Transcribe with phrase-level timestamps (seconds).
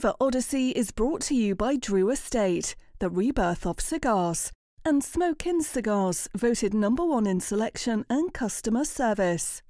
[0.00, 4.50] Flavor Odyssey is brought to you by Drew Estate, the rebirth of cigars,
[4.82, 9.60] and Smoke Inn Cigars, voted number one in selection and customer service.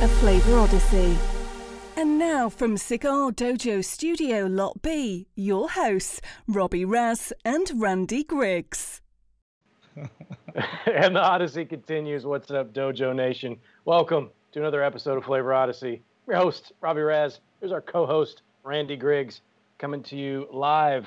[0.00, 1.33] A Flavor Odyssey.
[1.96, 9.00] And now from Cigar Dojo Studio Lot B, your hosts, Robby Raz and Randy Griggs.
[9.96, 12.26] and the Odyssey continues.
[12.26, 13.56] What's up, Dojo Nation?
[13.84, 16.02] Welcome to another episode of Flavor Odyssey.
[16.26, 17.38] Your host, Robby Raz.
[17.60, 19.42] Here's our co host, Randy Griggs,
[19.78, 21.06] coming to you live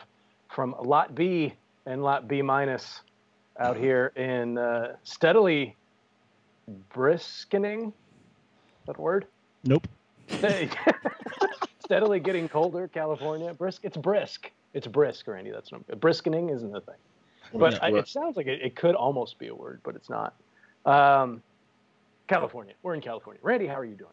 [0.56, 1.54] from Lot B
[1.86, 3.02] and Lot B minus
[3.60, 5.76] out here in uh, steadily
[6.90, 7.92] briskening.
[8.86, 9.28] That word?
[9.66, 9.86] Nope.
[11.84, 13.54] steadily getting colder, California.
[13.54, 13.82] Brisk.
[13.84, 14.52] It's brisk.
[14.74, 15.52] It's brisk, Randy.
[15.52, 16.96] That's not briskening isn't the thing.
[17.54, 20.36] But I, it sounds like it, it, could almost be a word, but it's not.
[20.86, 21.42] Um,
[22.28, 22.74] California.
[22.84, 23.40] We're in California.
[23.42, 24.12] Randy, how are you doing?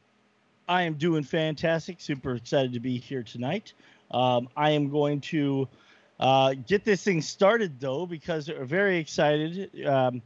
[0.68, 2.00] I am doing fantastic.
[2.00, 3.72] Super excited to be here tonight.
[4.10, 5.68] Um, I am going to
[6.20, 9.84] uh, get this thing started though because we're very excited.
[9.84, 10.22] Um,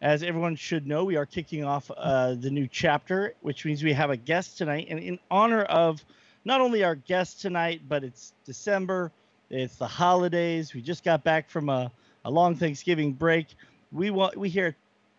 [0.00, 3.92] as everyone should know, we are kicking off uh, the new chapter, which means we
[3.92, 4.86] have a guest tonight.
[4.88, 6.02] And in honor of
[6.44, 9.12] not only our guest tonight, but it's December,
[9.50, 10.72] it's the holidays.
[10.72, 11.90] We just got back from a,
[12.24, 13.48] a long Thanksgiving break.
[13.92, 14.74] We want we here at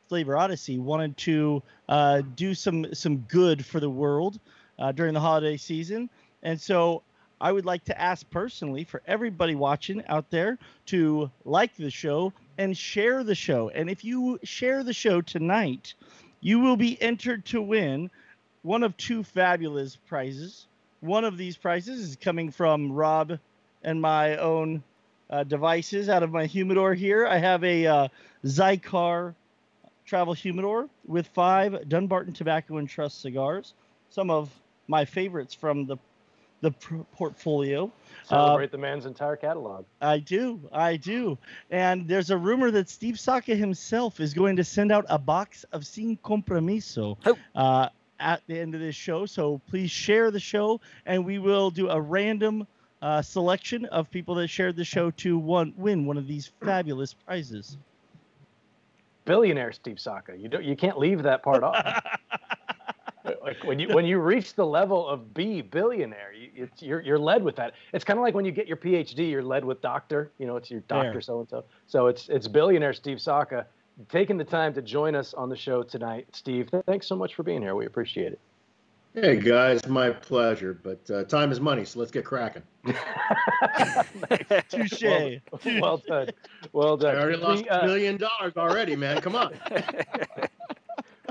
[0.10, 4.40] Flavor Odyssey wanted to uh, do some some good for the world
[4.80, 6.10] uh, during the holiday season,
[6.42, 7.04] and so
[7.40, 12.34] I would like to ask personally for everybody watching out there to like the show
[12.62, 13.70] and share the show.
[13.70, 15.96] And if you share the show tonight,
[16.42, 18.12] you will be entered to win
[18.62, 20.68] one of two fabulous prizes.
[21.00, 23.40] One of these prizes is coming from Rob
[23.82, 24.84] and my own
[25.32, 27.26] uh, devices out of my humidor here.
[27.26, 28.08] I have a uh,
[28.46, 29.34] Xikar
[30.06, 33.74] travel humidor with five Dunbarton Tobacco and Trust cigars,
[34.12, 34.52] some of
[34.88, 35.98] my favorites from the
[36.62, 37.92] the pr- portfolio.
[38.24, 39.86] Celebrate uh, the man's entire catalog.
[40.00, 41.38] I do, I do.
[41.70, 45.66] And there's a rumor that Steve Saka himself is going to send out a box
[45.72, 47.38] of Sin Compromiso oh.
[47.56, 47.90] uh,
[48.20, 49.26] at the end of this show.
[49.26, 52.68] So please share the show, and we will do a random
[53.02, 57.14] uh, selection of people that shared the show to one, win one of these fabulous
[57.14, 57.78] prizes.
[59.26, 60.36] Billionaire Steve Saka.
[60.36, 60.64] You don't.
[60.64, 62.04] You can't leave that part off.
[63.44, 67.20] like when you when you reach the level of B billionaire, you, it's, you're you're
[67.20, 67.74] led with that.
[67.94, 70.32] It's kind of like when you get your PhD, you're led with doctor.
[70.38, 71.64] You know, it's your doctor so and so.
[71.88, 73.66] So it's it's billionaire Steve Saka
[74.10, 76.28] taking the time to join us on the show tonight.
[76.32, 77.76] Steve, thanks so much for being here.
[77.76, 78.40] We appreciate it.
[79.14, 80.74] Hey guys, my pleasure.
[80.74, 82.64] But uh, time is money, so let's get cracking.
[84.70, 85.04] Touche.
[85.04, 85.40] Well,
[85.82, 86.30] well, done.
[86.72, 87.18] Well done.
[87.18, 89.20] I already lost a uh, million dollars already, man.
[89.20, 89.54] Come on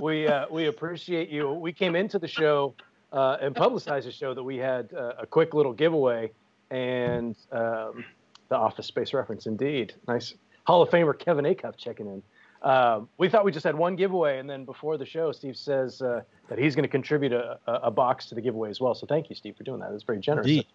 [0.00, 1.50] we uh, we appreciate you.
[1.50, 2.74] We came into the show
[3.12, 6.30] uh, and publicized the show that we had uh, a quick little giveaway
[6.70, 8.04] and um,
[8.48, 9.46] the Office Space reference.
[9.46, 10.34] Indeed, nice
[10.64, 12.22] Hall of Famer Kevin Acuff checking in.
[12.62, 16.02] Um, we thought we just had one giveaway, and then before the show, Steve says
[16.02, 18.94] uh, that he's going to contribute a, a, a, box to the giveaway as well.
[18.94, 19.92] So thank you, Steve, for doing that.
[19.92, 20.46] It's very generous.
[20.46, 20.66] Indeed.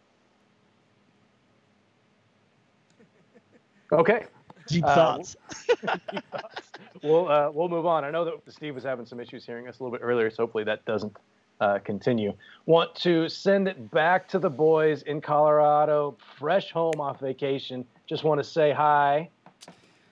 [3.92, 4.25] Okay.
[4.68, 5.36] Deep uh, thoughts.
[5.68, 6.72] deep thoughts
[7.06, 8.03] we'll uh, we'll move on.
[8.03, 10.44] I know that Steve was having some issues hearing us a little bit earlier, so
[10.44, 11.16] hopefully that doesn't
[11.62, 12.34] uh, continue.
[12.66, 17.86] Want to send it back to the boys in Colorado, fresh home off vacation.
[18.07, 19.30] Just want to say hi.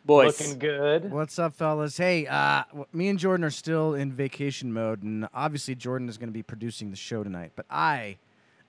[0.06, 1.12] Boys, looking good.
[1.12, 1.96] What's up, fellas?
[1.96, 6.28] Hey, uh, me and Jordan are still in vacation mode, and obviously Jordan is going
[6.28, 7.54] to be producing the show tonight.
[7.56, 8.18] But I,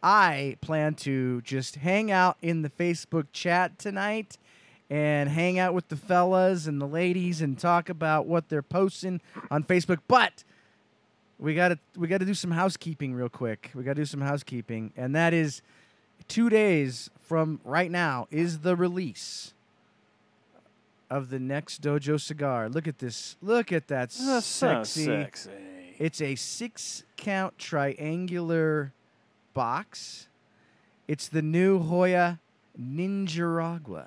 [0.01, 4.39] I plan to just hang out in the Facebook chat tonight
[4.91, 9.21] and hang out with the fellas and the ladies and talk about what they're posting
[9.51, 9.99] on Facebook.
[10.07, 10.45] But
[11.39, 13.71] we got to we got to do some housekeeping real quick.
[13.75, 15.63] We got to do some housekeeping, and that is
[16.29, 19.55] two days from right now is the release
[21.11, 22.69] of the next Dojo cigar.
[22.69, 23.37] Look at this.
[23.43, 25.05] Look at that That's sexy.
[25.05, 25.51] So sexy.
[25.99, 28.93] It's a six count triangular
[29.55, 30.29] box.
[31.07, 32.41] It's the new Hoya
[32.81, 34.07] Ninjaragua.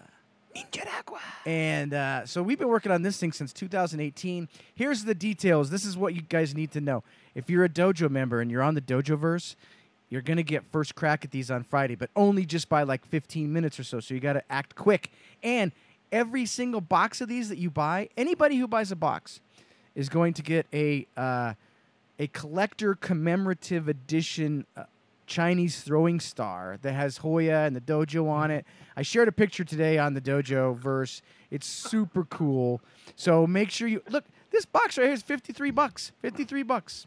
[0.58, 1.20] Nicaragua.
[1.46, 4.50] And uh, so we've been working on this thing since 2018.
[4.76, 5.70] Here's the details.
[5.70, 7.04] This is what you guys need to know.
[7.36, 9.56] If you're a dojo member and you're on the Dojo verse,
[10.10, 13.52] you're gonna get first crack at these on Friday, but only just by like 15
[13.52, 14.00] minutes or so.
[14.00, 15.12] So you got to act quick.
[15.44, 15.72] And
[16.12, 19.42] every single box of these that you buy, anybody who buys a box
[19.96, 21.54] is going to get a uh,
[22.20, 24.84] a collector commemorative edition uh,
[25.28, 28.66] Chinese throwing star that has Hoya and the dojo on it.
[28.96, 31.22] I shared a picture today on the dojo verse.
[31.52, 32.82] It's super cool.
[33.16, 34.24] So make sure you look.
[34.50, 36.12] This box right here is 53 bucks.
[36.22, 37.06] 53 bucks.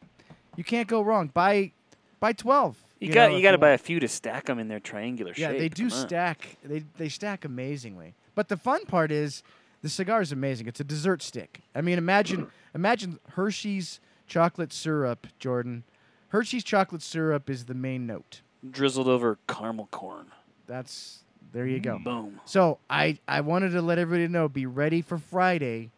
[0.57, 1.29] You can't go wrong.
[1.33, 1.73] Buy
[2.21, 2.77] buy 12.
[3.01, 5.33] You, got know, you got to buy a few to stack them in their triangular
[5.35, 5.55] Yeah, shape.
[5.55, 6.07] Yeah, they do Come on.
[6.07, 6.57] stack.
[6.63, 8.15] They they stack amazingly.
[8.35, 9.43] But the fun part is
[9.83, 10.67] the cigar is amazing.
[10.67, 11.63] It's a dessert stick.
[11.75, 15.85] I mean, imagine imagine Hershey's chocolate syrup, Jordan.
[16.31, 18.41] Hershey's chocolate syrup is the main note.
[18.69, 20.27] drizzled over caramel corn.
[20.67, 21.21] That's
[21.53, 21.99] there you go.
[21.99, 22.41] Boom.
[22.45, 25.91] So I I wanted to let everybody know be ready for Friday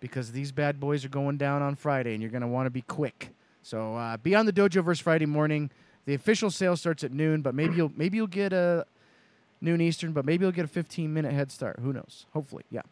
[0.00, 2.82] because these bad boys are going down on Friday and you're gonna want to be
[2.82, 3.30] quick.
[3.62, 5.70] So uh, be on the dojo verse Friday morning.
[6.04, 8.86] The official sale starts at noon, but maybe you'll maybe you'll get a
[9.60, 11.78] noon Eastern, but maybe you'll get a 15 minute head start.
[11.80, 12.26] Who knows?
[12.32, 12.82] Hopefully, yeah.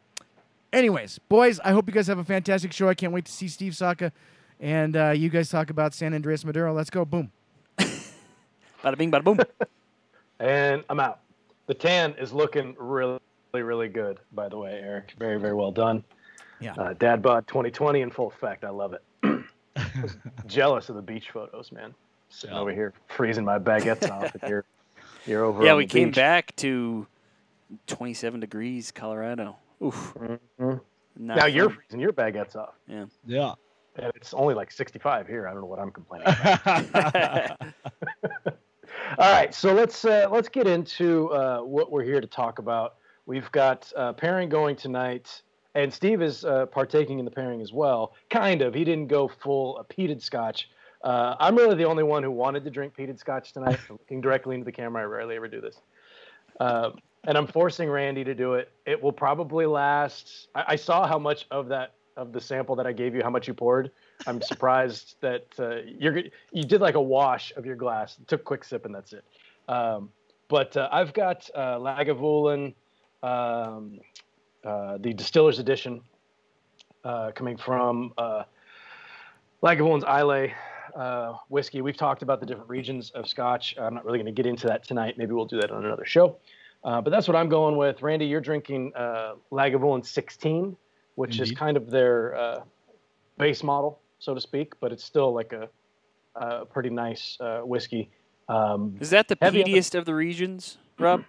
[0.73, 2.89] Anyways, boys, I hope you guys have a fantastic show.
[2.89, 4.13] I can't wait to see Steve Saka
[4.61, 6.73] and uh, you guys talk about San Andreas Maduro.
[6.73, 7.05] Let's go.
[7.05, 7.31] Boom.
[7.79, 9.39] Bada bing, bada boom.
[10.39, 11.21] And I'm out.
[11.67, 13.19] The tan is looking really,
[13.55, 15.15] really good, by the way, Eric.
[15.19, 16.05] Very, very well done.
[16.61, 16.75] Yeah.
[16.75, 18.63] Uh, Dad bod 2020 in full effect.
[18.63, 19.03] I love it.
[20.47, 21.95] Jealous of the beach photos, man.
[22.29, 22.61] Sitting Yeah.
[22.61, 24.65] over here freezing my baguettes off, and you're
[25.27, 25.65] you're over.
[25.65, 26.17] yeah, on we the came beach.
[26.17, 27.07] back to
[27.87, 29.57] 27 degrees, Colorado.
[29.83, 30.15] Oof.
[30.61, 30.81] Mhm.
[31.19, 33.07] Not Now you're freezing your baguettes off, Yeah.
[33.27, 33.55] Yeah.
[33.99, 35.49] And it's only like 65 here.
[35.49, 36.29] I don't know what I'm complaining.
[36.29, 37.61] about.
[39.19, 42.97] All right, so let's uh, let's get into uh, what we're here to talk about.
[43.27, 45.43] We've got uh, pairing going tonight,
[45.75, 48.15] and Steve is uh, partaking in the pairing as well.
[48.31, 48.75] Kind of.
[48.75, 50.69] He didn't go full uh, peated scotch.
[51.03, 53.79] Uh, I'm really the only one who wanted to drink peated scotch tonight.
[53.89, 55.81] looking directly into the camera, I rarely ever do this.
[56.59, 58.71] Um, and I'm forcing Randy to do it.
[58.87, 60.49] It will probably last.
[60.55, 63.31] I, I saw how much of that of the sample that I gave you, how
[63.31, 63.91] much you poured.
[64.27, 66.23] I'm surprised that uh, you're
[66.53, 69.25] you did like a wash of your glass, took quick sip, and that's it.
[69.69, 70.11] Um,
[70.49, 72.75] but uh, I've got uh, Lagavulin,
[73.23, 73.99] um,
[74.65, 76.01] uh, the Distillers Edition,
[77.05, 78.45] uh, coming from uh,
[79.63, 80.55] Lagavulin's Islay
[81.49, 81.83] whiskey.
[81.83, 83.77] We've talked about the different regions of Scotch.
[83.79, 85.19] I'm not really going to get into that tonight.
[85.19, 86.37] Maybe we'll do that on another show.
[86.83, 88.01] But that's what I'm going with.
[88.03, 88.93] Randy, you're drinking
[89.53, 90.77] Lagavulin 16,
[91.17, 92.61] which is kind of their uh,
[93.39, 95.69] base model, so to speak, but it's still like a,
[96.37, 98.09] a pretty nice uh, whiskey.
[98.49, 101.25] Um, Is that the Heavy the- peatiest of the regions, Rob?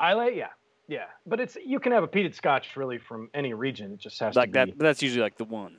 [0.00, 0.48] Islay, yeah,
[0.88, 3.92] yeah, but it's you can have a peated Scotch really from any region.
[3.92, 4.64] It just has like to that.
[4.66, 4.72] be.
[4.72, 5.76] But that's usually like the one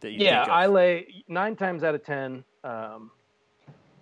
[0.00, 0.64] that you yeah, think of.
[0.64, 1.24] Islay.
[1.28, 3.12] Nine times out of ten, um,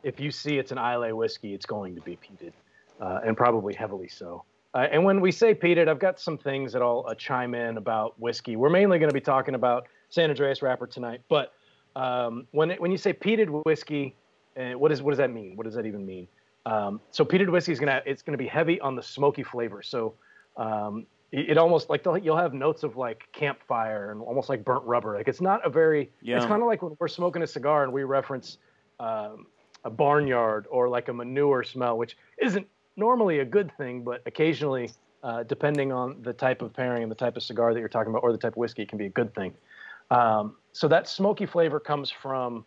[0.03, 2.53] if you see it's an Islay whiskey, it's going to be peated,
[3.01, 4.45] uh, and probably heavily so.
[4.75, 7.79] Uh, and when we say peated, I've got some things that I'll uh, chime in
[7.79, 8.57] about whiskey.
[8.57, 11.53] We're mainly going to be talking about San Andreas wrapper tonight, but
[11.97, 14.15] um, when it, when you say peated whiskey,
[14.59, 15.57] uh, what is what does that mean?
[15.57, 16.29] What does that even mean?
[16.67, 19.83] Um, so peated whiskey is gonna it's gonna be heavy on the smoky flavor.
[19.83, 20.15] So
[20.57, 24.85] um, it, it almost like you'll have notes of like campfire and almost like burnt
[24.85, 25.17] rubber.
[25.17, 27.93] Like it's not a very it's kind of like when we're smoking a cigar and
[27.93, 28.59] we reference
[29.01, 29.47] um,
[29.85, 32.67] a barnyard or like a manure smell, which isn't
[32.99, 34.91] normally a good thing, but occasionally,
[35.23, 38.11] uh, depending on the type of pairing and the type of cigar that you're talking
[38.11, 39.55] about or the type of whiskey, it can be a good thing.
[40.11, 42.65] Um, so that smoky flavor comes from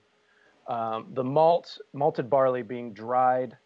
[0.68, 3.58] um, the malt, malted barley being dried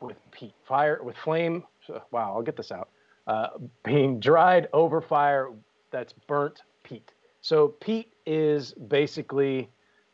[0.00, 1.64] with peat, fire, with flame.
[2.10, 2.88] Wow, I'll get this out.
[3.26, 3.48] Uh,
[3.84, 5.50] being dried over fire
[5.90, 7.12] that's burnt peat.
[7.40, 9.68] So peat is basically,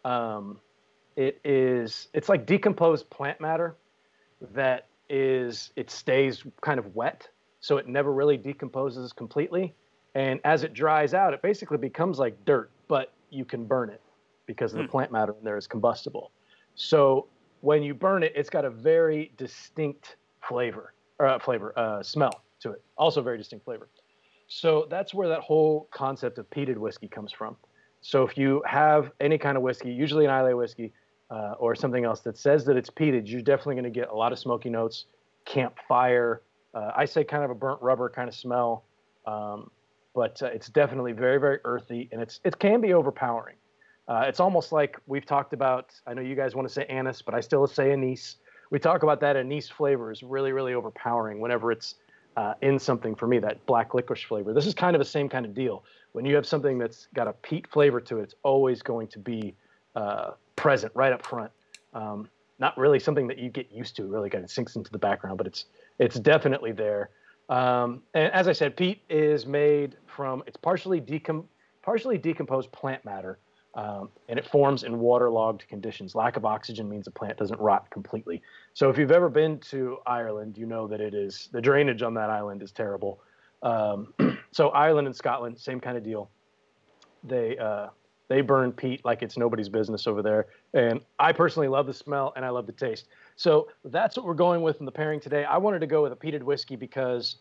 [0.04, 0.58] um,
[1.16, 3.76] it is, it's like decomposed plant matter
[4.52, 7.28] that is, it stays kind of wet.
[7.60, 9.74] So it never really decomposes completely.
[10.14, 14.00] And as it dries out, it basically becomes like dirt, but you can burn it
[14.46, 16.30] because of the plant matter in there is combustible.
[16.74, 17.26] So
[17.60, 22.42] when you burn it, it's got a very distinct flavor, or uh, flavor, uh, smell
[22.60, 22.82] to it.
[22.96, 23.88] Also very distinct flavor.
[24.46, 27.56] So that's where that whole concept of peated whiskey comes from.
[28.00, 30.92] So if you have any kind of whiskey, usually an Islay whiskey
[31.30, 34.14] uh, or something else that says that it's peated, you're definitely going to get a
[34.14, 35.06] lot of smoky notes,
[35.44, 36.42] campfire.
[36.74, 38.84] Uh, I say kind of a burnt rubber kind of smell,
[39.26, 39.70] um,
[40.14, 43.56] but uh, it's definitely very, very earthy, and it's it can be overpowering.
[44.08, 45.92] Uh, it's almost like we've talked about.
[46.06, 48.36] I know you guys want to say anise, but I still say anise.
[48.70, 51.96] We talk about that anise flavor is really, really overpowering whenever it's
[52.36, 54.54] uh, in something for me, that black licorice flavor.
[54.54, 55.84] This is kind of the same kind of deal.
[56.12, 59.18] When you have something that's got a peat flavor to it, it's always going to
[59.18, 59.54] be
[59.96, 61.50] uh, present right up front.
[61.94, 64.04] Um, not really something that you get used to.
[64.04, 65.66] Really kind of sinks into the background, but it's
[65.98, 67.10] it's definitely there.
[67.48, 71.46] Um, and as I said, peat is made from it's partially decom-
[71.82, 73.38] partially decomposed plant matter,
[73.74, 76.14] um, and it forms in waterlogged conditions.
[76.14, 78.42] Lack of oxygen means the plant doesn't rot completely.
[78.74, 82.12] So if you've ever been to Ireland, you know that it is the drainage on
[82.14, 83.20] that island is terrible.
[83.62, 84.12] Um,
[84.52, 86.30] so Ireland and Scotland, same kind of deal.
[87.24, 87.88] They uh,
[88.28, 92.32] they burn peat like it's nobody's business over there, and I personally love the smell
[92.36, 93.06] and I love the taste.
[93.36, 95.44] So that's what we're going with in the pairing today.
[95.44, 97.36] I wanted to go with a peated whiskey because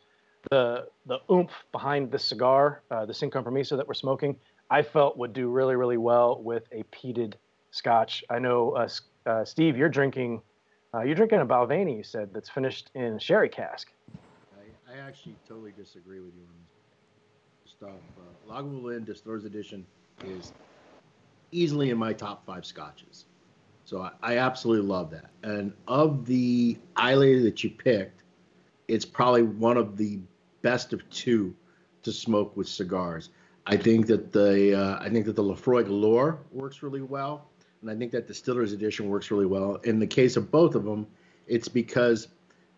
[0.50, 4.36] the the oomph behind the cigar, uh, the Sin Compromiso that we're smoking,
[4.70, 7.34] I felt would do really really well with a peated
[7.72, 8.24] Scotch.
[8.29, 8.88] I know, uh,
[9.25, 10.41] uh, Steve, you're drinking
[10.94, 11.98] uh, you're drinking a Balvenie.
[11.98, 13.91] You said that's finished in sherry cask.
[14.56, 16.56] I, I actually totally disagree with you on
[17.63, 18.00] this stuff.
[18.17, 19.86] Uh, Lagavulin Distillers Edition
[20.25, 20.53] is
[21.51, 23.25] easily in my top five scotches.
[23.85, 25.29] So I, I absolutely love that.
[25.43, 28.23] And of the Islay that you picked,
[28.87, 30.19] it's probably one of the
[30.61, 31.55] best of two
[32.03, 33.29] to smoke with cigars.
[33.65, 37.49] I think that the uh, I think that the Laphroaig Lore works really well,
[37.81, 39.75] and I think that Distillers Edition works really well.
[39.83, 41.05] In the case of both of them,
[41.47, 42.29] it's because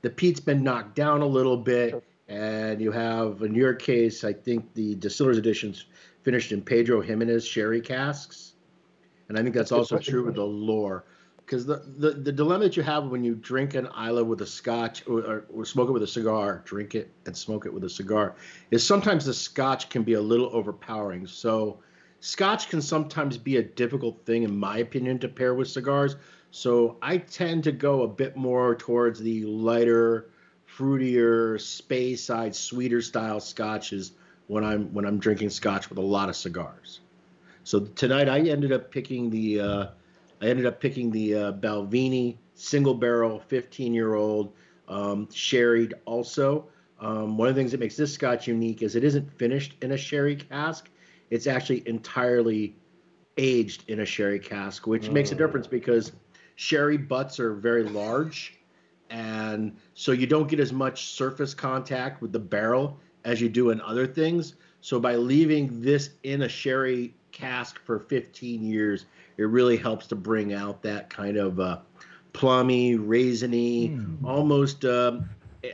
[0.01, 4.33] the peat's been knocked down a little bit, and you have in your case, I
[4.33, 5.85] think the Distillers Edition's
[6.23, 8.53] finished in Pedro Ximenez sherry casks,
[9.29, 11.05] and I think that's, that's also true with the lore.
[11.45, 14.45] because the, the, the dilemma that you have when you drink an Islay with a
[14.45, 17.83] scotch or, or, or, smoke it with a cigar, drink it and smoke it with
[17.83, 18.35] a cigar,
[18.71, 21.27] is sometimes the scotch can be a little overpowering.
[21.27, 21.79] So,
[22.19, 26.15] scotch can sometimes be a difficult thing, in my opinion, to pair with cigars.
[26.51, 30.31] So, I tend to go a bit more towards the lighter,
[30.67, 34.13] fruitier, Speyside, sweeter style scotches
[34.47, 37.01] when I'm when I'm drinking scotch with a lot of cigars.
[37.69, 39.85] So tonight I ended up picking the uh,
[40.41, 44.53] I ended up picking the uh, Balvenie single barrel, 15 year old,
[44.87, 46.65] um, sherried also.
[46.99, 49.91] Um, one of the things that makes this scotch unique is it isn't finished in
[49.91, 50.89] a sherry cask.
[51.29, 52.75] It's actually entirely
[53.37, 55.11] aged in a sherry cask, which mm.
[55.11, 56.11] makes a difference because
[56.55, 58.57] sherry butts are very large.
[59.11, 63.69] And so you don't get as much surface contact with the barrel as you do
[63.69, 64.55] in other things.
[64.81, 69.05] So by leaving this in a sherry cask for 15 years,
[69.37, 71.79] it really helps to bring out that kind of uh,
[72.33, 74.23] plummy, raisiny, mm.
[74.25, 74.85] almost.
[74.85, 75.29] Um,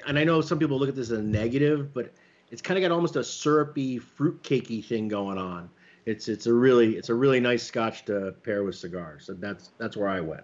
[0.07, 2.11] and I know some people look at this as a negative, but
[2.51, 5.69] it's kind of got almost a syrupy, fruit cakey thing going on.
[6.05, 9.25] It's it's a really it's a really nice Scotch to pair with cigars.
[9.25, 10.43] So that's that's where I went.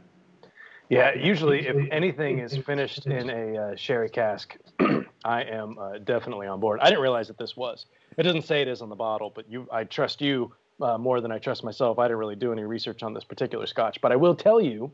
[0.89, 4.57] Yeah, usually if anything is finished in a uh, sherry cask,
[5.23, 6.79] I am uh, definitely on board.
[6.81, 7.85] I didn't realize that this was.
[8.17, 10.51] It doesn't say it is on the bottle, but you, I trust you
[10.81, 11.99] uh, more than I trust myself.
[11.99, 14.91] I didn't really do any research on this particular scotch, but I will tell you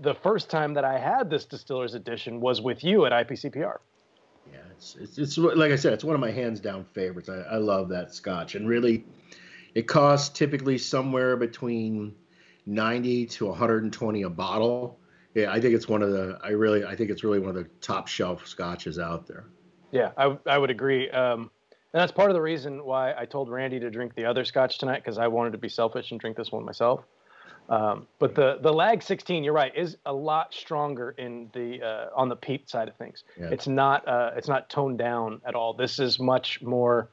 [0.00, 3.78] the first time that I had this distiller's edition was with you at IPCPR.
[4.52, 7.28] Yeah, it's, it's, it's like I said, it's one of my hands down favorites.
[7.28, 9.04] I, I love that scotch, and really,
[9.74, 12.14] it costs typically somewhere between
[12.66, 14.98] 90 to 120 a bottle.
[15.34, 16.38] Yeah, I think it's one of the.
[16.42, 19.44] I really, I think it's really one of the top shelf scotches out there.
[19.90, 21.10] Yeah, I, I would agree.
[21.10, 21.50] Um,
[21.92, 24.78] and that's part of the reason why I told Randy to drink the other scotch
[24.78, 27.04] tonight because I wanted to be selfish and drink this one myself.
[27.70, 32.06] Um, but the the lag 16, you're right, is a lot stronger in the uh,
[32.14, 33.24] on the peat side of things.
[33.38, 33.48] Yeah.
[33.50, 35.74] It's not uh, it's not toned down at all.
[35.74, 37.10] This is much more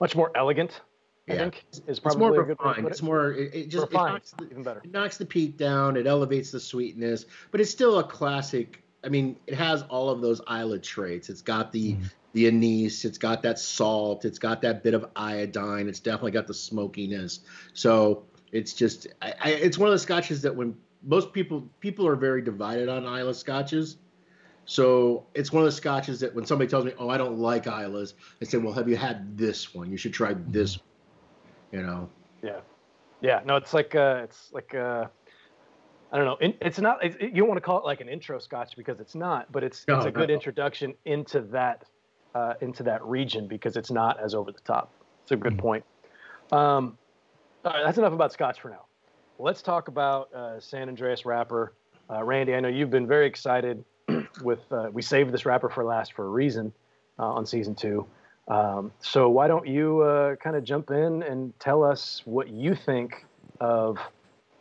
[0.00, 0.80] much more elegant.
[1.28, 1.38] I yeah.
[1.38, 2.86] think is probably it's more refined.
[2.88, 4.80] It's more it, it just refined, it knocks the, even better.
[4.84, 5.96] It knocks the peat down.
[5.96, 8.82] It elevates the sweetness, but it's still a classic.
[9.04, 11.28] I mean, it has all of those Islay traits.
[11.28, 13.04] It's got the mm the anise.
[13.04, 14.24] It's got that salt.
[14.24, 15.88] It's got that bit of iodine.
[15.88, 17.40] It's definitely got the smokiness.
[17.74, 22.06] So it's just, I, I, it's one of the scotches that when most people people
[22.06, 23.96] are very divided on Islay scotches.
[24.64, 27.66] So it's one of the scotches that when somebody tells me, "Oh, I don't like
[27.66, 29.90] Islay's," I say, "Well, have you had this one?
[29.90, 30.78] You should try this."
[31.72, 32.08] You know.
[32.42, 32.60] Yeah,
[33.20, 33.40] yeah.
[33.44, 35.06] No, it's like uh, it's like uh,
[36.12, 36.54] I don't know.
[36.60, 37.04] It's not.
[37.04, 39.64] It's, you don't want to call it like an intro scotch because it's not, but
[39.64, 40.34] it's no, it's a good no.
[40.34, 41.84] introduction into that
[42.34, 44.90] uh, into that region because it's not as over the top.
[45.22, 45.62] It's a good mm-hmm.
[45.62, 45.84] point.
[46.50, 46.98] Um,
[47.64, 48.84] all right, that's enough about Scotch for now.
[49.38, 51.72] Let's talk about uh, San Andreas wrapper.
[52.10, 53.84] Uh, Randy, I know you've been very excited
[54.42, 54.60] with.
[54.70, 56.72] Uh, we saved this wrapper for last for a reason
[57.18, 58.06] uh, on season two.
[58.48, 62.74] Um, so why don't you uh, kind of jump in and tell us what you
[62.74, 63.24] think
[63.60, 63.98] of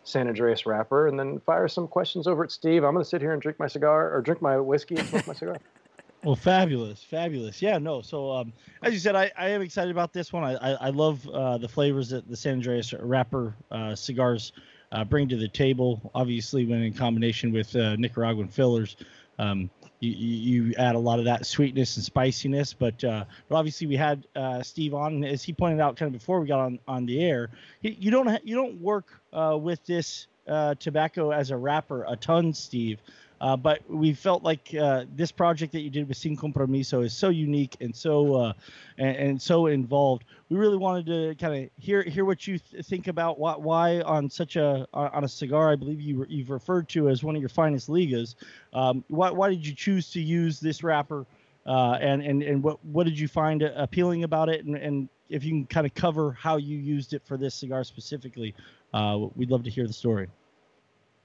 [0.04, 2.84] San Andreas wrapper, and then fire some questions over at Steve.
[2.84, 5.28] I'm going to sit here and drink my cigar or drink my whiskey and smoke
[5.28, 5.58] my cigar.
[6.24, 7.62] Well, fabulous, fabulous.
[7.62, 8.02] Yeah, no.
[8.02, 10.44] So, um, as you said, I, I am excited about this one.
[10.44, 14.52] I I, I love uh, the flavors that the San Andreas wrapper uh, cigars
[14.92, 16.12] uh, bring to the table.
[16.14, 18.98] Obviously, when in combination with uh, Nicaraguan fillers,
[19.40, 22.72] um, you, you add a lot of that sweetness and spiciness.
[22.74, 26.14] But, uh, but obviously, we had uh, Steve on, and as he pointed out kind
[26.14, 27.50] of before we got on, on the air,
[27.82, 32.16] you don't ha- you don't work uh, with this uh, tobacco as a wrapper a
[32.16, 33.00] ton, Steve.
[33.42, 37.12] Uh, but we felt like uh, this project that you did with Sin Compromiso is
[37.12, 38.54] so unique and so uh,
[39.00, 40.26] and, and, so involved.
[40.50, 44.02] We really wanted to kind of hear hear what you th- think about why, why
[44.02, 47.42] on such a on a cigar I believe you you've referred to as one of
[47.42, 48.36] your finest ligas.
[48.74, 51.26] Um, why why did you choose to use this wrapper?
[51.66, 54.66] Uh, and and and what what did you find appealing about it?
[54.66, 57.84] And, and if you can kind of cover how you used it for this cigar
[57.84, 58.54] specifically,
[58.94, 60.28] uh, we'd love to hear the story.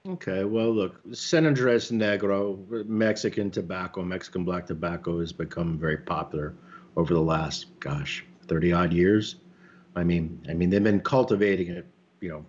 [0.08, 6.54] Okay, well, look, San Andres Negro, Mexican tobacco, Mexican black tobacco has become very popular
[6.96, 9.36] over the last, gosh, 30 odd years.
[9.96, 11.86] I mean, I mean, they've been cultivating it,
[12.20, 12.46] you know,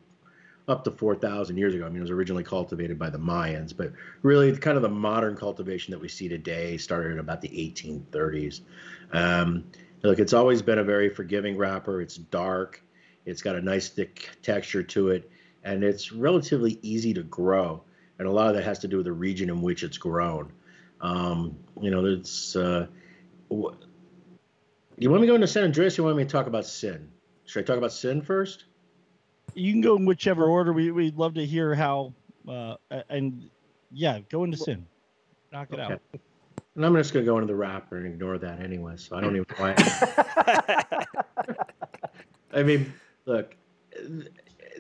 [0.68, 1.86] up to 4,000 years ago.
[1.86, 5.36] I mean, it was originally cultivated by the Mayans, but really, kind of the modern
[5.36, 8.62] cultivation that we see today started in about the 1830s.
[9.14, 9.64] Um,
[10.04, 12.02] look, it's always been a very forgiving wrapper.
[12.02, 12.84] It's dark.
[13.26, 15.32] It's got a nice thick texture to it
[15.68, 17.84] and it's relatively easy to grow.
[18.20, 20.52] And a lot of that has to do with the region in which it's grown.
[21.02, 22.56] Um, you know, it's.
[22.56, 22.88] Uh,
[23.52, 23.76] wh-
[24.98, 26.00] you want me to go into San Andreas?
[26.00, 27.12] Or you want me to talk about sin?
[27.46, 28.64] Should I talk about sin first?
[29.54, 30.74] You can go in whichever order.
[30.74, 32.14] We we'd love to hear how.
[32.48, 32.78] Uh,
[33.10, 33.50] and
[33.92, 34.88] yeah, go into sin.
[35.52, 35.94] Knock it okay.
[35.94, 36.02] out.
[36.76, 38.94] And I'm just going to go into the wrapper and ignore that anyway.
[38.98, 39.76] So I don't even why.
[42.54, 42.94] I mean,
[43.26, 43.56] look,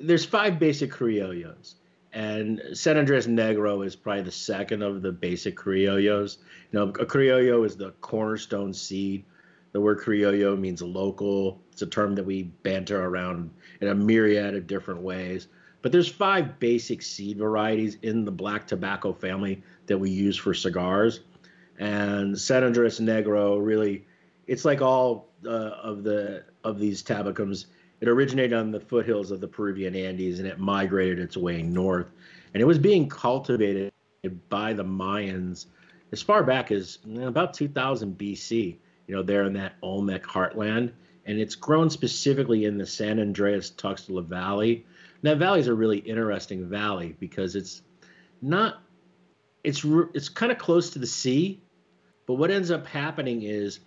[0.01, 1.75] there's five basic criollos,
[2.13, 6.37] and San Andres Negro is probably the second of the basic criollos.
[6.71, 9.25] You know, a criollo is the cornerstone seed.
[9.71, 11.61] The word criollo means local.
[11.71, 15.47] It's a term that we banter around in a myriad of different ways.
[15.81, 20.53] But there's five basic seed varieties in the black tobacco family that we use for
[20.53, 21.19] cigars.
[21.77, 24.05] And San Andres Negro really,
[24.47, 27.67] it's like all uh, of the of these tabacums
[27.99, 32.07] it originated on the foothills of the Peruvian Andes and it migrated its way north.
[32.53, 33.91] And it was being cultivated
[34.49, 35.65] by the Mayans
[36.11, 40.91] as far back as about 2000 BC, you know, there in that Olmec heartland.
[41.25, 44.85] And it's grown specifically in the San Andreas Tuxtla Valley.
[45.21, 47.81] And that valley is a really interesting valley because it's
[48.41, 48.81] not,
[49.63, 49.83] it's,
[50.13, 51.61] it's kind of close to the sea.
[52.27, 53.79] But what ends up happening is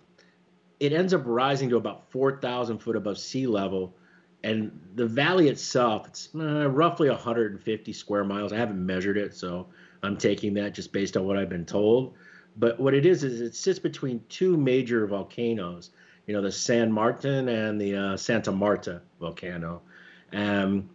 [0.79, 3.95] it ends up rising to about 4,000 foot above sea level
[4.43, 8.51] and the valley itself it's uh, roughly 150 square miles.
[8.51, 9.67] I haven't measured it so
[10.03, 12.15] i'm taking that just based on what i've been told.
[12.57, 15.91] But what it is is it sits between two major volcanoes
[16.27, 19.81] you know the san martin and the uh, santa marta volcano.
[20.33, 20.89] Um,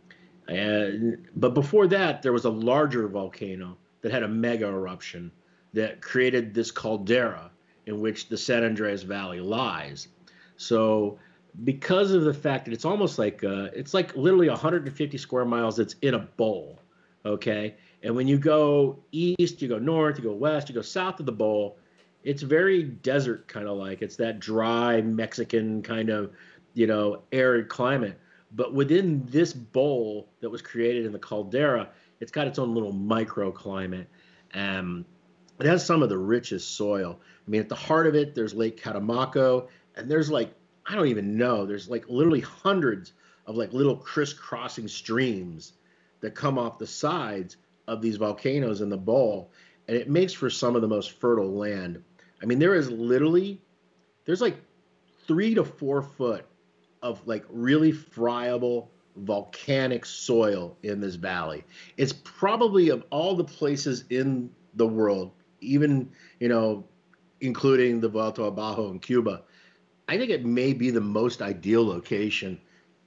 [0.48, 5.30] and, but before that there was a larger volcano that had a mega eruption
[5.72, 7.50] that created this caldera
[7.86, 10.08] in which the san andreas valley lies.
[10.56, 11.18] So
[11.64, 15.76] because of the fact that it's almost like uh, it's like literally 150 square miles
[15.76, 16.80] that's in a bowl
[17.26, 17.74] okay?
[18.02, 21.26] And when you go east you go north you go west you go south of
[21.26, 21.78] the bowl
[22.22, 24.02] it's very desert kind of like.
[24.02, 26.32] It's that dry mexican kind of
[26.74, 28.18] you know arid climate.
[28.52, 31.88] But within this bowl that was created in the caldera
[32.20, 34.06] it's got its own little microclimate
[34.54, 35.04] um,
[35.58, 37.18] it has some of the richest soil.
[37.46, 40.54] I mean at the heart of it there's lake catemaco and there's like
[40.88, 41.66] I don't even know.
[41.66, 43.12] There's like literally hundreds
[43.46, 45.72] of like little crisscrossing streams
[46.20, 47.56] that come off the sides
[47.88, 49.50] of these volcanoes in the bowl,
[49.88, 52.02] and it makes for some of the most fertile land.
[52.42, 53.60] I mean, there is literally
[54.24, 54.56] there's like
[55.26, 56.46] three to four foot
[57.02, 61.64] of like really friable volcanic soil in this valley.
[61.96, 66.84] It's probably of all the places in the world, even you know,
[67.40, 69.42] including the Vuelta Abajo in Cuba,
[70.08, 72.60] I think it may be the most ideal location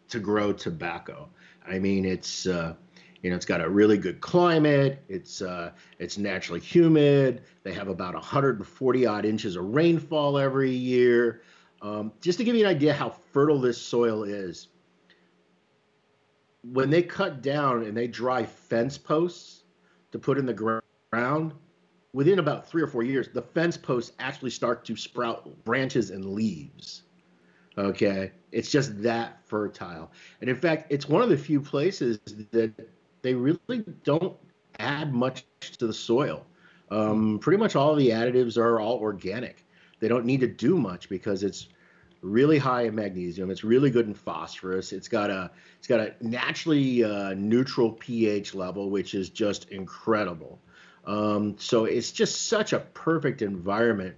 [0.10, 1.30] to grow tobacco.
[1.68, 2.74] I mean, it's uh,
[3.22, 5.04] you know, it's got a really good climate.
[5.10, 7.44] It's uh, it's naturally humid.
[7.64, 11.42] They have about 140 odd inches of rainfall every year.
[11.82, 14.68] Um, just to give you an idea how fertile this soil is,
[16.64, 19.64] when they cut down and they dry fence posts
[20.12, 20.82] to put in the
[21.12, 21.54] ground,
[22.14, 26.26] within about three or four years, the fence posts actually start to sprout branches and
[26.26, 27.04] leaves.
[27.78, 32.20] Okay, it's just that fertile, and in fact, it's one of the few places
[32.52, 32.74] that
[33.22, 34.36] they really don't
[34.80, 35.46] add much
[35.78, 36.46] to the soil.
[36.92, 39.66] Um, pretty much all the additives are all organic.
[40.00, 41.70] They don't need to do much because it's
[42.22, 43.50] really high in magnesium.
[43.50, 44.92] It's really good in phosphorus.
[44.92, 50.60] It's got a it's got a naturally uh, neutral pH level, which is just incredible.
[51.10, 54.16] Um, so it's just such a perfect environment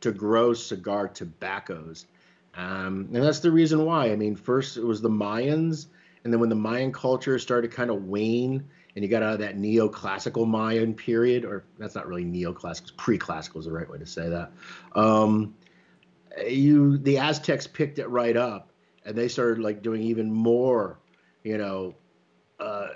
[0.00, 2.06] to grow cigar tobaccos.
[2.54, 4.10] Um, and that's the reason why.
[4.10, 5.86] I mean, first it was the Mayans,
[6.24, 9.38] and then when the Mayan culture started kind of wane, and you got out of
[9.38, 14.06] that neoclassical Mayan period, or that's not really neoclassical, pre-classical is the right way to
[14.06, 14.50] say that.
[14.96, 15.54] Um,
[16.44, 18.72] you, the Aztecs picked it right up,
[19.06, 20.98] and they started like doing even more,
[21.44, 21.94] you know.
[22.58, 22.88] Uh,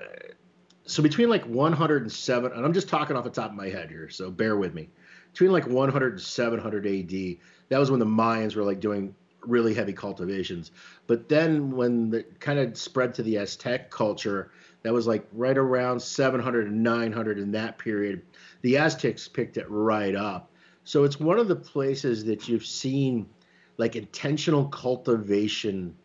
[0.86, 4.08] so between like 107, and I'm just talking off the top of my head here,
[4.08, 4.88] so bear with me.
[5.32, 7.36] Between like 100 and 700 AD,
[7.68, 10.70] that was when the Mayans were like doing really heavy cultivations.
[11.06, 14.50] But then when the kind of spread to the Aztec culture,
[14.82, 18.22] that was like right around 700 and 900 in that period.
[18.62, 20.50] The Aztecs picked it right up.
[20.84, 23.28] So it's one of the places that you've seen
[23.76, 25.96] like intentional cultivation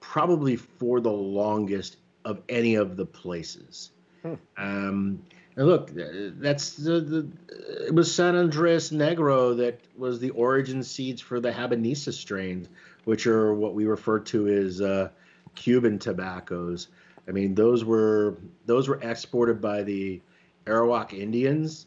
[0.00, 3.92] probably for the longest of any of the places.
[4.22, 4.34] Hmm.
[4.56, 5.22] Um,
[5.56, 7.28] and look, that's the, the
[7.86, 12.68] it was San Andres Negro that was the origin seeds for the Habanesa strains,
[13.04, 15.08] which are what we refer to as uh,
[15.56, 16.88] Cuban tobaccos.
[17.26, 20.20] I mean, those were those were exported by the
[20.66, 21.86] Arawak Indians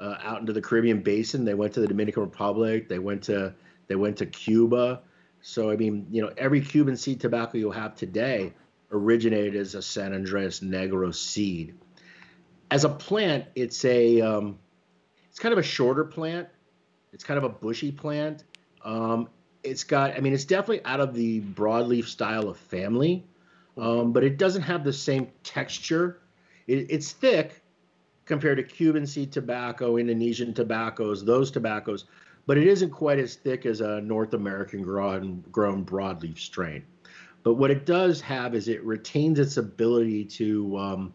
[0.00, 1.44] uh, out into the Caribbean basin.
[1.44, 2.88] They went to the Dominican Republic.
[2.88, 3.54] They went to
[3.86, 5.00] they went to Cuba.
[5.42, 8.52] So I mean, you know, every Cuban seed tobacco you'll have today
[8.92, 11.74] originated as a San Andreas Negro seed
[12.72, 14.58] as a plant, it's a um,
[15.28, 16.48] it's kind of a shorter plant.
[17.12, 18.44] It's kind of a bushy plant.
[18.82, 19.28] Um,
[19.62, 23.26] it's got, I mean, it's definitely out of the broadleaf style of family,
[23.76, 26.20] um, but it doesn't have the same texture.
[26.66, 27.62] It, it's thick
[28.24, 32.06] compared to Cuban seed tobacco, Indonesian tobaccos, those tobaccos,
[32.46, 36.84] but it isn't quite as thick as a North American grown, grown broadleaf strain.
[37.42, 41.12] But what it does have is it retains its ability to um,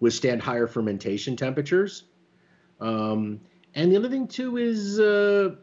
[0.00, 2.04] withstand higher fermentation temperatures.
[2.80, 3.40] Um,
[3.74, 5.54] and the other thing too is, uh,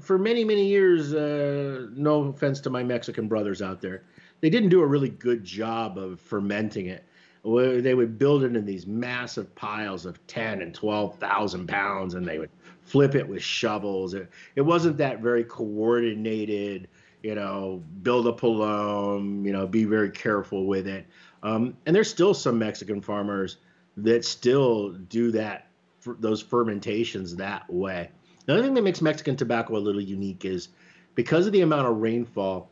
[0.00, 4.04] for many many years, uh, no offense to my Mexican brothers out there,
[4.40, 7.04] they didn't do a really good job of fermenting it.
[7.44, 12.26] They would build it in these massive piles of ten and twelve thousand pounds, and
[12.26, 12.50] they would
[12.82, 14.14] flip it with shovels.
[14.14, 16.88] It, it wasn't that very coordinated
[17.26, 21.04] you know, build a pilon, you know, be very careful with it.
[21.42, 23.56] Um, and there's still some Mexican farmers
[23.96, 25.66] that still do that,
[26.20, 28.10] those fermentations that way.
[28.44, 30.68] The other thing that makes Mexican tobacco a little unique is
[31.16, 32.70] because of the amount of rainfall,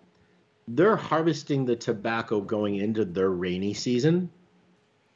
[0.68, 4.30] they're harvesting the tobacco going into their rainy season.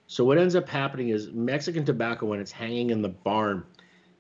[0.09, 3.63] So what ends up happening is Mexican tobacco, when it's hanging in the barn,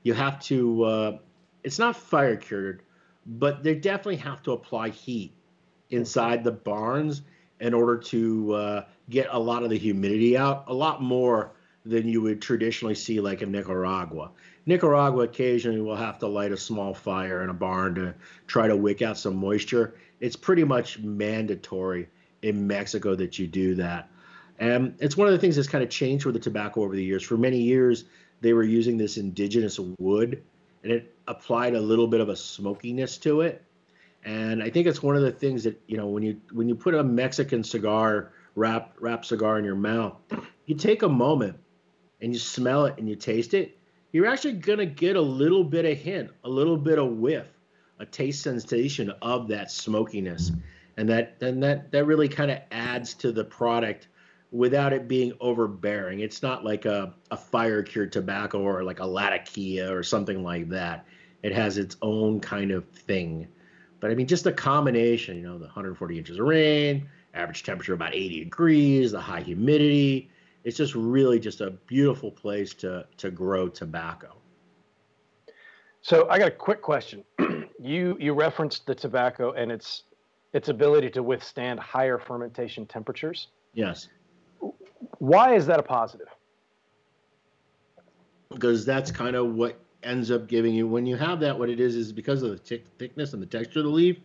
[0.05, 1.19] you have to, uh,
[1.65, 2.83] it's not fire cured,
[3.29, 5.33] but they definitely have to apply heat
[5.91, 7.23] inside the barns
[7.61, 11.53] in order to uh, get a lot of the humidity out, a lot more
[11.85, 14.31] than you would traditionally see like in Nicaragua.
[14.67, 18.15] Nicaragua occasionally will have to light a small fire in a barn to
[18.47, 19.95] try to wick out some moisture.
[20.21, 22.09] It's pretty much mandatory
[22.43, 24.11] in Mexico that you do that.
[24.59, 27.05] And it's one of the things that's kind of changed with the tobacco over the
[27.05, 27.23] years.
[27.23, 28.05] For many years,
[28.41, 30.43] they were using this indigenous wood,
[30.83, 33.63] and it applied a little bit of a smokiness to it.
[34.25, 36.75] And I think it's one of the things that you know when you when you
[36.75, 40.17] put a Mexican cigar wrap wrap cigar in your mouth,
[40.67, 41.57] you take a moment
[42.21, 43.79] and you smell it and you taste it.
[44.13, 47.47] You're actually gonna get a little bit of hint, a little bit of whiff,
[47.99, 50.51] a taste sensation of that smokiness,
[50.97, 54.09] and that and that that really kind of adds to the product
[54.51, 56.21] without it being overbearing.
[56.21, 60.69] It's not like a, a fire cured tobacco or like a Latakia or something like
[60.71, 61.07] that.
[61.43, 63.49] It has its own kind of thing.
[64.01, 67.93] But I mean, just a combination, you know, the 140 inches of rain, average temperature
[67.93, 70.31] about 80 degrees, the high humidity.
[70.65, 74.37] It's just really just a beautiful place to to grow tobacco.
[76.01, 77.25] So I got a quick question.
[77.79, 80.05] you you referenced the tobacco and its
[80.53, 83.49] its ability to withstand higher fermentation temperatures.
[83.75, 84.09] Yes.
[85.19, 86.29] Why is that a positive?
[88.51, 91.59] Because that's kind of what ends up giving you when you have that.
[91.59, 94.19] What it is is because of the t- thickness and the texture of the leaf,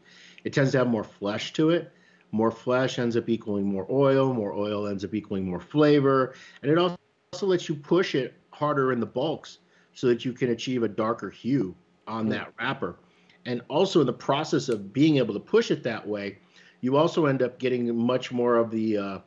[0.44, 1.92] it tends to have more flesh to it.
[2.32, 4.34] More flesh ends up equaling more oil.
[4.34, 6.98] More oil ends up equaling more flavor, and it also
[7.42, 9.60] lets you push it harder in the bulks
[9.94, 11.76] so that you can achieve a darker hue
[12.08, 12.98] on that wrapper.
[13.46, 16.40] And also in the process of being able to push it that way,
[16.82, 19.20] you also end up getting much more of the uh,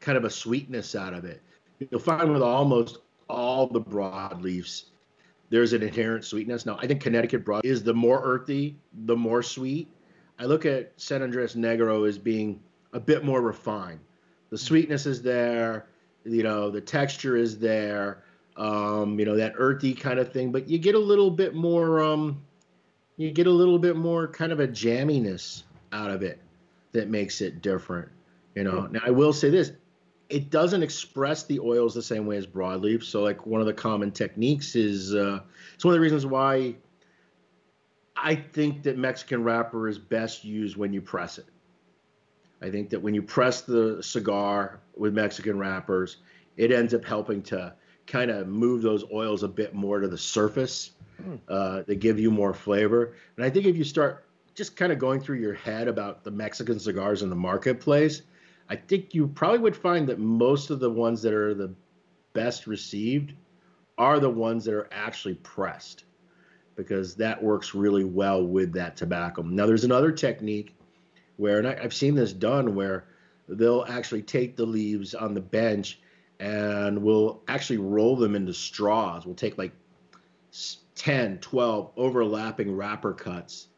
[0.00, 1.42] kind of a sweetness out of it.
[1.90, 4.84] You'll find with almost all the broadleafs,
[5.50, 6.66] there's an inherent sweetness.
[6.66, 9.88] Now, I think Connecticut broad is the more earthy, the more sweet.
[10.38, 12.60] I look at San Andres Negro as being
[12.92, 14.00] a bit more refined.
[14.50, 15.86] The sweetness is there,
[16.24, 18.24] you know, the texture is there,
[18.56, 22.02] um, you know, that earthy kind of thing, but you get a little bit more,
[22.02, 22.42] um,
[23.16, 26.40] you get a little bit more kind of a jamminess out of it
[26.92, 28.08] that makes it different.
[28.54, 29.72] You know, now I will say this
[30.28, 33.02] it doesn't express the oils the same way as broadleaf.
[33.02, 35.40] So, like one of the common techniques is uh,
[35.74, 36.76] it's one of the reasons why
[38.16, 41.46] I think that Mexican wrapper is best used when you press it.
[42.60, 46.16] I think that when you press the cigar with Mexican wrappers,
[46.56, 47.74] it ends up helping to
[48.06, 50.92] kind of move those oils a bit more to the surface.
[51.48, 53.14] Uh, they give you more flavor.
[53.36, 56.30] And I think if you start just kind of going through your head about the
[56.30, 58.22] Mexican cigars in the marketplace,
[58.68, 61.74] I think you probably would find that most of the ones that are the
[62.34, 63.32] best received
[63.96, 66.04] are the ones that are actually pressed
[66.76, 69.42] because that works really well with that tobacco.
[69.42, 70.76] Now, there's another technique
[71.36, 73.06] where, and I, I've seen this done, where
[73.48, 75.98] they'll actually take the leaves on the bench
[76.38, 79.26] and we'll actually roll them into straws.
[79.26, 79.72] We'll take like
[80.94, 83.68] 10, 12 overlapping wrapper cuts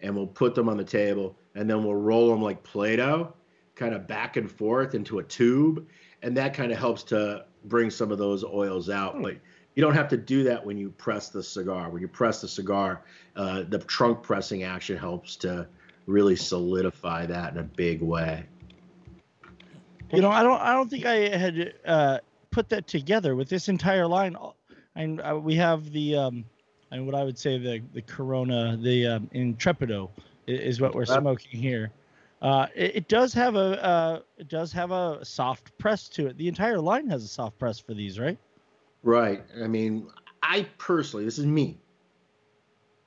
[0.00, 3.34] and we'll put them on the table and then we'll roll them like Play Doh,
[3.76, 5.86] kind of back and forth into a tube.
[6.22, 9.22] And that kind of helps to bring some of those oils out.
[9.22, 9.36] But
[9.74, 11.90] you don't have to do that when you press the cigar.
[11.90, 13.02] When you press the cigar,
[13.36, 15.68] uh, the trunk pressing action helps to
[16.06, 18.44] really solidify that in a big way.
[20.12, 22.18] You know, I don't I don't think I had uh,
[22.50, 24.36] put that together with this entire line.
[24.94, 26.44] And uh, we have the um,
[26.90, 30.08] and what I would say the the Corona, the um, Intrepido
[30.46, 31.90] is what we're smoking here.
[32.42, 36.36] Uh, it, it does have a uh, it does have a soft press to it.
[36.36, 38.38] The entire line has a soft press for these, right?
[39.02, 39.42] Right.
[39.62, 40.08] I mean,
[40.42, 41.80] I personally, this is me.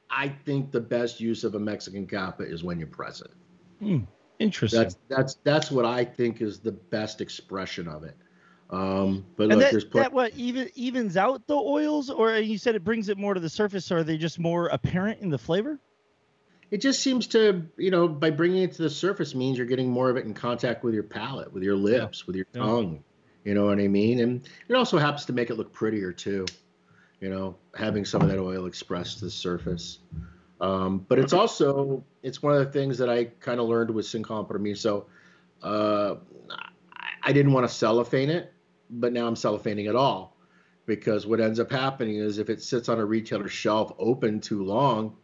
[0.09, 3.31] I think the best use of a Mexican capa is when you press it.
[4.39, 4.81] Interesting.
[4.81, 8.15] That's that's that's what I think is the best expression of it.
[8.71, 12.57] Um, but and look, that, pl- that what even evens out the oils, or you
[12.57, 13.91] said it brings it more to the surface.
[13.91, 15.79] Or are they just more apparent in the flavor?
[16.71, 19.89] It just seems to you know by bringing it to the surface means you're getting
[19.89, 22.61] more of it in contact with your palate, with your lips, with your Yeah.
[22.61, 23.03] tongue.
[23.45, 24.19] You know what I mean?
[24.19, 26.45] And it also happens to make it look prettier too.
[27.21, 29.99] You know, having some of that oil expressed to the surface.
[30.61, 34.05] Um, but it's also it's one of the things that I kind of learned with
[34.05, 35.05] Sin Compromiso.
[35.63, 36.15] Uh,
[36.49, 38.53] I, I didn't want to cellophane it,
[38.89, 40.37] but now I'm cellophaning it all
[40.85, 44.63] because what ends up happening is if it sits on a retailer shelf open too
[44.63, 45.15] long,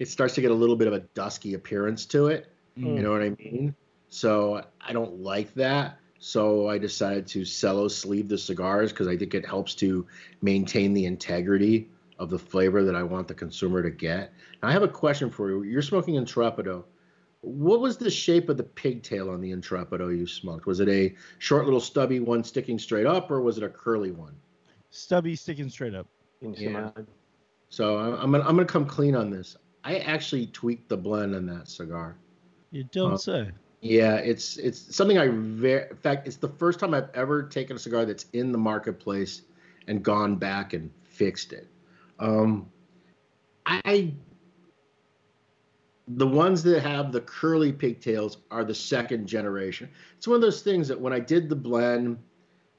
[0.00, 2.50] it starts to get a little bit of a dusky appearance to it.
[2.74, 3.02] You mm.
[3.02, 3.74] know what I mean?
[4.08, 5.98] So I don't like that.
[6.18, 10.06] So I decided to cello sleeve the cigars because I think it helps to
[10.42, 14.32] maintain the integrity of the flavor that I want the consumer to get.
[14.62, 15.62] Now, I have a question for you.
[15.62, 16.84] You're smoking Intrepido.
[17.42, 20.66] What was the shape of the pigtail on the Intrepido you smoked?
[20.66, 24.10] Was it a short little stubby one sticking straight up, or was it a curly
[24.10, 24.34] one?
[24.90, 26.06] Stubby sticking straight up.
[26.40, 26.90] Can you see Yeah.
[27.70, 29.56] So I'm I'm gonna, I'm gonna come clean on this.
[29.84, 32.16] I actually tweaked the blend on that cigar.
[32.70, 33.50] You don't Uh, say.
[33.80, 37.76] Yeah, it's it's something I very in fact it's the first time I've ever taken
[37.76, 39.42] a cigar that's in the marketplace
[39.88, 41.66] and gone back and fixed it.
[42.18, 42.68] Um,
[43.66, 44.12] I
[46.08, 49.88] the ones that have the curly pigtails are the second generation.
[50.16, 52.18] It's one of those things that when I did the blend,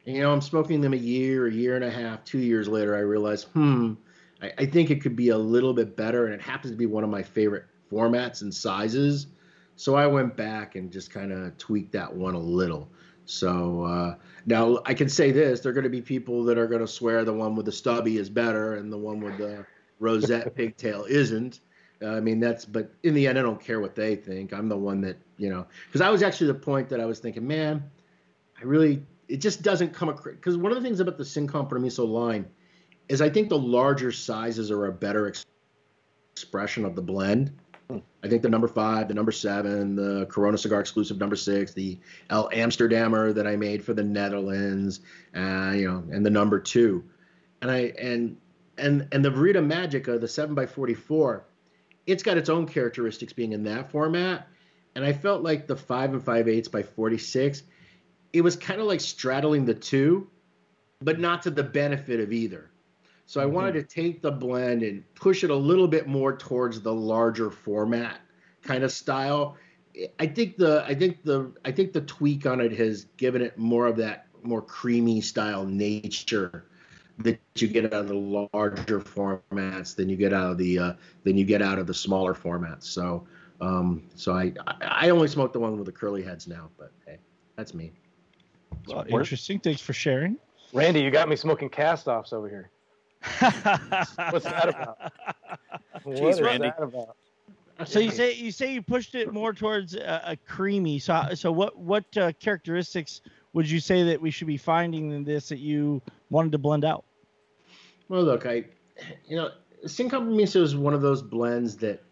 [0.06, 2.96] you know, I'm smoking them a year, a year and a half, two years later,
[2.96, 3.94] I realized, hmm,
[4.42, 6.86] I, I think it could be a little bit better, and it happens to be
[6.86, 9.28] one of my favorite formats and sizes.
[9.76, 12.90] So I went back and just kind of tweaked that one a little.
[13.26, 16.68] So uh, now I can say this: there are going to be people that are
[16.68, 19.66] going to swear the one with the stubby is better and the one with the
[20.00, 21.60] rosette pigtail isn't.
[22.02, 24.54] Uh, I mean, that's, but in the end, I don't care what they think.
[24.54, 27.20] I'm the one that, you know, because I was actually the point that I was
[27.20, 27.84] thinking, man,
[28.60, 30.36] I really, it just doesn't come across.
[30.36, 32.48] Because one of the things about the Sin Compromiso line
[33.12, 35.46] is I think the larger sizes are a better ex-
[36.32, 37.52] expression of the blend.
[38.24, 42.00] I think the number five, the number seven, the Corona Cigar exclusive number six, the
[42.30, 45.02] El Amsterdammer that I made for the Netherlands,
[45.36, 47.04] uh, you know, and the number two,
[47.62, 48.38] and I and
[48.78, 51.44] and and the Verita Magica, the seven by forty four,
[52.08, 54.48] it's got its own characteristics being in that format,
[54.96, 57.64] and I felt like the five and five eighths by forty six,
[58.32, 60.30] it was kind of like straddling the two,
[61.02, 62.71] but not to the benefit of either.
[63.32, 66.82] So I wanted to take the blend and push it a little bit more towards
[66.82, 68.20] the larger format
[68.62, 69.56] kind of style.
[70.20, 73.58] I think the I think the I think the tweak on it has given it
[73.58, 76.66] more of that more creamy style nature
[77.20, 80.94] that you get out of the larger formats than you get out of the uh,
[81.24, 82.84] than you get out of the smaller formats.
[82.84, 83.26] So
[83.62, 87.20] Um, so I, I only smoke the one with the curly heads now, but hey,
[87.56, 87.94] that's me.
[88.88, 89.62] Well, interesting.
[89.62, 90.36] Thanks for sharing.
[90.74, 92.72] Randy, you got me smoking cast offs over here.
[93.40, 94.98] What's that about?
[96.04, 96.70] What Jeez, is Randy.
[96.70, 97.16] that about?
[97.86, 100.98] So you say you say you pushed it more towards a, a creamy.
[100.98, 103.22] So so what what uh, characteristics
[103.54, 106.86] would you say that we should be finding in this that you wanted to blend
[106.86, 107.06] out?
[108.10, 108.66] Well, look, I,
[109.28, 109.52] you know,
[109.86, 112.04] Sin Compromiso is one of those blends that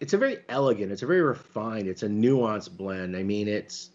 [0.00, 3.16] it's a very elegant, it's a very refined, it's a nuanced blend.
[3.16, 3.90] I mean, it's,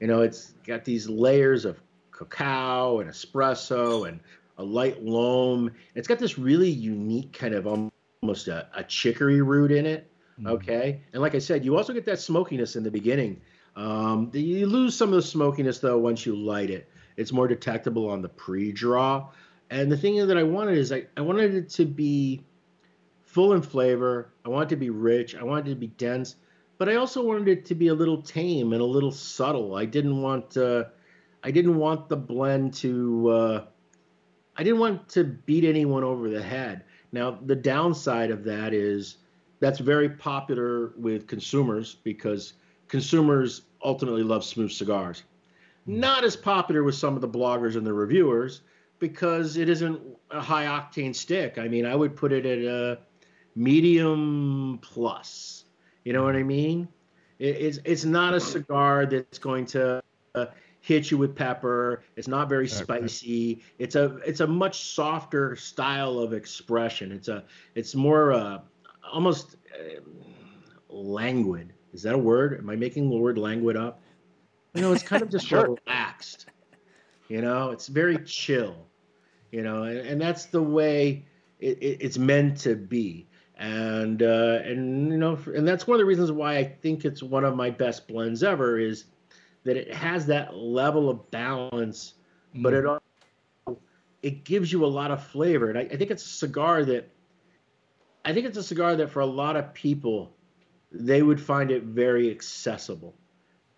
[0.00, 1.80] you know, it's got these layers of
[2.12, 4.20] cacao and espresso and
[4.58, 5.70] a light loam.
[5.94, 10.10] It's got this really unique kind of almost a, a chicory root in it.
[10.44, 11.00] Okay.
[11.12, 13.40] And like I said, you also get that smokiness in the beginning.
[13.76, 16.90] Um, you lose some of the smokiness though once you light it.
[17.16, 19.28] It's more detectable on the pre-draw.
[19.70, 22.44] And the thing that I wanted is I, I wanted it to be
[23.22, 24.32] full in flavor.
[24.44, 25.34] I wanted it to be rich.
[25.34, 26.36] I wanted it to be dense,
[26.78, 29.74] but I also wanted it to be a little tame and a little subtle.
[29.74, 30.84] I didn't want uh,
[31.42, 33.64] I didn't want the blend to uh,
[34.58, 36.84] I didn't want to beat anyone over the head.
[37.12, 39.18] Now the downside of that is
[39.60, 42.54] that's very popular with consumers because
[42.88, 45.22] consumers ultimately love smooth cigars.
[45.86, 48.62] Not as popular with some of the bloggers and the reviewers
[48.98, 51.56] because it isn't a high octane stick.
[51.56, 52.98] I mean, I would put it at a
[53.54, 55.64] medium plus.
[56.04, 56.88] You know what I mean?
[57.38, 60.02] It's it's not a cigar that's going to
[60.34, 60.46] uh,
[60.88, 62.02] hit you with pepper.
[62.16, 63.62] It's not very spicy.
[63.78, 67.12] It's a it's a much softer style of expression.
[67.12, 68.60] It's a it's more uh,
[69.12, 70.00] almost uh,
[70.88, 71.74] languid.
[71.92, 72.58] Is that a word?
[72.58, 74.00] Am I making the word languid up?
[74.74, 75.76] You know, it's kind of just Sure.
[75.86, 76.46] relaxed.
[77.28, 78.86] You know, it's very chill.
[79.52, 81.26] You know, and, and that's the way
[81.60, 83.28] it, it, it's meant to be.
[83.56, 87.22] And uh, and you know, and that's one of the reasons why I think it's
[87.22, 89.06] one of my best blends ever is
[89.68, 92.14] that it has that level of balance,
[92.54, 92.98] but it mm.
[93.66, 93.80] also
[94.22, 95.68] it gives you a lot of flavor.
[95.68, 97.10] And I, I think it's a cigar that
[98.24, 100.34] I think it's a cigar that for a lot of people
[100.90, 103.14] they would find it very accessible.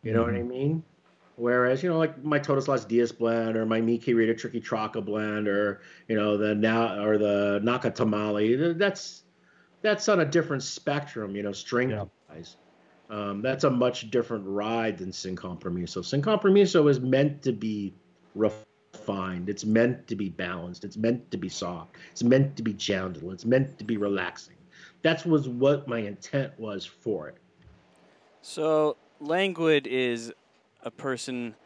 [0.03, 0.49] You know what I mm.
[0.49, 0.85] mean?
[1.35, 5.05] Whereas, you know, like my Todos Las Dias blend or my Mi Querida Triqui Traca
[5.05, 9.25] blend or, you know, the now or the Nacatamale, that's
[9.83, 12.05] that's on a different spectrum, you know, strength Yeah.
[12.29, 12.57] wise.
[13.11, 16.01] Um, that's a much different ride than Sin Compromiso.
[16.05, 17.93] Sin Compromiso is meant to be
[18.37, 19.49] refined.
[19.49, 20.85] It's meant to be balanced.
[20.85, 21.97] It's meant to be soft.
[22.13, 23.33] It's meant to be gentle.
[23.33, 24.55] It's meant to be relaxing.
[25.03, 27.39] That was what my intent was for it.
[28.43, 30.33] So, languid is
[30.83, 31.57] a person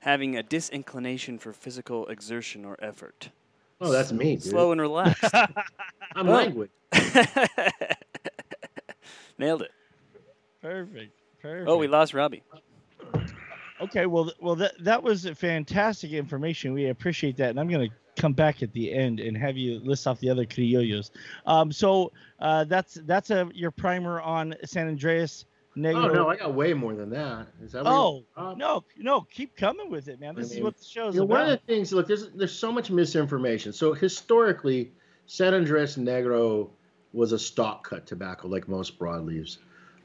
[0.00, 3.28] having a disinclination for physical exertion or effort.
[3.80, 4.44] Oh, that's me, dude.
[4.44, 5.34] Slow and relaxed.
[6.14, 6.70] I'm languid.
[9.38, 9.70] Nailed it.
[10.62, 11.12] Perfect.
[11.40, 11.68] Perfect.
[11.68, 12.42] Oh, we lost Robby.
[13.80, 16.72] Okay, well, well, that that was fantastic information.
[16.72, 19.78] We appreciate that, and I'm going to come back at the end and have you
[19.80, 21.10] list off the other criollos.
[21.46, 25.44] Um, so uh, that's that's a your primer on San Andres
[25.76, 26.10] Negro.
[26.10, 27.46] Oh no, I got way more than that.
[27.62, 30.34] Is that what Oh, no, no, keep coming with it, man.
[30.34, 32.52] This is mean, what the show's You know, one of the things, look, there's there's
[32.52, 33.72] so much misinformation.
[33.72, 34.92] So historically,
[35.26, 36.70] San Andres Negro
[37.12, 39.58] was a stock cut tobacco, like most broadleaves.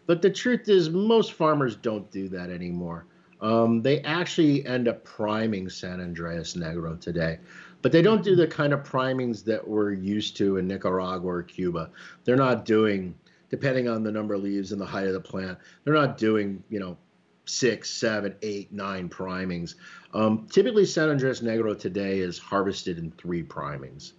[0.05, 3.05] But the truth is, most farmers don't do that anymore.
[3.41, 7.39] Um, they actually end up priming San Andres Negro today,
[7.81, 11.43] but they don't do the kind of primings that we're used to in Nicaragua or
[11.43, 11.89] Cuba.
[12.23, 13.15] They're not doing,
[13.49, 16.63] depending on the number of leaves and the height of the plant, they're not doing,
[16.69, 16.97] you know,
[17.45, 19.75] six, seven, eight, nine primings.
[20.13, 24.13] Um, typically, San Andres Negro today is harvested in three primings.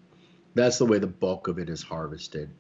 [0.55, 2.51] That's the way the bulk of it is harvested.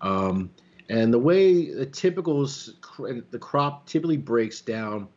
[0.00, 0.50] Um,
[0.88, 5.08] and the way the typical the crop typically breaks down,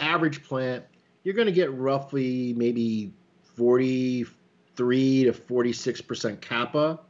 [0.00, 0.84] average plant,
[1.22, 3.12] you're going to get roughly maybe
[3.54, 7.00] 43 to 46 percent capa,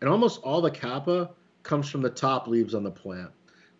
[0.00, 1.30] and almost all the capa
[1.62, 3.30] comes from the top leaves on the plant.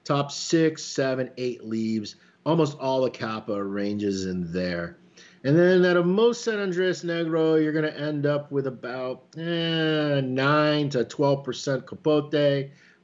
[0.05, 4.97] Top six, seven, eight leaves, almost all the capa ranges in there.
[5.45, 9.27] And then out of most San Andres Negro, you're going to end up with about
[9.37, 12.35] eh, 9 to 12% capote,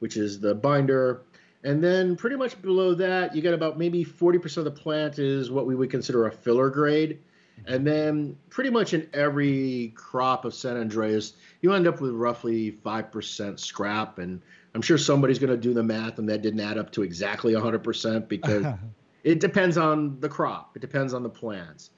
[0.03, 1.23] which is the binder.
[1.63, 5.49] And then pretty much below that, you got about maybe 40% of the plant is
[5.49, 7.21] what we would consider a filler grade.
[7.69, 12.73] And then pretty much in every crop of San Andres, you end up with roughly
[12.85, 14.19] 5% scrap.
[14.19, 14.43] And
[14.75, 17.53] I'm sure somebody's going to do the math, and that didn't add up to exactly
[17.53, 18.67] 100% because
[19.23, 21.91] it depends on the crop, it depends on the plants.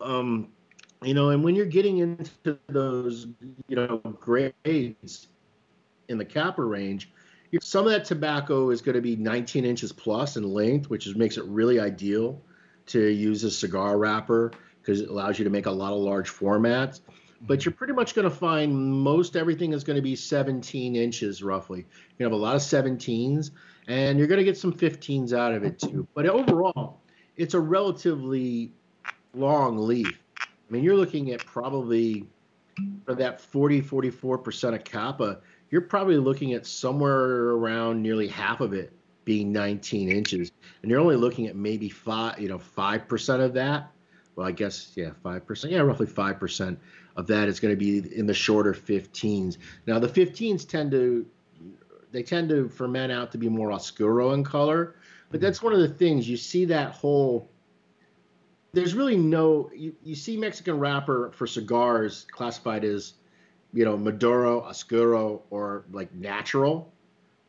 [0.00, 0.48] Um,
[1.02, 3.26] you know, and when you're getting into those,
[3.68, 5.28] you know, grades
[6.08, 7.10] in the capa range,
[7.60, 11.16] some of that tobacco is going to be 19 inches plus in length, which is,
[11.16, 12.40] makes it really ideal
[12.86, 16.30] to use a cigar wrapper because it allows you to make a lot of large
[16.30, 17.00] formats.
[17.42, 17.68] But mm-hmm.
[17.68, 21.86] you're pretty much going to find most everything is going to be 17 inches roughly.
[22.18, 23.50] You have a lot of 17s,
[23.88, 26.06] and you're going to get some 15s out of it too.
[26.14, 27.00] But overall,
[27.36, 28.72] it's a relatively
[29.34, 30.20] long leaf.
[30.38, 32.26] I mean, you're looking at probably
[33.04, 35.40] for that 40, 44% of capa,
[35.70, 38.92] you're probably looking at somewhere around nearly half of it
[39.24, 40.50] being 19 inches,
[40.82, 43.90] and you're only looking at maybe five, you know, five percent of that.
[44.34, 45.72] Well, I guess yeah, five percent.
[45.72, 46.78] Yeah, roughly five percent
[47.16, 49.58] of that is going to be in the shorter 15s.
[49.86, 51.26] Now the 15s tend to
[52.12, 54.96] they tend to ferment out to be more oscuro in color,
[55.30, 55.44] but mm-hmm.
[55.44, 57.48] that's one of the things you see that whole.
[58.72, 63.14] There's really no you, you see Mexican wrapper for cigars classified as
[63.72, 66.92] you know, Maduro, Oscuro, or like natural,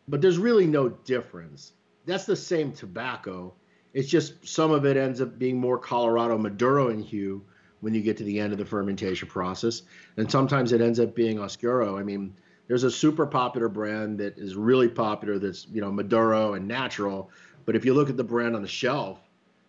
[0.07, 1.74] but there's really no difference.
[2.05, 3.53] That's the same tobacco.
[3.93, 7.43] It's just some of it ends up being more Colorado Maduro in hue
[7.82, 9.82] when you get to the end of the fermentation process,
[10.17, 11.97] and sometimes it ends up being Oscuro.
[11.97, 12.36] I mean,
[12.67, 17.32] there's a super popular brand that is really popular that's you know Maduro and natural,
[17.65, 19.19] but if you look at the brand on the shelf,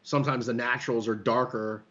[0.02, 1.82] sometimes the naturals are darker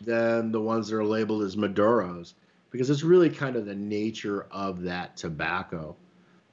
[0.00, 2.34] than the ones that are labeled as Maduros
[2.70, 5.96] because it's really kind of the nature of that tobacco.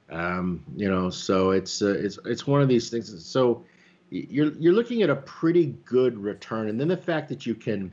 [0.08, 3.24] Um, you know, so it's uh, it's it's one of these things.
[3.26, 3.64] So
[4.10, 7.92] you're you're looking at a pretty good return, and then the fact that you can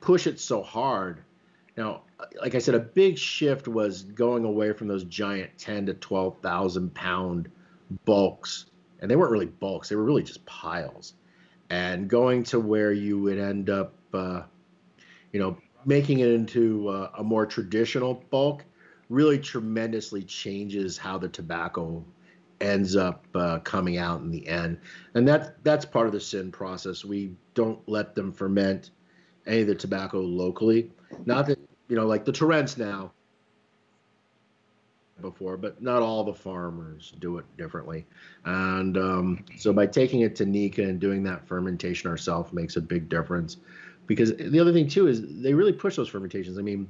[0.00, 1.22] push it so hard.
[1.76, 2.02] Now,
[2.40, 6.40] like I said, a big shift was going away from those giant ten to twelve
[6.42, 7.50] thousand pound
[8.04, 8.66] bulks,
[9.00, 11.14] and they weren't really bulks; they were really just piles,
[11.70, 14.42] and going to where you would end up, uh,
[15.32, 15.58] you know,
[15.88, 18.62] making it into uh, a more traditional bulk
[19.08, 22.04] really tremendously changes how the tobacco
[22.60, 24.78] ends up uh, coming out in the end.
[25.14, 27.06] And that that's part of the sin process.
[27.06, 28.90] We don't let them ferment
[29.46, 30.90] any of the tobacco locally.
[31.24, 31.58] Not that
[31.88, 33.12] you know, like the Turrents now
[35.22, 38.06] before, but not all the farmers do it differently.
[38.44, 42.80] And um, so by taking it to Nika and doing that fermentation ourselves makes a
[42.82, 43.56] big difference
[44.08, 46.58] because the other thing too is they really push those fermentations.
[46.58, 46.88] I mean,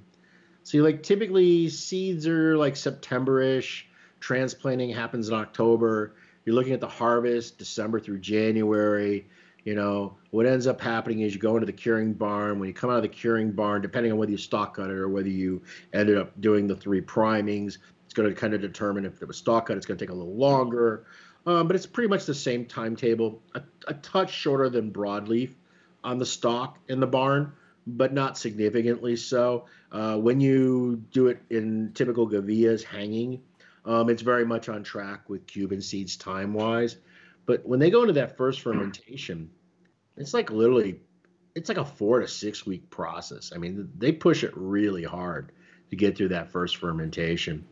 [0.62, 3.87] so you like typically seeds are like September-ish,
[4.21, 6.14] transplanting happens in October.
[6.45, 9.29] You're looking at the harvest December through January.
[9.64, 12.59] You know, what ends up happening is you go into the curing barn.
[12.59, 14.97] When you come out of the curing barn, depending on whether you stock cut it
[14.97, 15.61] or whether you
[15.93, 19.37] ended up doing the three primings, it's going to kind of determine if it was
[19.37, 21.05] stock cut, it's going to take a little longer.
[21.47, 25.55] Um, but it's pretty much the same timetable, a, a touch shorter than broadleaf
[26.05, 27.53] on the stock in the barn,
[27.86, 29.66] but not significantly so.
[29.90, 33.40] Uh, when you do it in typical Gavillas hanging,
[33.84, 36.96] um, it's very much on track with Cuban seeds time wise.
[37.46, 39.51] But when they go into that first fermentation,
[40.16, 41.01] it's like literally,
[41.55, 43.53] it's like a four to six week process.
[43.55, 45.53] I mean, they push it really hard
[45.90, 47.64] to get through that first fermentation.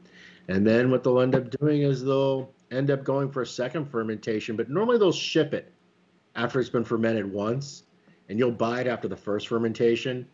[0.49, 3.91] And then what they'll end up doing is they'll end up going for a second
[3.91, 5.73] fermentation, but normally they'll ship it
[6.35, 7.83] after it's been fermented once
[8.29, 10.27] and you'll buy it after the first fermentation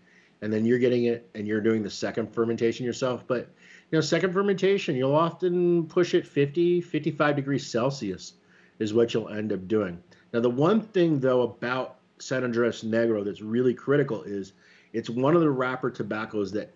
[0.42, 3.26] and then you're getting it and you're doing the second fermentation yourself.
[3.26, 3.48] But
[3.90, 8.34] you know second fermentation you'll often push it 50 55 degrees celsius
[8.78, 10.02] is what you'll end up doing.
[10.32, 14.52] Now the one thing though about san andres negro that's really critical is
[14.92, 16.72] it's one of the wrapper tobaccos that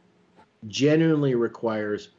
[0.69, 2.11] genuinely requires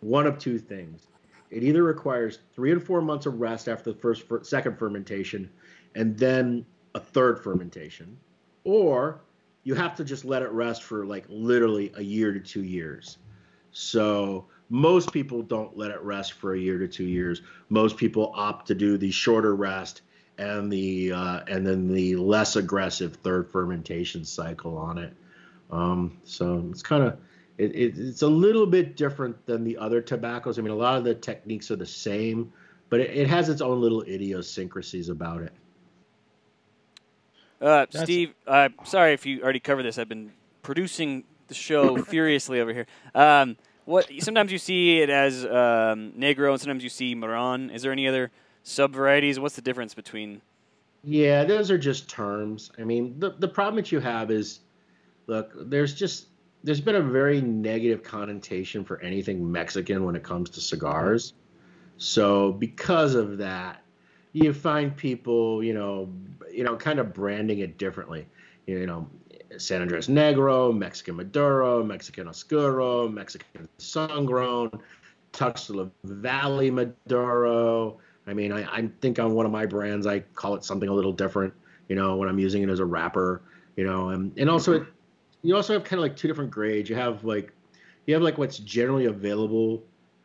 [0.00, 1.08] one of two things.
[1.50, 5.50] It either requires three and four months of rest after the first second fermentation
[5.94, 8.16] and then a third fermentation
[8.64, 9.20] or
[9.64, 13.18] you have to just let it rest for like literally a year to two years.
[13.70, 17.42] So most people don't let it rest for a year to two years.
[17.68, 20.02] Most people opt to do the shorter rest
[20.38, 25.14] and the uh, and then the less aggressive third fermentation cycle on it.
[25.70, 27.18] Um, so it's kind of
[27.58, 30.58] it, it, it's a little bit different than the other tobaccos.
[30.58, 32.52] I mean, a lot of the techniques are the same,
[32.88, 35.52] but it, it has its own little idiosyncrasies about it.
[37.62, 39.96] Uh, Steve, uh, sorry if you already covered this.
[39.96, 40.32] I've been
[40.62, 42.86] producing the show furiously over here.
[43.14, 47.70] Um, what sometimes you see it as um, negro, and sometimes you see marron.
[47.70, 48.30] Is there any other
[48.62, 49.38] sub varieties?
[49.38, 50.40] What's the difference between?
[51.04, 52.70] Yeah, those are just terms.
[52.78, 54.60] I mean, the the problem that you have is,
[55.26, 56.26] look, there's just
[56.64, 61.34] there's been a very negative connotation for anything Mexican when it comes to cigars.
[61.96, 63.81] So because of that,
[64.32, 66.08] you find people, you know,
[66.50, 68.26] you know, kind of branding it differently.
[68.66, 69.08] You know,
[69.58, 74.80] San Andres Negro, Mexican Maduro, Mexican Oscuro, Mexican Sungrown,
[75.32, 80.54] Tuxtla Valley Maduro, I mean, I, I think on one of my brands, I call
[80.54, 81.52] it something a little different,
[81.88, 83.42] you know, when I'm using it as a wrapper,
[83.76, 84.86] you know, and, and also it,
[85.42, 86.88] you also have kind of like two different grades.
[86.88, 87.52] You have like,
[88.06, 89.82] you have like what's generally available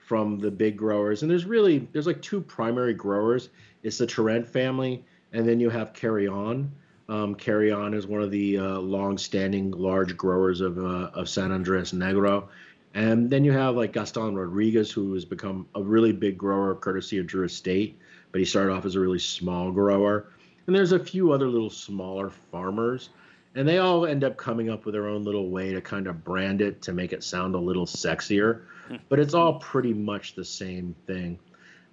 [0.07, 1.21] from the big growers.
[1.21, 3.49] And there's really, there's like two primary growers.
[3.83, 5.03] It's the Turrent family,
[5.33, 6.71] and then you have Carry On.
[7.09, 11.51] Um, Carry On is one of the uh, long-standing large growers of, uh, of San
[11.51, 12.47] Andres Negro.
[12.93, 17.17] And then you have like Gaston Rodriguez, who has become a really big grower courtesy
[17.17, 17.99] of Drew Estate,
[18.31, 20.31] but he started off as a really small grower.
[20.67, 23.09] And there's a few other little smaller farmers,
[23.57, 26.23] and they all end up coming up with their own little way to kind of
[26.23, 28.61] brand it to make it sound a little sexier.
[28.87, 28.95] Hmm.
[29.09, 31.37] but it's all pretty much the same thing.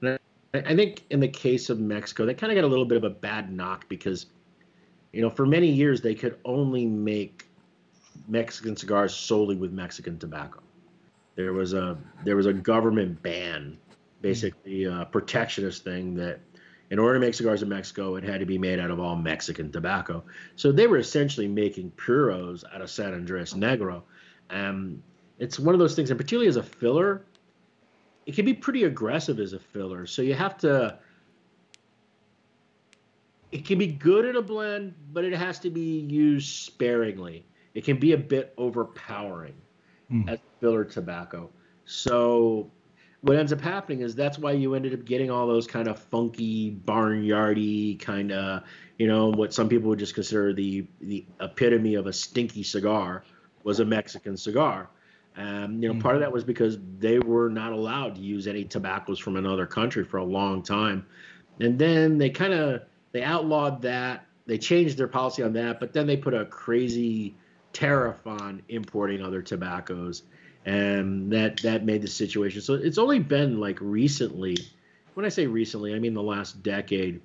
[0.00, 0.16] And
[0.54, 2.96] I, I think in the case of Mexico, they kind of got a little bit
[2.96, 4.26] of a bad knock because,
[5.12, 7.48] you know, for many years they could only make
[8.28, 10.60] Mexican cigars solely with Mexican tobacco
[11.36, 13.94] there was a there was a government ban, hmm.
[14.20, 16.40] basically a protectionist thing that
[16.90, 19.16] in order to make cigars in Mexico, it had to be made out of all
[19.16, 20.22] Mexican tobacco.
[20.56, 24.02] So they were essentially making puros out of San Andres Negro.
[24.50, 25.02] Um,
[25.38, 27.24] it's one of those things, and particularly as a filler,
[28.26, 30.06] it can be pretty aggressive as a filler.
[30.06, 30.98] So you have to.
[33.50, 37.46] It can be good in a blend, but it has to be used sparingly.
[37.74, 39.54] It can be a bit overpowering
[40.10, 40.28] mm.
[40.28, 41.50] as filler tobacco.
[41.84, 42.70] So
[43.24, 45.98] what ends up happening is that's why you ended up getting all those kind of
[45.98, 48.62] funky barnyardy kind of
[48.98, 53.24] you know what some people would just consider the the epitome of a stinky cigar
[53.62, 54.90] was a Mexican cigar.
[55.36, 56.02] Um, you know, mm-hmm.
[56.02, 59.66] part of that was because they were not allowed to use any tobaccos from another
[59.66, 61.06] country for a long time,
[61.60, 64.26] and then they kind of they outlawed that.
[64.46, 67.34] They changed their policy on that, but then they put a crazy
[67.72, 70.24] tariff on importing other tobaccos,
[70.64, 72.60] and that that made the situation.
[72.60, 74.56] So it's only been like recently.
[75.14, 77.20] When I say recently, I mean the last decade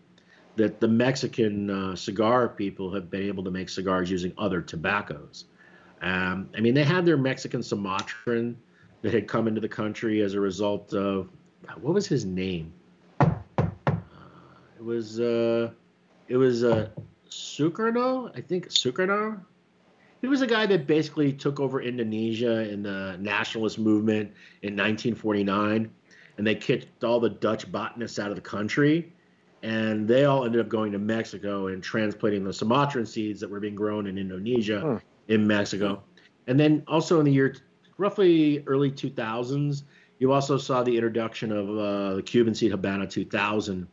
[0.56, 5.46] that the Mexican uh, cigar people have been able to make cigars using other tobaccos.
[6.02, 8.58] Um, I mean, they had their Mexican Sumatran
[9.02, 11.30] that had come into the country as a result of
[11.80, 12.74] what was his name?
[13.20, 13.30] Uh,
[14.78, 15.72] it was uh,
[16.28, 16.90] it was uh,
[17.30, 19.40] Sukarno, I think Sukarno
[20.22, 25.90] he was a guy that basically took over Indonesia in the nationalist movement in 1949,
[26.38, 29.14] and they kicked all the Dutch botanists out of the country,
[29.64, 33.60] and they all ended up going to Mexico and transplanting the Sumatran seeds that were
[33.60, 35.00] being grown in Indonesia huh.
[35.28, 36.02] in Mexico.
[36.48, 37.56] And then also in the year
[37.98, 39.84] roughly early 2000s,
[40.20, 43.88] you also saw the introduction of uh, the Cuban seed Habana 2000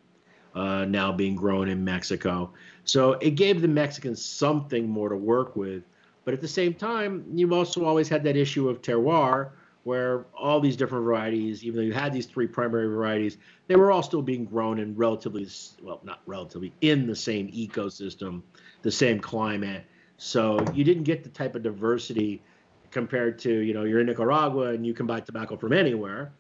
[0.55, 2.53] uh, now being grown in Mexico.
[2.85, 5.83] So it gave the Mexicans something more to work with.
[6.27, 9.51] But at the same time, you've also always had that issue of terroir,
[9.85, 13.37] where all these different varieties, even though you had these three primary varieties,
[13.69, 15.47] they were all still being grown in relatively,
[15.81, 18.43] well, not relatively, in the same ecosystem,
[18.83, 19.85] the same climate.
[20.17, 22.43] So you didn't get the type of diversity
[22.91, 26.33] compared to, you know, you're in Nicaragua and you can buy tobacco from anywhere.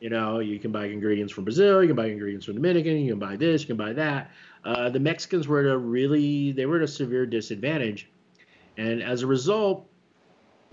[0.00, 3.12] You know, you can buy ingredients from Brazil, you can buy ingredients from Dominican, you
[3.12, 4.32] can buy this, you can buy that.
[4.64, 8.08] Uh, the Mexicans were at a really, they were at a severe disadvantage
[8.76, 9.86] and as a result,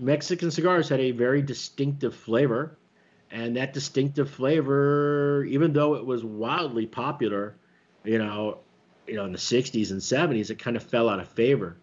[0.00, 2.78] Mexican cigars had a very distinctive flavor.
[3.30, 7.56] And that distinctive flavor, even though it was wildly popular,
[8.04, 8.60] you know,
[9.06, 11.76] you know, in the 60s and 70s, it kind of fell out of favor.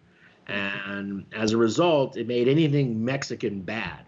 [0.48, 4.06] And as a result, it made anything Mexican bad.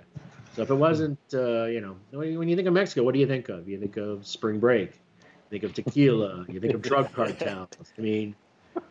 [0.55, 3.27] So if it wasn't, uh, you know, when you think of Mexico, what do you
[3.27, 3.69] think of?
[3.69, 7.69] You think of spring break, you think of tequila, you think of drug cartels.
[7.97, 8.35] I mean,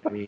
[0.06, 0.28] I mean,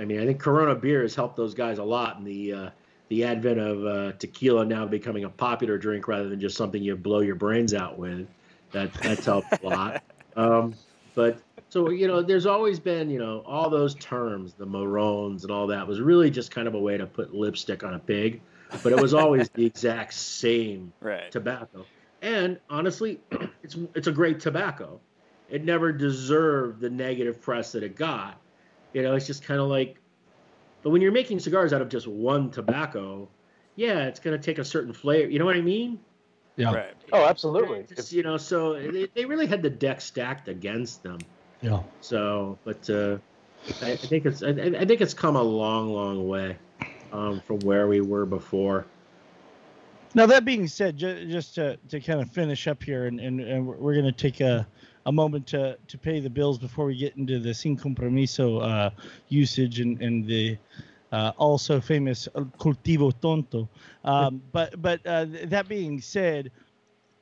[0.00, 2.70] I mean, I think Corona beer has helped those guys a lot in the uh,
[3.08, 6.96] the advent of uh, tequila now becoming a popular drink rather than just something you
[6.96, 8.26] blow your brains out with.
[8.72, 10.02] That that's helped a lot.
[10.36, 10.74] Um,
[11.16, 15.50] but so you know, there's always been you know all those terms, the Marrones and
[15.50, 18.40] all that was really just kind of a way to put lipstick on a pig,
[18.84, 21.32] but it was always the exact same right.
[21.32, 21.84] tobacco.
[22.22, 23.18] And honestly,
[23.64, 25.00] it's it's a great tobacco.
[25.50, 28.40] It never deserved the negative press that it got
[28.92, 29.96] you know, it's just kind of like,
[30.82, 33.28] but when you're making cigars out of just one tobacco,
[33.76, 35.30] yeah, it's going to take a certain flavor.
[35.30, 36.00] You know what I mean?
[36.56, 36.74] Yeah.
[36.74, 36.94] Right.
[37.12, 37.84] Oh, absolutely.
[37.94, 41.18] Just, you know, so they, they really had the deck stacked against them.
[41.62, 41.82] Yeah.
[42.00, 43.18] So, but uh,
[43.82, 46.56] I, I think it's I, I, think it's come a long, long way
[47.12, 48.86] um, from where we were before.
[50.14, 53.40] Now that being said, just, just to, to kind of finish up here, and, and,
[53.40, 54.66] and we're going to take a
[55.06, 58.90] a moment to to pay the bills before we get into the sin compromiso uh,
[59.28, 60.58] usage and and the
[61.12, 62.28] uh, also famous
[62.58, 63.68] cultivo tonto.
[64.04, 66.50] Um, but but uh, that being said,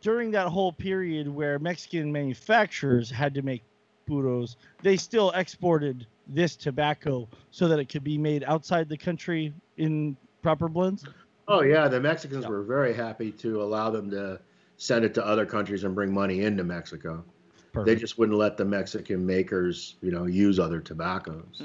[0.00, 3.62] during that whole period where Mexican manufacturers had to make
[4.06, 9.52] puros, they still exported this tobacco so that it could be made outside the country
[9.76, 11.04] in proper blends.
[11.46, 14.40] Oh yeah, the Mexicans were very happy to allow them to
[14.76, 17.24] send it to other countries and bring money into Mexico.
[17.72, 17.86] Perfect.
[17.86, 21.62] They just wouldn't let the Mexican makers, you know, use other tobaccos.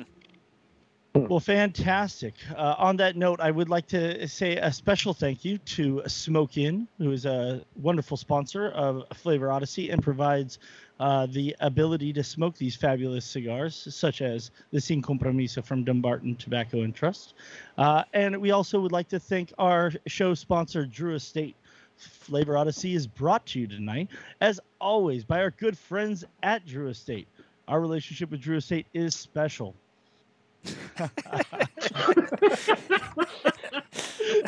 [1.15, 2.33] Well, fantastic.
[2.55, 6.57] Uh, on that note, I would like to say a special thank you to Smoke
[6.57, 10.57] Inn, who is a wonderful sponsor of Flavor Odyssey and provides
[10.99, 16.35] uh, the ability to smoke these fabulous cigars, such as the Sin Compromiso from Dunbarton
[16.35, 17.35] Tobacco and Trust.
[17.77, 21.55] Uh, and we also would like to thank our show sponsor, Drew Estate.
[21.97, 24.09] Flavor Odyssey is brought to you tonight,
[24.41, 27.27] as always, by our good friends at Drew Estate.
[27.67, 29.75] Our relationship with Drew Estate is special.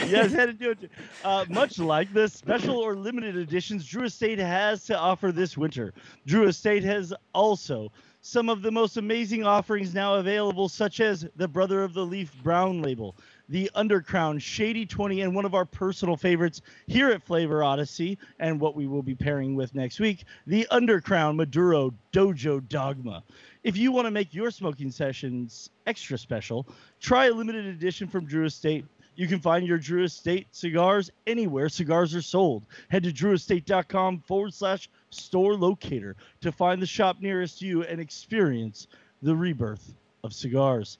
[0.07, 0.89] yes, had to do it.
[1.23, 5.93] Uh, much like the special or limited editions Drew Estate has to offer this winter,
[6.25, 7.91] Drew Estate has also
[8.21, 12.33] some of the most amazing offerings now available, such as the Brother of the Leaf
[12.41, 13.15] Brown label,
[13.49, 18.59] the Undercrown Shady 20, and one of our personal favorites here at Flavor Odyssey, and
[18.59, 23.23] what we will be pairing with next week, the Undercrown Maduro Dojo Dogma.
[23.63, 26.67] If you want to make your smoking sessions extra special,
[26.99, 28.85] try a limited edition from Drew Estate.
[29.15, 32.65] You can find your Drew Estate cigars anywhere cigars are sold.
[32.89, 38.87] Head to drewestate.com forward slash store locator to find the shop nearest you and experience
[39.21, 39.93] the rebirth
[40.23, 40.97] of cigars.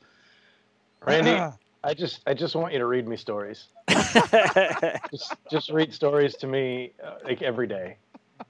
[1.06, 1.54] Randy, ah.
[1.86, 3.68] I just I just want you to read me stories.
[5.12, 7.98] just just read stories to me uh, like every day.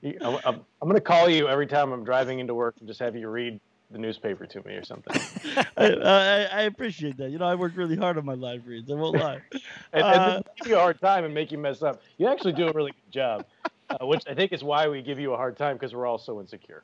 [0.02, 2.88] You- I'm, I'm, I'm going to call you every time I'm driving into work and
[2.88, 3.60] just have you read
[3.92, 5.14] the newspaper to me or something.
[5.78, 7.30] I, I, I appreciate that.
[7.30, 8.90] You know, I work really hard on my live reads.
[8.90, 9.42] I won't lie.
[9.94, 12.02] and, Uh, give you a hard time and make you mess up.
[12.18, 13.46] You actually do a really good job,
[13.90, 16.18] uh, which I think is why we give you a hard time because we're all
[16.18, 16.84] so insecure.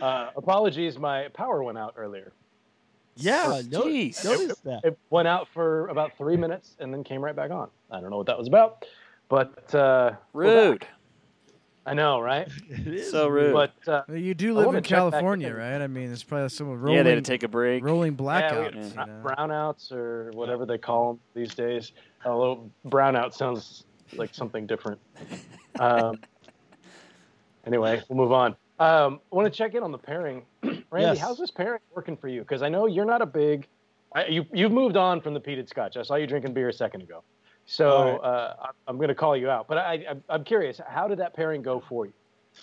[0.00, 2.32] Uh, apologies, my power went out earlier.
[3.20, 4.24] Yeah, no, Jeez.
[4.24, 4.80] notice that.
[4.84, 7.68] It went out for about three minutes and then came right back on.
[7.90, 8.84] I don't know what that was about,
[9.28, 10.86] but uh, Rude.
[11.86, 12.46] I know, right?
[12.68, 13.52] It is So rude.
[13.52, 15.80] But uh, Well, You do live in California, right?
[15.80, 17.82] I mean, it's probably some rolling, Yeah, they had to take a break.
[17.82, 18.74] rolling yeah, we blackouts.
[18.74, 19.22] had you know?
[19.24, 21.92] brownouts or whatever they call them these days.
[22.24, 25.00] Although brownout sounds like something different.
[25.78, 26.18] Um,
[27.66, 28.54] anyway, we'll move on.
[28.80, 30.46] Um, I want to check in on the pairing.
[30.62, 31.18] Randy, Yes.
[31.18, 32.40] how's this pairing working for you?
[32.40, 33.68] Because I know you're not a big.
[34.14, 35.96] I, you you've moved on from the peated scotch.
[35.96, 37.22] I saw you drinking beer a second ago,
[37.66, 38.16] so right.
[38.16, 38.54] uh,
[38.88, 39.68] I'm going to call you out.
[39.68, 42.12] But I, I I'm curious, how did that pairing go for you?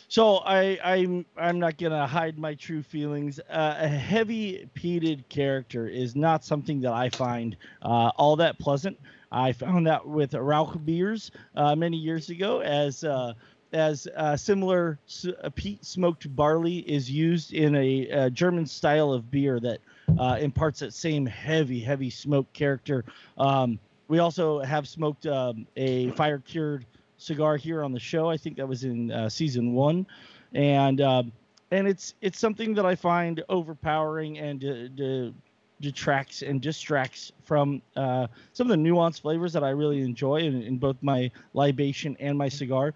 [0.09, 3.39] So I, I'm I'm not gonna hide my true feelings.
[3.49, 8.99] Uh, a heavy peated character is not something that I find uh, all that pleasant.
[9.31, 13.33] I found that with Rauch beers uh, many years ago, as uh,
[13.73, 14.99] as uh, similar
[15.43, 19.79] uh, peat smoked barley is used in a, uh German style of beer that
[20.17, 23.03] uh, imparts that same heavy heavy smoke character.
[23.37, 26.85] Um, we also have smoked um, a fire cured
[27.17, 28.29] cigar here on the show.
[28.29, 30.05] I think that was in uh, season one,
[30.53, 31.31] and um,
[31.71, 35.33] and it's it's something that I find overpowering and de- de-
[35.81, 40.61] detracts and distracts from uh, some of the nuanced flavors that I really enjoy in,
[40.63, 42.93] in both my libation and my cigar.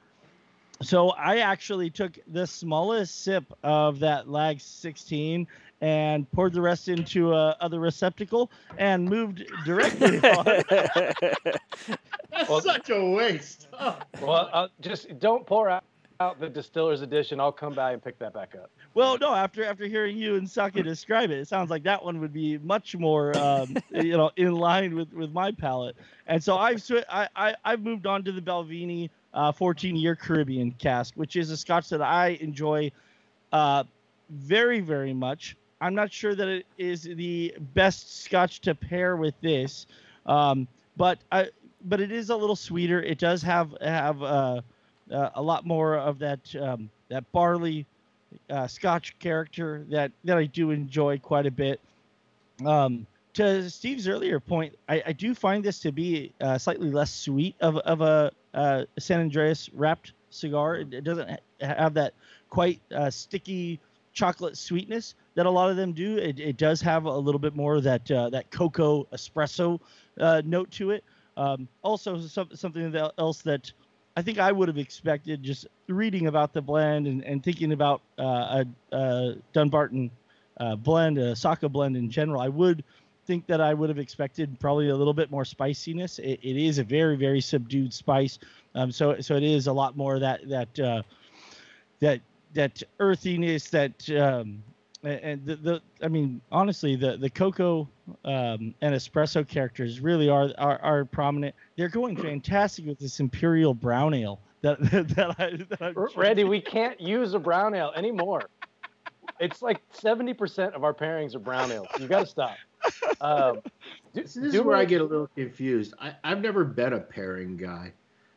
[0.81, 5.47] So I actually took the smallest sip of that Lag 16
[5.81, 10.63] and poured the rest into a other receptacle and moved directly on.
[12.31, 13.67] That's Well- such a waste.
[13.79, 13.97] Oh.
[14.21, 15.83] Well, uh, just don't pour out,
[16.19, 17.39] out the distiller's edition.
[17.39, 18.69] I'll come by and pick that back up.
[18.93, 19.33] Well, no.
[19.33, 22.57] After after hearing you and Saka describe it, it sounds like that one would be
[22.59, 25.95] much more, um, you know, in line with, with my palate.
[26.27, 30.15] And so I've swi- I, I I've moved on to the Balvenie uh, 14 year
[30.15, 32.91] Caribbean cask, which is a Scotch that I enjoy
[33.51, 33.83] uh,
[34.29, 35.55] very very much.
[35.79, 39.87] I'm not sure that it is the best Scotch to pair with this,
[40.25, 41.49] um, but I
[41.85, 43.01] but it is a little sweeter.
[43.01, 44.61] It does have have uh,
[45.11, 47.85] uh, a lot more of that um, that barley
[48.49, 51.79] uh, Scotch character that that I do enjoy quite a bit.
[52.65, 57.13] Um, to Steve's earlier point, I, I do find this to be uh, slightly less
[57.13, 60.77] sweet of of a uh, San Andres wrapped cigar.
[60.77, 62.13] It, it doesn't ha- have that
[62.49, 63.79] quite uh, sticky
[64.13, 66.17] chocolate sweetness that a lot of them do.
[66.17, 69.79] It, it does have a little bit more of that uh, that cocoa espresso
[70.19, 71.03] uh, note to it.
[71.37, 73.71] Um, also, some, something else that
[74.17, 78.01] I think I would have expected just reading about the blend and, and thinking about
[78.19, 80.11] uh, a, a Dunbarton
[80.59, 82.41] uh, blend, a Saka blend in general.
[82.41, 82.83] I would
[83.31, 86.19] think that I would have expected probably a little bit more spiciness.
[86.19, 88.39] It, it is a very very subdued spice,
[88.75, 91.01] um, so so it is a lot more that that uh,
[92.01, 92.19] that
[92.53, 94.61] that earthiness that um,
[95.03, 97.87] and the, the I mean honestly the the cocoa
[98.25, 101.55] um, and espresso characters really are, are are prominent.
[101.77, 104.77] They're going fantastic with this imperial brown ale that
[105.15, 108.49] that, I, that Randy, we can't use a brown ale anymore.
[109.39, 111.87] it's like seventy percent of our pairings are brown ales.
[111.97, 112.57] You got to stop.
[113.19, 113.71] Um, do-
[114.13, 115.93] This, is where I get a little confused.
[115.99, 117.93] I, I've never been a pairing guy.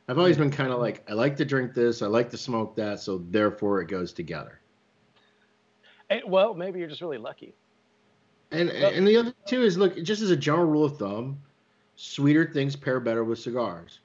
[0.08, 2.76] I've always been kind of like, I like to drink this, I like to smoke
[2.76, 4.60] that, so therefore it goes together.
[6.10, 7.54] Eh, Well, maybe you're just really lucky.
[8.52, 11.38] And and the other two is look, just as a general rule of thumb,
[11.96, 13.98] sweeter things pair better with cigars.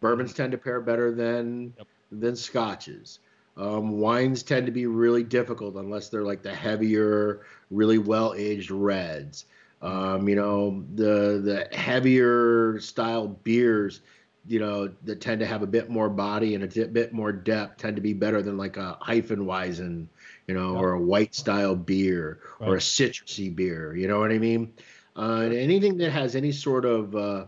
[0.00, 1.86] Bourbons tend to pair better than Yep.
[2.10, 3.20] than scotches.
[3.56, 8.70] Um, wines tend to be really difficult unless they're like the heavier, really well aged
[8.72, 9.44] reds.
[9.82, 14.00] Um, you know, the the heavier style beers,
[14.46, 17.78] you know, that tend to have a bit more body and a bit more depth
[17.78, 20.06] tend to be better than like a Weizen,
[20.46, 20.82] you know, Yep.
[20.82, 23.96] or a white style beer or a citrusy beer.
[23.96, 24.72] You know what I mean?
[25.16, 27.46] Uh, and anything that has any sort of uh,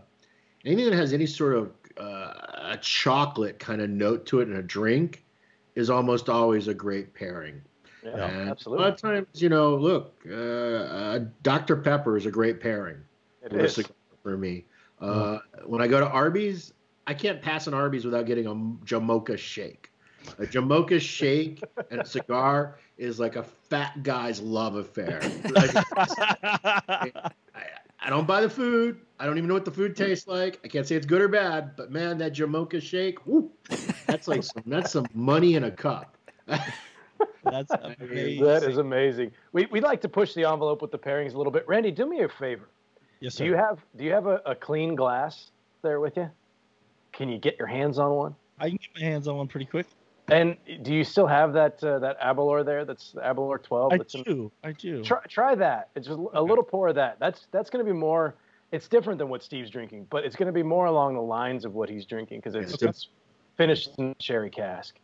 [0.65, 2.33] anything that has any sort of uh,
[2.73, 5.23] a chocolate kind of note to it in a drink
[5.75, 7.61] is almost always a great pairing.
[8.05, 8.83] Yeah, and absolutely.
[8.85, 11.75] A lot of times, you know, look, uh, uh, Dr.
[11.75, 12.97] Pepper is a great pairing
[13.43, 13.75] It for, a is.
[13.75, 14.65] cigar for me.
[14.99, 16.73] Uh, When I go to Arby's,
[17.07, 18.53] I can't pass an Arby's without getting a
[18.85, 19.91] Jamocha shake.
[20.39, 25.19] A Jamocha shake and a cigar is like a fat guy's love affair.
[25.55, 27.11] I,
[27.99, 29.01] I don't buy the food.
[29.19, 30.59] I don't even know what the food tastes like.
[30.63, 33.51] I can't say it's good or bad, but man, that Jamocha shake, woo,
[34.07, 36.17] that's like some, that's some money in a cup.
[37.43, 38.43] That's amazing.
[38.43, 39.31] That is amazing.
[39.53, 41.67] We we like to push the envelope with the pairings a little bit.
[41.67, 42.67] Randy, do me a favor.
[43.19, 43.43] yes, sir.
[43.43, 45.51] Do you have do you have a, a clean glass
[45.81, 46.29] there with you?
[47.13, 48.35] Can you get your hands on one?
[48.59, 49.85] I can get my hands on one pretty quick.
[50.27, 52.83] And do you still have that uh, that Aberlour there?
[52.83, 53.93] That's the Aberlour 12.
[53.93, 54.51] I that's do.
[54.63, 55.03] I do.
[55.03, 55.89] Try, try that.
[55.95, 57.17] It's just a little pour of that.
[57.19, 58.35] That's that's going to be more.
[58.71, 61.63] It's different than what Steve's drinking, but it's going to be more along the lines
[61.63, 62.87] of what he's drinking because it's, Okay.
[62.89, 63.09] it's
[63.55, 64.95] finished in sherry cask.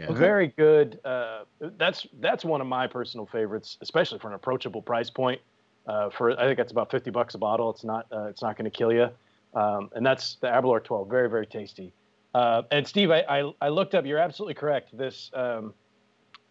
[0.00, 0.12] Yeah.
[0.12, 0.98] Very good.
[1.04, 1.40] Uh,
[1.76, 5.40] that's that's one of my personal favorites, especially for an approachable price point.
[5.86, 7.70] Uh, for I think that's about fifty bucks a bottle.
[7.70, 9.08] It's not uh, it's not going to kill you.
[9.52, 11.08] Um, and that's the Aberlour 12.
[11.08, 11.92] Very very tasty.
[12.34, 14.06] Uh, and Steve, I, I I looked up.
[14.06, 14.96] You're absolutely correct.
[14.96, 15.74] This um,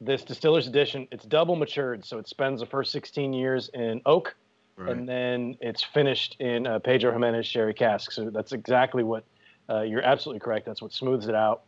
[0.02, 4.36] this distiller's edition, it's double matured, so it spends the first 16 years in oak,
[4.78, 4.91] Right.
[4.91, 8.12] and then it's finished in uh, Pedro Ximenez sherry cask.
[8.12, 9.26] So that's exactly what
[9.70, 10.66] uh, you're absolutely correct.
[10.66, 11.64] That's what smooths it out.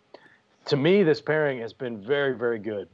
[0.66, 2.88] To me, this pairing has been very, very good.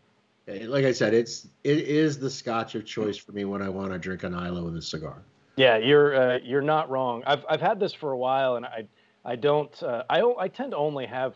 [0.48, 3.92] like I said, it's it is the Scotch of choice for me when I want
[3.92, 5.22] to drink an Islay with a cigar.
[5.58, 7.24] Yeah, you're uh, you're not wrong.
[7.28, 8.88] I've I've had this for a while, and I
[9.26, 11.36] I don't uh, I tend to only have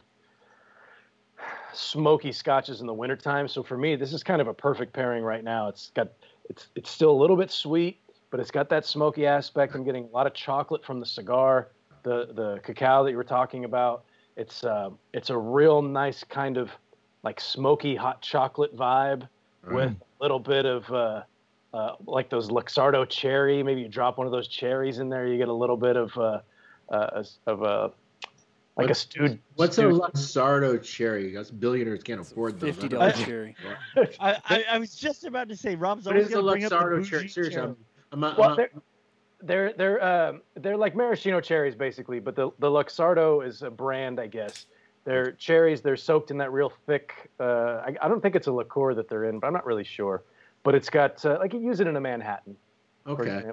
[1.74, 3.48] smoky scotches in the wintertime.
[3.48, 5.68] So for me, this is kind of a perfect pairing right now.
[5.68, 6.10] It's got
[6.50, 9.76] it's it's still a little bit sweet, but it's got that smoky aspect.
[9.76, 11.70] I'm getting a lot of chocolate from the cigar,
[12.04, 14.06] the the cacao that you were talking about.
[14.42, 16.72] It's uh, it's a real nice kind of
[17.24, 19.28] like smoky hot chocolate vibe
[19.70, 21.22] with a little bit of uh,
[21.76, 23.62] uh, like those Luxardo cherry.
[23.62, 26.18] Maybe you drop one of those cherries in there, you get a little bit of
[26.18, 26.40] uh,
[26.90, 27.92] uh, of a
[28.78, 29.40] like a What's- stewed.
[29.58, 31.38] What's a Luxardo cherry?
[31.38, 32.74] Us billionaires can't afford those.
[32.74, 33.56] Fifty dollars cherry.
[34.20, 36.52] I, I, I was just about to say, Rob's What always is a going to
[36.52, 37.28] bring up the Luxardo cherry?
[37.28, 37.68] Seriously, cherry.
[37.68, 37.78] I'm,
[38.12, 38.82] I'm not, Well, I'm
[39.44, 44.20] they're they're um, they're like maraschino cherries basically, but the the Luxardo is a brand,
[44.20, 44.66] I guess.
[45.04, 45.82] They're cherries.
[45.82, 47.32] They're soaked in that real thick.
[47.40, 49.84] Uh, I, I don't think it's a liqueur that they're in, but I'm not really
[49.84, 50.24] sure.
[50.64, 52.56] But it's got uh, like you use it in a Manhattan.
[53.08, 53.44] okay.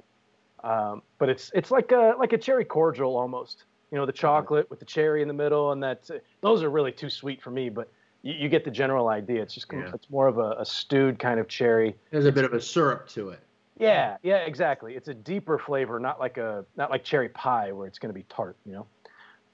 [0.63, 3.63] Um, but it's it's like a like a cherry cordial almost.
[3.91, 6.07] You know, the chocolate with the cherry in the middle, and that
[6.41, 7.69] those are really too sweet for me.
[7.69, 9.41] But you, you get the general idea.
[9.41, 9.89] It's just Yeah.
[9.93, 11.95] it's more of a, a stewed kind of cherry.
[12.11, 13.39] There's a bit of a syrup to it.
[13.79, 14.95] Yeah, yeah, exactly.
[14.95, 18.17] It's a deeper flavor, not like a not like cherry pie where it's going to
[18.17, 18.57] be tart.
[18.65, 18.87] You know.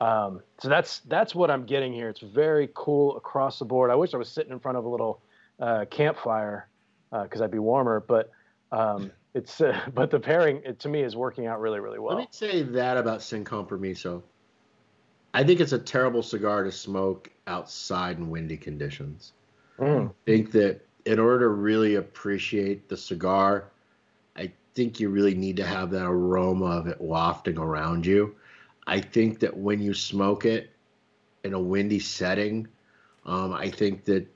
[0.02, 2.10] Um, so that's that's what I'm getting here.
[2.10, 3.92] It's very cool across the board.
[3.92, 5.22] I wish I was sitting in front of a little
[5.60, 6.68] uh, campfire
[7.12, 8.32] because I'd be warmer, but
[8.72, 12.18] um, it's uh, but the pairing it, to me is working out really really well.
[12.18, 14.24] Let me say that about Sin Compromiso.
[15.34, 19.34] I think it's a terrible cigar to smoke outside in windy conditions.
[19.78, 20.10] Mm.
[20.10, 23.75] I think that in order to really appreciate the cigar, I
[24.76, 28.36] think you really need to have that aroma of it wafting around you.
[28.86, 30.72] I think that when you smoke it
[31.44, 32.68] in a windy setting,
[33.26, 34.28] um, I think that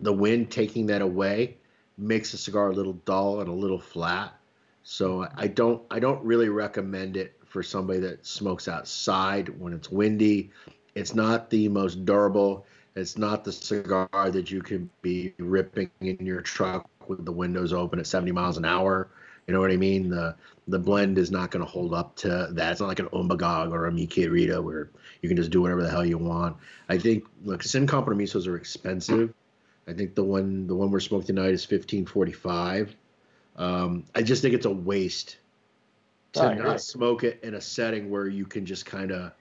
[0.00, 1.56] the wind taking that away
[1.98, 4.34] makes the cigar a little dull and a little flat.
[4.82, 9.90] So I don't I don't really recommend it for somebody that smokes outside when it's
[9.90, 10.50] windy.
[10.94, 12.66] It's not the most durable.
[12.94, 17.72] It's not the cigar that you can be ripping in your truck with the windows
[17.72, 19.08] open at 70 miles an hour.
[19.46, 20.08] You know what I mean?
[20.08, 20.34] The
[20.68, 22.72] the blend is not going to hold up to that.
[22.72, 24.90] It's not like an Umbagog or a Mi Querida where
[25.22, 26.56] you can just do whatever the hell you want.
[26.88, 29.32] I think look, Sin Compromisos are expensive.
[29.86, 32.96] I think the one the one we're smoking tonight is 1545.
[33.56, 35.38] Um, I just think it's a waste
[36.32, 36.64] to I agree.
[36.64, 39.32] not smoke it in a setting where you can just kind of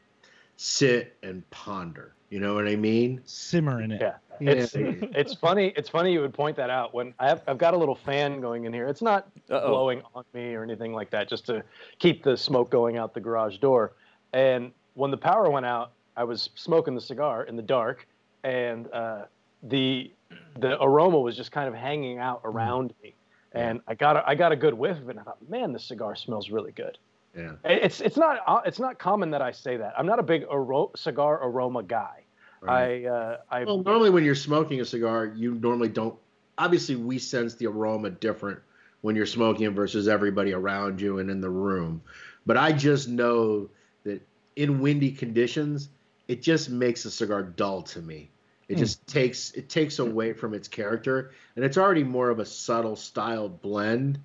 [0.58, 2.14] sit and ponder.
[2.30, 3.22] You know what I mean?
[3.26, 4.02] Simmer in it.
[4.02, 4.16] Yeah.
[4.40, 5.74] It's it's funny.
[5.76, 6.94] It's funny you would point that out.
[6.94, 8.88] When I have, I've got a little fan going in here.
[8.88, 9.68] It's not Uh-oh.
[9.70, 11.64] blowing on me or anything like that, just to
[12.00, 13.94] keep the smoke going out the garage door.
[14.34, 18.08] And when the power went out, I was smoking the cigar in the dark,
[18.44, 19.26] and uh,
[19.64, 20.12] the
[20.60, 23.16] the aroma was just kind of hanging out around me.
[23.54, 25.12] And I got a, I got a good whiff of it.
[25.12, 26.98] And I thought, man, this cigar smells really good.
[27.38, 27.54] yeah.
[27.64, 29.94] It's it's not uh, it's not common that I say that.
[29.98, 32.25] I'm not a big aro- cigar aroma guy.
[32.66, 33.06] Right.
[33.06, 36.16] I uh, I Well, normally when you're smoking a cigar, you normally don't.
[36.58, 38.60] Obviously, we sense the aroma different
[39.02, 42.02] when you're smoking it versus everybody around you and in the room.
[42.46, 43.70] But I just know
[44.04, 44.22] that
[44.56, 45.90] in windy conditions,
[46.28, 48.30] it just makes a cigar dull to me.
[48.68, 52.46] It just takes it takes away from its character, and it's already more of a
[52.46, 54.20] subtle style blend.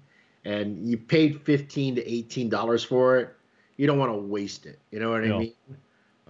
[0.47, 3.35] And you paid fifteen to eighteen dollars for it.
[3.77, 4.79] You don't want to waste it.
[4.91, 5.37] You know what No.
[5.37, 5.55] I mean?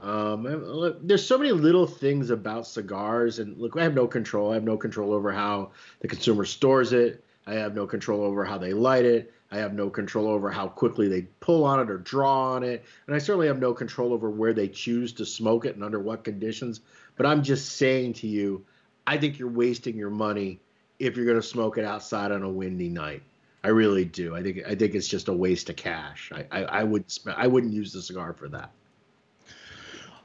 [0.01, 4.51] Um, look, there's so many little things about cigars, and look, I have no control.
[4.51, 7.23] I have no control over how the consumer stores it.
[7.47, 9.33] I have no control over how they light it.
[9.51, 12.85] I have no control over how quickly they pull on it or draw on it,
[13.07, 15.99] and I certainly have no control over where they choose to smoke it and under
[15.99, 16.81] what conditions.
[17.17, 18.65] But I'm just saying to you,
[19.07, 20.61] I think you're wasting your money
[20.99, 23.23] if you're going to smoke it outside on a windy night.
[23.63, 24.35] I really do.
[24.35, 26.33] I think I think it's just a waste of cash.
[26.33, 28.71] I I, I would I wouldn't use the cigar for that.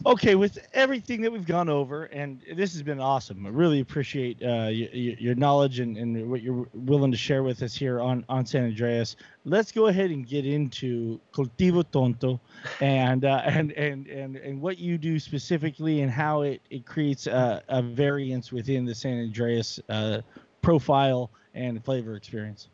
[0.05, 3.45] Okay, with everything that we've gone over, and this has been awesome.
[3.45, 7.43] I really appreciate uh, y- y- your knowledge and, and what you're willing to share
[7.43, 9.15] with us here on, on San Andres.
[9.45, 12.39] Let's go ahead and get into Cultivo Tonto
[12.81, 17.27] and uh, and, and and and what you do specifically and how it, it creates
[17.27, 20.21] a, a variance within the San Andres uh,
[20.61, 22.67] profile and flavor experience.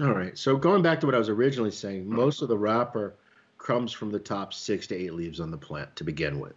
[0.00, 0.36] All right.
[0.36, 3.14] So going back to what I was originally saying, most of the wrapper
[3.58, 6.52] comes from the top six to eight leaves on the plant to begin with.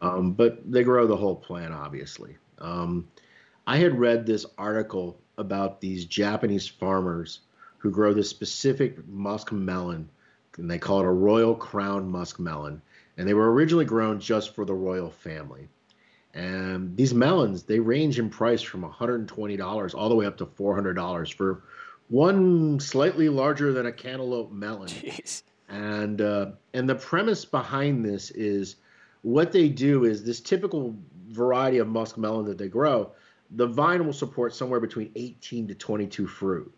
[0.00, 2.36] Um, but they grow the whole plant, obviously.
[2.58, 3.08] Um,
[3.66, 7.40] I had read this article about these Japanese farmers
[7.78, 10.08] who grow this specific musk melon,
[10.58, 12.80] and they call it a royal crown musk melon.
[13.16, 15.68] And they were originally grown just for the royal family.
[16.34, 21.32] And these melons, they range in price from $120 all the way up to $400
[21.34, 21.62] for
[22.08, 25.42] one slightly larger than a cantaloupe melon Jeez.
[25.68, 28.76] and uh, and the premise behind this is
[29.24, 30.94] what they do is this typical
[31.28, 33.10] variety of musk melon that they grow
[33.50, 36.74] the vine will support somewhere between 18 to 22 fruit.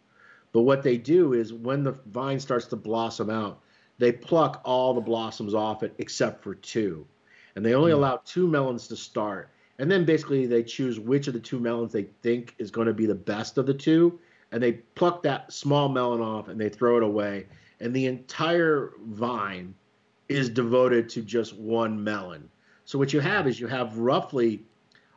[0.53, 3.63] But what they do is when the vine starts to blossom out
[3.99, 7.07] they pluck all the blossoms off it except for two.
[7.55, 7.99] And they only hmm.
[7.99, 9.51] allow two melons to start.
[9.79, 12.95] And then basically they choose which of the two melons they think is going to
[12.95, 14.19] be the best of the two
[14.53, 17.47] and they pluck that small melon off and they throw it away.
[17.81, 19.75] And the entire vine
[20.29, 22.49] is devoted to just one melon.
[22.85, 24.65] So what you have is you have roughly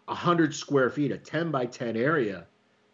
[0.05, 2.45] 100 square feet, a 10 by 10 area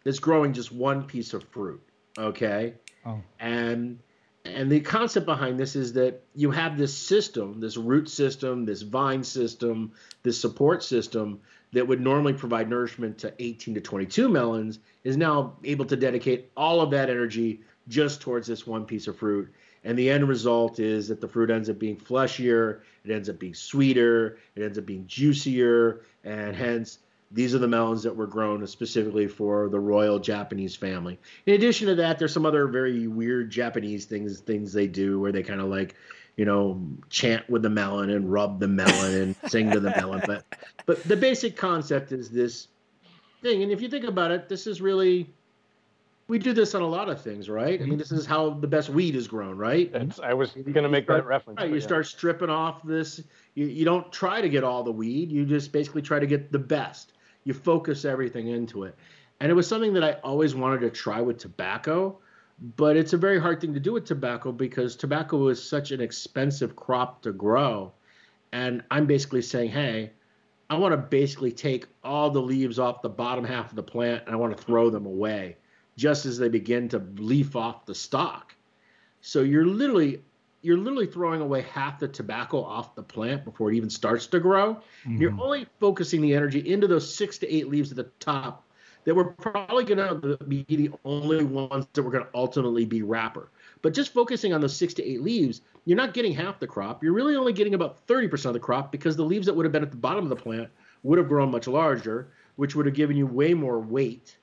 [0.04, 1.82] that's growing just one piece of fruit.
[2.18, 2.74] Okay.
[3.04, 3.20] Oh.
[3.40, 3.98] And
[4.44, 8.82] and the concept behind this is that you have this system, this root system, this
[8.82, 9.92] vine system,
[10.22, 11.40] this support system
[11.72, 16.50] that would normally provide nourishment to 18 to 22 melons is now able to dedicate
[16.56, 19.52] all of that energy just towards this one piece of fruit.
[19.86, 23.38] And the end result is that the fruit ends up being fleshier, it ends up
[23.38, 26.98] being sweeter, it ends up being juicier, and hence
[27.30, 31.20] these are the melons that were grown specifically for the royal Japanese family.
[31.46, 35.30] In addition to that, there's some other very weird Japanese things things they do where
[35.30, 35.94] they kind of like,
[36.36, 40.20] you know, chant with the melon and rub the melon and sing to the melon.
[40.26, 40.44] But
[40.86, 42.66] but the basic concept is this
[43.40, 43.62] thing.
[43.62, 45.32] And if you think about it, this is really
[46.28, 47.80] we do this on a lot of things, right?
[47.80, 49.90] I mean, this is how the best weed is grown, right?
[49.94, 51.58] It's, I was going to make that reference.
[51.58, 51.80] Right, you yeah.
[51.82, 53.22] start stripping off this.
[53.54, 55.30] You, you don't try to get all the weed.
[55.30, 57.12] You just basically try to get the best.
[57.44, 58.96] You focus everything into it.
[59.38, 62.18] And it was something that I always wanted to try with tobacco,
[62.76, 66.00] but it's a very hard thing to do with tobacco because tobacco is such an
[66.00, 67.92] expensive crop to grow.
[68.52, 70.10] And I'm basically saying, hey,
[70.70, 74.24] I want to basically take all the leaves off the bottom half of the plant
[74.26, 75.56] and I want to throw them away
[75.96, 78.54] just as they begin to leaf off the stalk.
[79.20, 80.20] So you're literally
[80.62, 84.40] you're literally throwing away half the tobacco off the plant before it even starts to
[84.40, 84.74] grow.
[84.74, 85.22] Mm-hmm.
[85.22, 88.64] You're only focusing the energy into those six to eight leaves at the top
[89.04, 93.02] that were probably going to be the only ones that were going to ultimately be
[93.02, 93.48] wrapper.
[93.80, 97.04] But just focusing on those six to eight leaves, you're not getting half the crop.
[97.04, 99.72] You're really only getting about 30% of the crop because the leaves that would have
[99.72, 100.68] been at the bottom of the plant
[101.04, 104.36] would have grown much larger, which would have given you way more weight.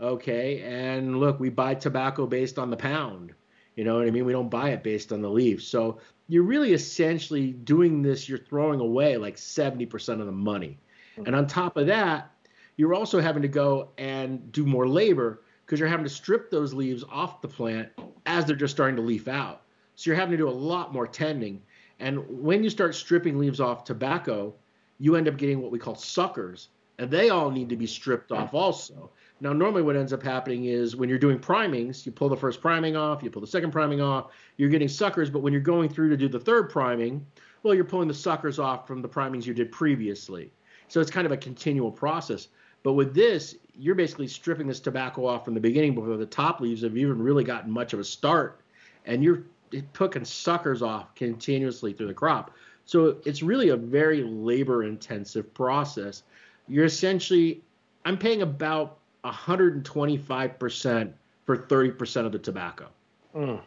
[0.00, 0.62] Okay.
[0.62, 3.34] And look, we buy tobacco based on the pound.
[3.76, 4.24] You know what I mean?
[4.24, 5.62] We don't buy it based on the leaf.
[5.62, 10.78] So you're really essentially doing this, you're throwing away like 70% of the money.
[11.16, 11.26] Mm-hmm.
[11.26, 12.30] And on top of that,
[12.76, 16.72] you're also having to go and do more labor because you're having to strip those
[16.74, 17.88] leaves off the plant
[18.26, 19.62] as they're just starting to leaf out.
[19.94, 21.62] So you're having to do a lot more tending.
[21.98, 24.54] And when you start stripping leaves off tobacco,
[24.98, 28.32] you end up getting what we call suckers, and they all need to be stripped
[28.32, 29.10] off also.
[29.42, 32.60] Now, normally what ends up happening is when you're doing primings, you pull the first
[32.60, 35.88] priming off, you pull the second priming off, you're getting suckers, but when you're going
[35.88, 37.24] through to do the third priming,
[37.62, 40.50] well, you're pulling the suckers off from the primings you did previously.
[40.88, 42.48] So it's kind of a continual process.
[42.82, 46.60] But with this, you're basically stripping this tobacco off from the beginning before the top
[46.60, 48.60] leaves have even really gotten much of a start,
[49.06, 49.44] and you're
[49.92, 52.52] picking suckers off continuously through the crop.
[52.84, 56.24] So it's really a very labor intensive process.
[56.68, 57.62] You're essentially,
[58.04, 61.12] I'm paying about 125%
[61.44, 62.88] for 30% of the tobacco.
[63.34, 63.60] Mm,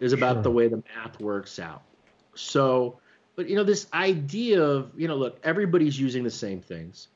[0.00, 0.42] is about sure.
[0.42, 1.82] the way the math works out.
[2.34, 2.98] So,
[3.36, 7.08] but you know, this idea of, you know, look, everybody's using the same things.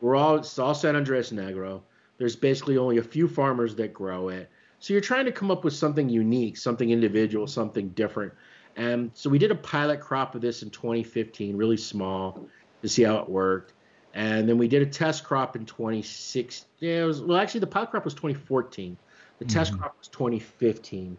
[0.00, 1.82] We're all, it's all San Andres Negro.
[2.18, 4.50] There's basically only a few farmers that grow it.
[4.78, 8.32] So you're trying to come up with something unique, something individual, something different.
[8.76, 12.46] And so we did a pilot crop of this in 2015, really small,
[12.82, 13.74] to see how it worked.
[14.12, 16.66] And then we did a test crop in 2016.
[16.80, 18.96] Yeah, it was, well, actually, the pilot crop was 2014.
[19.38, 19.52] The mm-hmm.
[19.52, 21.16] test crop was 2015.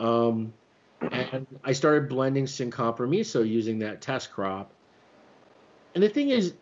[0.00, 0.52] Um,
[1.00, 4.72] and I started blending Sin Compromiso using that test crop.
[5.94, 6.54] And the thing is,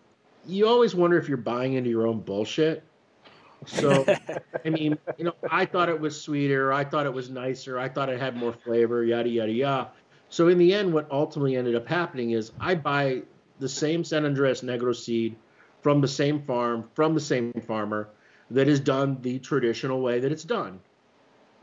[0.46, 2.82] you always wonder if you're buying into your own bullshit.
[3.66, 4.04] So,
[4.64, 6.72] I mean, you know, I thought it was sweeter.
[6.72, 7.78] I thought it was nicer.
[7.78, 9.90] I thought it had more flavor, yada, yada, yada.
[10.30, 13.22] So, in the end, what ultimately ended up happening is I buy
[13.58, 15.36] the same San Andres Negro seed
[15.82, 18.08] from the same farm, from the same farmer
[18.50, 20.80] that is done the traditional way that it's done.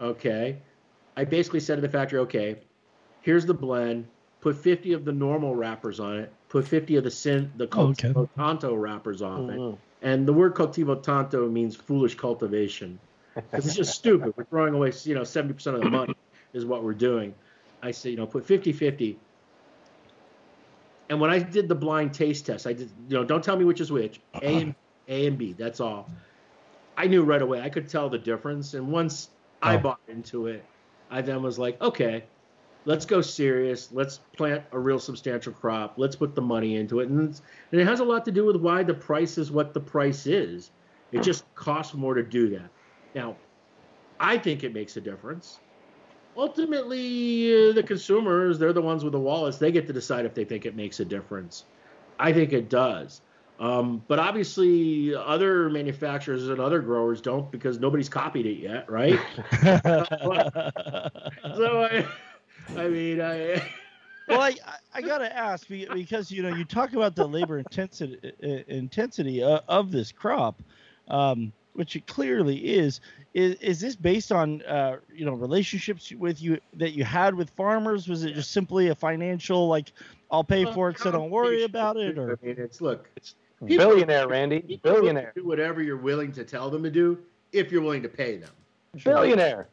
[0.02, 0.58] Okay.
[1.16, 2.58] I basically said to the factory, okay,
[3.22, 4.08] here's the blend.
[4.40, 6.32] Put 50 of the normal wrappers on it.
[6.50, 8.32] Put 50 of the sin, the cultivo okay.
[8.38, 9.74] tonto wrappers on mm-hmm.
[9.74, 9.80] it.
[10.02, 13.00] And the word cultivo tonto means foolish cultivation.
[13.36, 14.34] Because it's just stupid.
[14.38, 16.16] We're throwing away, you know, 70% of the money
[16.54, 17.34] is what we're doing.
[17.84, 19.20] I say, you know, put 50 50
[21.10, 23.66] and when I did the blind taste test, I did, you know, don't tell me
[23.66, 24.20] which is which.
[24.34, 24.48] A uh-huh.
[24.48, 24.76] and
[25.08, 25.54] A and B.
[25.54, 26.10] That's all.
[26.98, 27.62] I knew right away.
[27.62, 28.74] I could tell the difference.
[28.74, 29.30] And once
[29.64, 29.70] oh.
[29.70, 30.66] I bought into it,
[31.10, 32.24] I then was like, okay,
[32.86, 33.90] let's go serious.
[33.92, 35.94] Let's plant a real substantial crop.
[35.98, 37.10] Let's put the money into it.
[37.10, 37.40] And,
[37.72, 40.28] and it has a lot to do with why the price is what the price
[40.28, 40.72] is.
[41.14, 42.70] It just costs more to do that.
[43.16, 43.38] Now,
[44.20, 45.60] I think it makes a difference
[46.38, 49.58] ultimately uh, the consumers they're the ones with the wallets.
[49.58, 51.66] They get to decide if they think it makes a difference.
[52.20, 53.22] I think it does.
[53.60, 59.20] Um, but obviously other manufacturers and other growers don't because nobody's copied it yet right?
[61.56, 62.06] So i
[62.76, 63.62] i mean i
[64.28, 64.56] well, I,
[64.94, 68.34] I gotta ask because you know you talk about the labor intensity
[68.68, 70.62] intensity uh, of this crop,
[71.08, 73.02] um, which it clearly is.
[73.36, 77.52] Is is this based on uh, you know relationships with you that you had with
[77.52, 78.08] farmers?
[78.08, 79.92] Was it just simply a financial like
[80.32, 82.18] I'll pay for it, so don't worry about it?
[82.18, 85.34] Or I mean, it's look, it's billionaire, Randy, billionaire.
[85.36, 87.20] Do whatever you're willing to tell them to do,
[87.52, 88.52] if you're willing to pay them.
[89.04, 89.70] Billionaire.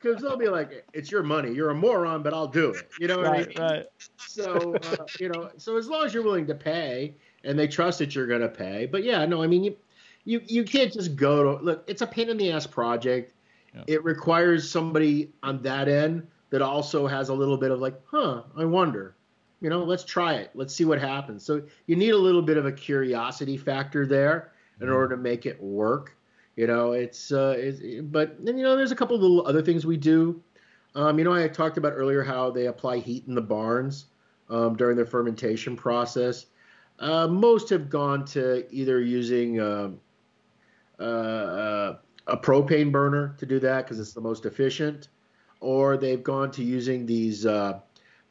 [0.00, 1.52] Because they'll be like, "It's your money.
[1.52, 3.58] You're a moron, but I'll do it." You know what right, I mean?
[3.58, 3.86] Right.
[4.16, 7.98] So uh, you know, so as long as you're willing to pay and they trust
[7.98, 9.76] that you're going to pay, but yeah, no, I mean, you,
[10.24, 11.84] you you can't just go to look.
[11.86, 13.32] It's a pain in the ass project.
[13.74, 13.82] Yeah.
[13.86, 18.42] It requires somebody on that end that also has a little bit of like, huh,
[18.56, 19.16] I wonder.
[19.60, 20.50] You know, let's try it.
[20.54, 21.44] Let's see what happens.
[21.44, 24.94] So you need a little bit of a curiosity factor there in mm-hmm.
[24.94, 26.16] order to make it work.
[26.56, 29.62] You know, it's uh, it's, but then you know, there's a couple of little other
[29.62, 30.40] things we do.
[30.94, 34.06] Um, you know, I talked about earlier how they apply heat in the barns
[34.48, 36.46] um, during the fermentation process.
[37.00, 39.98] Uh, most have gone to either using um,
[40.98, 45.08] uh, uh, a propane burner to do that because it's the most efficient,
[45.60, 47.80] or they've gone to using these uh,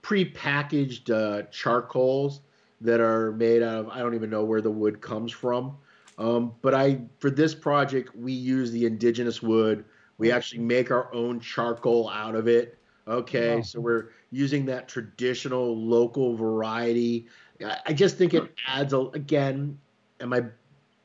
[0.02, 2.42] pre-packaged uh, charcoals
[2.82, 5.78] that are made out of I don't even know where the wood comes from.
[6.18, 9.86] Um, but I for this project we use the indigenous wood.
[10.18, 12.78] We actually make our own charcoal out of it.
[13.08, 13.62] Okay, Wow.
[13.62, 17.28] so we're using that traditional local variety.
[17.66, 19.78] I, I just think it adds a again.
[20.20, 20.46] Am I?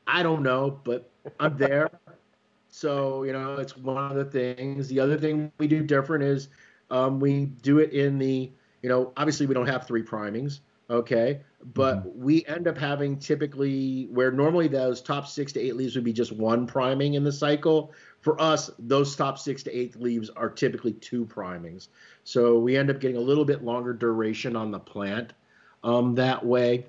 [0.07, 1.08] I don't know, but
[1.39, 1.89] I'm there.
[2.69, 4.87] so you know, it's one of the things.
[4.87, 6.49] The other thing we do different is
[6.89, 8.51] um, we do it in the.
[8.81, 10.61] You know, obviously we don't have three primings.
[10.89, 11.41] Okay,
[11.75, 16.03] but we end up having typically where normally those top six to eight leaves would
[16.03, 17.93] be just one priming in the cycle.
[18.21, 21.89] For us, those top six to eight leaves are typically two primings.
[22.23, 25.33] So we end up getting a little bit longer duration on the plant
[25.83, 26.87] um, that way.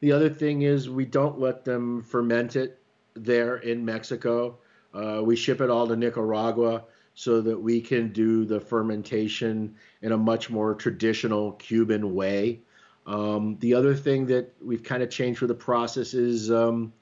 [0.00, 2.81] The other thing is we don't let them ferment it
[3.14, 4.58] there in Mexico.
[4.94, 6.84] Uh, we ship it all to Nicaragua
[7.14, 12.60] so that we can do the fermentation in a much more traditional Cuban way.
[13.06, 16.92] Um, the other thing that we've kind of changed for the process is um,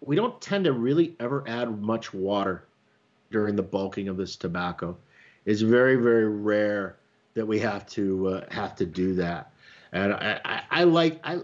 [0.00, 2.64] we don't tend to really ever add much water
[3.30, 4.96] during the bulking of this tobacco.
[5.44, 6.96] It's very, very rare
[7.34, 9.52] that we have to uh, have to do that.
[9.92, 11.40] And I, I, I like I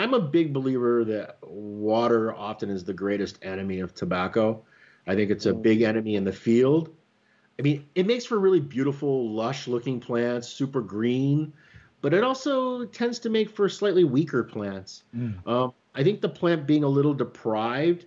[0.00, 4.64] I'm a big believer that water often is the greatest enemy of tobacco.
[5.06, 6.96] I think it's a big enemy in the field.
[7.58, 11.52] I mean, it makes for really beautiful, lush looking plants, super green,
[12.00, 15.02] but it also tends to make for slightly weaker plants.
[15.14, 15.46] Mm.
[15.46, 18.06] Um, I think the plant being a little deprived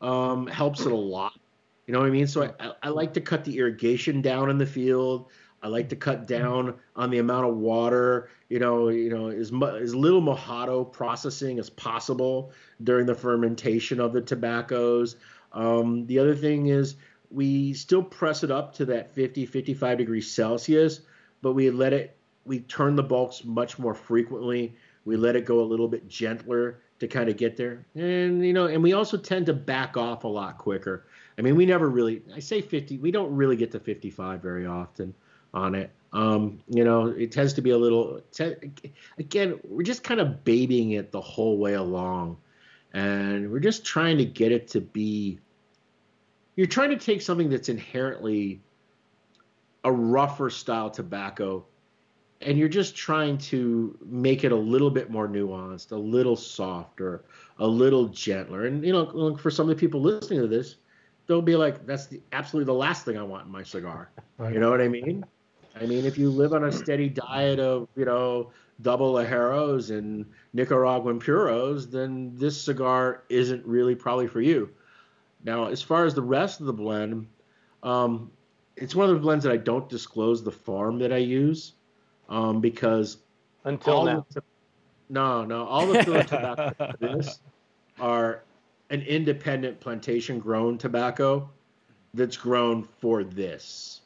[0.00, 1.38] um, helps it a lot.
[1.86, 2.26] You know what I mean?
[2.26, 5.28] So I, I, I like to cut the irrigation down in the field.
[5.62, 9.50] I like to cut down on the amount of water, you know, you know, as,
[9.50, 12.52] mu- as little mojado processing as possible
[12.82, 15.16] during the fermentation of the tobaccos.
[15.52, 16.94] Um, the other thing is
[17.30, 21.00] we still press it up to that 50, 55 degrees Celsius,
[21.42, 24.74] but we let it, we turn the bulks much more frequently.
[25.04, 27.84] We let it go a little bit gentler to kind of get there.
[27.94, 31.06] And, you know, and we also tend to back off a lot quicker.
[31.36, 34.66] I mean, we never really, I say 50, we don't really get to 55 very
[34.66, 35.14] often
[35.54, 35.90] on it.
[36.12, 38.22] Um, you know, it tends to be a little,
[39.18, 42.38] again, we're just kind of babying it the whole way along.
[42.94, 45.38] And we're just trying to get it to be,
[46.56, 48.60] you're trying to take something that's inherently
[49.84, 51.64] a rougher style tobacco
[52.40, 57.24] and you're just trying to make it a little bit more nuanced, a little softer,
[57.58, 58.66] a little gentler.
[58.66, 60.76] And you know, for some of the people listening to this,
[61.26, 64.60] they'll be like, "That's the absolutely the last thing I want in my cigar." You
[64.60, 65.24] know what I mean?
[65.80, 68.50] I mean, if you live on a steady diet of you know
[68.80, 74.70] double ajeros and Nicaraguan puros, then this cigar isn't really probably for you.
[75.44, 77.26] Now, as far as the rest of the blend,
[77.82, 78.30] um,
[78.76, 81.74] it's one of the blends that I don't disclose the farm that I use
[82.28, 83.18] um, because
[83.64, 84.26] Until now.
[84.32, 84.42] the
[85.10, 87.40] no, no, all the filler tobacco this
[87.98, 88.42] are
[88.90, 91.48] an independent plantation grown tobacco
[92.14, 94.02] that's grown for this.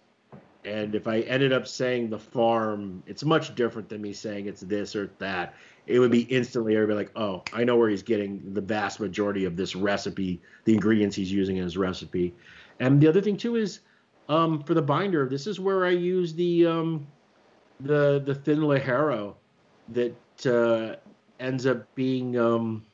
[0.65, 4.61] And if I ended up saying the farm, it's much different than me saying it's
[4.61, 5.55] this or that.
[5.89, 9.45] It would be instantly everybody like, oh, I know where he's getting the vast majority
[9.45, 12.33] of this recipe, the ingredients he's using in his recipe.
[12.79, 13.81] And the other thing too is,
[14.29, 17.07] um, for the binder, this is where I use the um,
[17.81, 19.35] the the thin lajero
[19.89, 20.97] that uh,
[21.41, 22.85] ends up being um,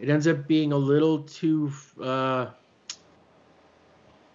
[0.00, 1.70] it ends up being a little too
[2.02, 2.46] uh,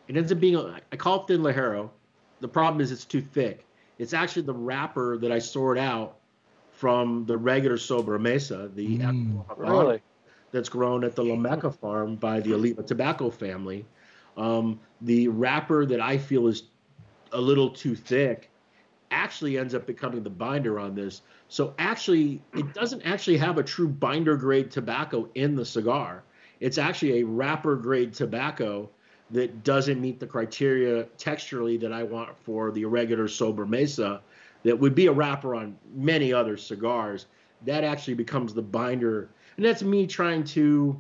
[0.07, 1.89] it ends up being I call it thin lajero.
[2.45, 3.65] The problem is it's too thick.
[3.97, 6.17] It's actually the wrapper that I sort out
[6.70, 9.43] from the regular sobremesa, the Mm.
[9.57, 10.03] Really?
[10.51, 13.83] that's grown at the La Meca farm by the Oliva Tobacco family.
[14.37, 16.70] Um, the wrapper that I feel is
[17.32, 18.51] a little too thick
[19.09, 21.24] actually ends up becoming the binder on this.
[21.47, 26.24] So actually, it doesn't actually have a true binder grade tobacco in the cigar.
[26.59, 28.91] It's actually a wrapper grade tobacco
[29.31, 34.21] that doesn't meet the criteria texturally that I want for the irregular sober mesa
[34.63, 37.27] that would be a wrapper on many other cigars.
[37.65, 39.29] That actually becomes the binder.
[39.57, 40.99] And that's me trying to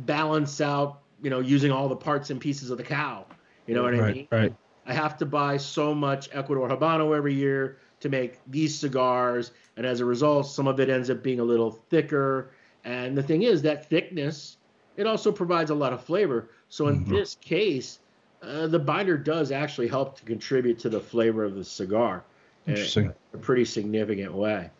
[0.00, 3.24] balance out, you know, using all the parts and pieces of the cow.
[3.66, 4.28] You know what I mean?
[4.30, 4.54] right.
[4.86, 9.84] I have to buy so much Ecuador Habano every year to make these cigars, and
[9.84, 12.52] as a result, some of it ends up being a little thicker.
[12.84, 14.56] And the thing is, that thickness
[14.98, 16.50] it also provides a lot of flavor.
[16.68, 17.10] So in Mhm.
[17.10, 17.98] this case,
[18.42, 22.24] uh, the binder does actually help to contribute to the flavor of the cigar
[22.66, 24.70] in a pretty significant way.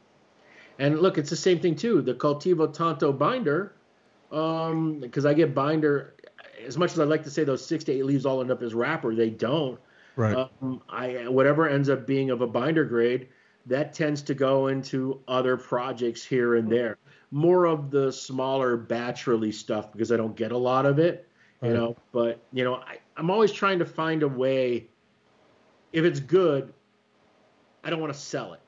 [0.79, 2.03] And look, it's the same thing too.
[2.03, 3.73] The Cultivo Tonto binder,
[4.31, 6.15] um, because I get binder.
[6.65, 8.63] As much as I'd like to say those six to eight leaves all end up
[8.63, 9.81] as wrapper, they don't.
[10.17, 10.49] Right.
[10.63, 13.29] Um, I whatever ends up being of a binder grade,
[13.67, 16.99] that tends to go into other projects here and there.
[17.31, 21.28] More of the smaller batch release stuff because I don't get a lot of it,
[21.63, 21.77] you Right.
[21.77, 21.97] know.
[22.13, 24.89] But you know, I, I'm always trying to find a way
[25.93, 26.73] if it's good,
[27.83, 28.61] I don't want to sell it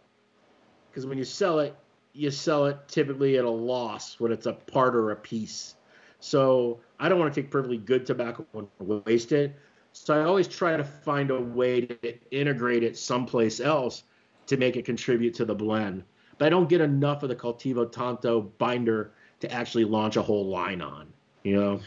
[0.90, 1.76] because when you sell it,
[2.12, 5.74] you sell it typically at a loss when it's a part or a piece.
[6.18, 8.68] So I don't want to take perfectly good tobacco and
[9.06, 9.56] waste it.
[9.92, 14.04] So I always try to find a way to integrate it someplace else
[14.46, 16.04] to make it contribute to the blend.
[16.38, 20.48] But I don't get enough of the Cultivo Tonto binder to actually launch a whole
[20.48, 21.12] line on.
[21.44, 21.80] You know.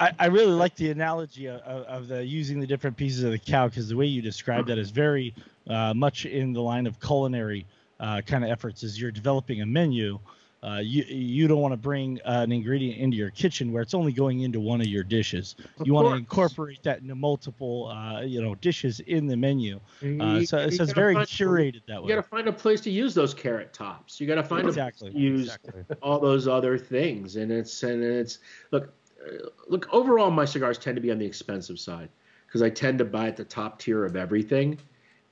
[0.00, 3.38] I, I really like the analogy of, of, the using the different pieces of the
[3.38, 5.34] cow because the way you describe that is very
[5.68, 7.66] uh, much in the line of culinary
[7.98, 8.84] uh, kind of efforts.
[8.84, 10.20] As you're developing a menu,
[10.62, 13.94] uh, you you don't want to bring uh, an ingredient into your kitchen where it's
[13.94, 15.56] only going into one of your dishes.
[15.78, 19.80] Of you want to incorporate that into multiple uh, you know dishes in the menu.
[20.02, 22.08] Uh, You- so, you so it's very find- curated that way.
[22.08, 24.20] You got to find a place to use those carrot tops.
[24.20, 25.08] You got to find exactly.
[25.08, 25.96] a place to use exactly.
[26.02, 28.38] all those other things, and it's and it's
[28.70, 29.88] look, Uh, look.
[29.92, 32.08] Overall, my cigars tend to be on the expensive side
[32.46, 34.78] because I tend to buy at the top tier of everything,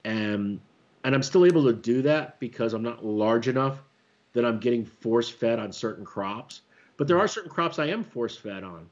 [0.04, 0.60] and
[1.04, 3.78] and I'm still able to do that because I'm not large enough
[4.32, 6.62] that I'm getting force fed on certain crops.
[6.96, 8.88] But there are certain crops I am force fed on.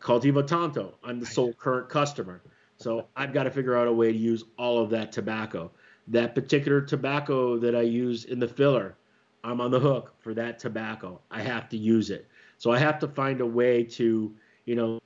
[0.00, 2.42] Cultivo Tonto, I'm the sole current customer.
[2.76, 5.70] So I've got to figure out a way to use all of that tobacco.
[6.08, 8.96] That particular tobacco that I use in the filler,
[9.42, 11.20] I'm on the hook for that tobacco.
[11.30, 12.26] I have to use it.
[12.64, 14.34] So I have to find a way to,
[14.64, 14.98] you know,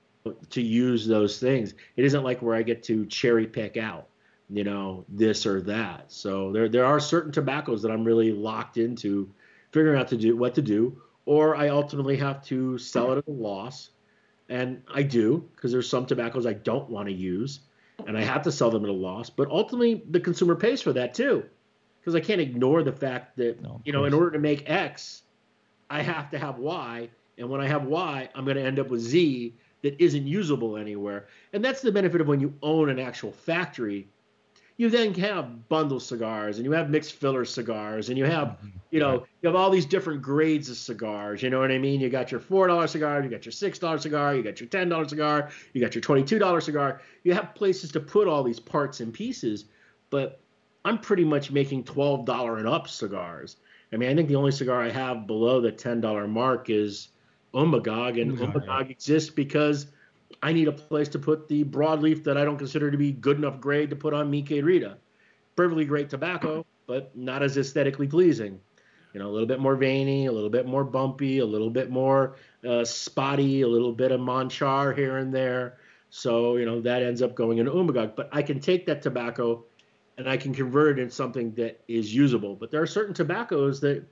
[0.50, 1.74] to use those things.
[1.96, 4.06] It isn't like where I get to cherry pick out,
[4.48, 6.04] you know, this or that.
[6.12, 9.28] So there there are certain tobaccos that I'm really locked into
[9.72, 13.26] figuring out to do what to do, or I ultimately have to sell it at
[13.26, 13.90] a loss.
[14.48, 17.58] And I do, because there's some tobaccos I don't want to use,
[18.06, 19.30] and I have to sell them at a loss.
[19.30, 21.44] But ultimately, the consumer pays for that too,
[22.00, 25.22] because I can't ignore the fact that No, you know, in order to make X,
[25.90, 28.88] I have to have Y, and when I have Y, I'm going to end up
[28.88, 31.28] with Z that isn't usable anywhere.
[31.52, 34.08] And that's the benefit of when you own an actual factory.
[34.76, 38.58] You then have bundle cigars, and you have mixed filler cigars, and you have
[38.90, 41.42] you know, you have all these different grades of cigars.
[41.42, 42.00] You know what I mean?
[42.00, 44.68] You got your four dollar cigar, you got your six dollar cigar, you got your
[44.68, 47.02] ten dollar cigar, you got your twenty two dollar cigar.
[47.24, 49.64] You have places to put all these parts and pieces,
[50.10, 50.40] but
[50.84, 53.56] I'm pretty much making twelve dollar and up cigars.
[53.92, 57.08] I mean, I think the only cigar I have below the ten dollar mark is
[57.54, 59.86] Umbagog, and Umbagog, Umbagog exists because
[60.42, 63.38] I need a place to put the broadleaf that I don't consider to be good
[63.38, 64.96] enough grade to put on Mi Querida.
[65.56, 68.60] Perfectly great tobacco, but not as aesthetically pleasing
[69.12, 71.90] you know, a little bit more veiny, a little bit more bumpy, a little bit
[71.90, 72.36] more
[72.68, 75.78] uh, spotty, a little bit of manchar here and there.
[76.10, 78.16] So, you know, that ends up going into Umbagog.
[78.16, 79.64] But I can take that tobacco
[80.16, 82.54] and I can convert it into something that is usable.
[82.54, 84.04] But there are certain tobaccos that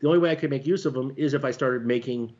[0.00, 2.32] the only way I can make use of them is if I started making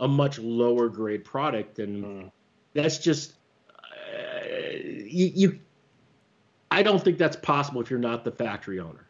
[0.00, 1.78] a much lower grade product.
[1.78, 2.32] And Mm.
[2.74, 3.34] that's just,
[3.68, 5.58] uh, you, you,
[6.70, 9.06] I don't think that's possible if you're not the factory owner.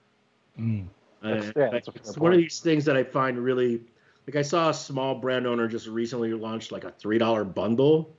[0.58, 0.86] Mm.
[1.22, 3.82] That's- Uh, yeah, that's a fair it's one of these things that I find really
[4.26, 4.36] like.
[4.36, 8.14] I saw a small brand owner just recently launched like a three dollar bundle.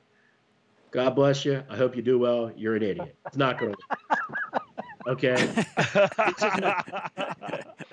[0.91, 1.63] God bless you.
[1.69, 2.51] I hope you do well.
[2.55, 3.15] You're an idiot.
[3.25, 3.77] It's not going to
[4.09, 4.61] work.
[5.07, 5.65] Okay.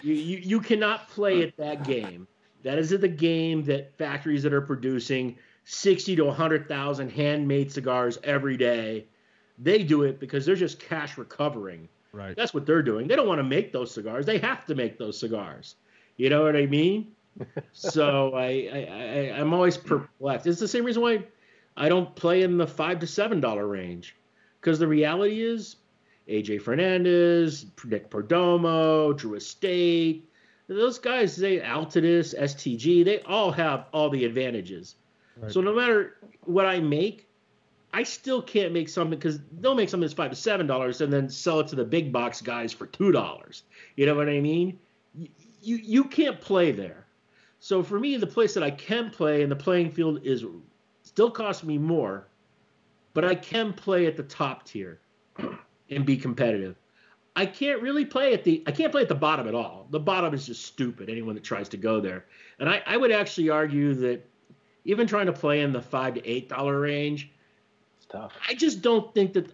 [0.03, 2.29] You, you you cannot play at that game.
[2.69, 8.19] That is the game that factories that are producing sixty to hundred thousand handmade cigars
[8.23, 9.07] every day.
[9.59, 11.89] They do it because they're just cash recovering.
[12.13, 12.37] right.
[12.37, 13.09] That's what they're doing.
[13.09, 14.27] They don't want to make those cigars.
[14.27, 15.77] They have to make those cigars.
[16.19, 17.13] You know what I mean?
[17.73, 20.47] so I, I, I I'm always perplexed.
[20.47, 21.25] It's the same reason why
[21.75, 24.15] I don't play in the five to seven dollar range,
[24.61, 25.77] because the reality is
[26.29, 30.28] AJ Fernandez, Nick Perdomo, Drew Estate,
[30.69, 34.97] those guys, they Altadis, STG, they all have all the advantages.
[35.37, 35.51] Right.
[35.51, 37.27] So no matter what I make,
[37.93, 41.13] I still can't make something because they'll make something that's five to seven dollars and
[41.13, 43.63] then sell it to the big box guys for two dollars.
[43.97, 44.79] You know what I mean?
[45.15, 45.29] You,
[45.63, 47.07] you you can't play there.
[47.61, 50.45] So for me, the place that I can play and the playing field is
[51.03, 52.29] still costs me more,
[53.15, 55.01] but I can play at the top tier
[55.91, 56.77] and be competitive.
[57.39, 59.87] I can't really play at the I can't play at the bottom at all.
[59.91, 61.09] The bottom is just stupid.
[61.09, 62.25] Anyone that tries to go there,
[62.59, 64.29] and I, I would actually argue that
[64.85, 67.31] even trying to play in the five to eight dollar range,
[67.99, 68.33] It's tough.
[68.49, 69.53] I just don't think that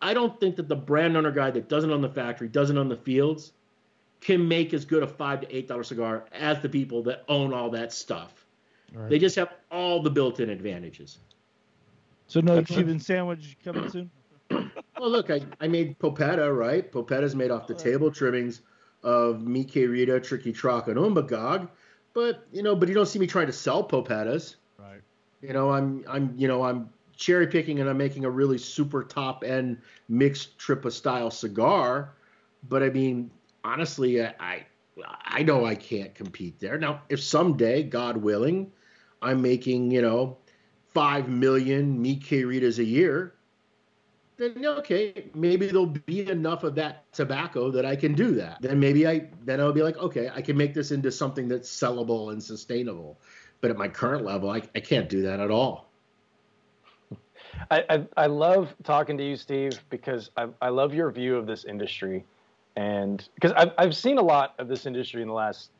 [0.00, 2.88] I don't think that the brand owner guy that doesn't own the factory, doesn't own
[2.88, 3.50] the fields,
[4.20, 7.52] can make as good a five to eight dollar cigar as the people that own
[7.52, 8.46] all that stuff.
[8.92, 9.10] Right.
[9.10, 11.18] They just have all the built-in advantages.
[12.28, 14.10] So no Cuban sandwich coming soon.
[15.04, 16.90] Well, look, I, I made Polpetta, right?
[16.90, 18.62] Polpetta's made off the table trimmings
[19.02, 21.68] of Mi Rita, Triqui Traca, and Umbagog.
[22.14, 24.54] But you know, but you don't see me trying to sell Polpettas.
[24.78, 25.02] Right.
[25.42, 29.04] You know, I'm I'm you know I'm cherry picking and I'm making a really super
[29.04, 29.76] top end
[30.08, 32.14] mixed tripa style cigar.
[32.70, 33.30] But I mean,
[33.62, 34.64] honestly, I
[35.26, 36.78] I know I can't compete there.
[36.78, 38.72] Now, if someday, God willing,
[39.20, 40.38] I'm making you know
[40.94, 43.34] five million Mi Ritas a year,
[44.36, 48.60] then okay, maybe there'll be enough of that tobacco that I can do that.
[48.60, 51.70] Then maybe I then I'll be like, okay, I can make this into something that's
[51.70, 53.18] sellable and sustainable.
[53.60, 55.88] But at my current level, I, I can't do that at all.
[57.70, 61.46] I, I, I love talking to you, Steve, because I, I love your view of
[61.46, 62.24] this industry,
[62.76, 65.70] and because I've I've seen a lot of this industry in the last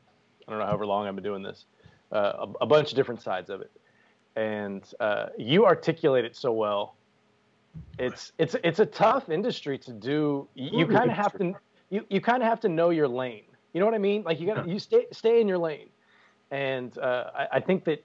[0.47, 1.65] I don't know however long I've been doing this,
[2.13, 3.73] uh, a, a, bunch of different sides of it,
[4.37, 6.95] and uh, you articulate it so well
[7.99, 10.49] it's it's it's a tough industry to do.
[10.55, 11.55] You kind of have to
[11.91, 13.45] you, you kind of have to know your lane.
[13.73, 14.23] You know what I mean?
[14.23, 15.89] Like you got you stay stay in your lane,
[16.51, 18.05] and uh, I, I, think that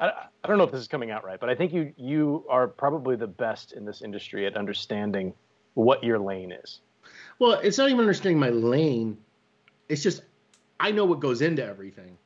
[0.00, 2.44] I, I don't know if this is coming out right, but I think you you
[2.48, 5.34] are probably the best in this industry at understanding
[5.74, 6.80] what your lane is.
[7.38, 9.18] Well, it's not even understanding my lane.
[9.88, 10.22] It's just
[10.80, 12.16] I know what goes into everything.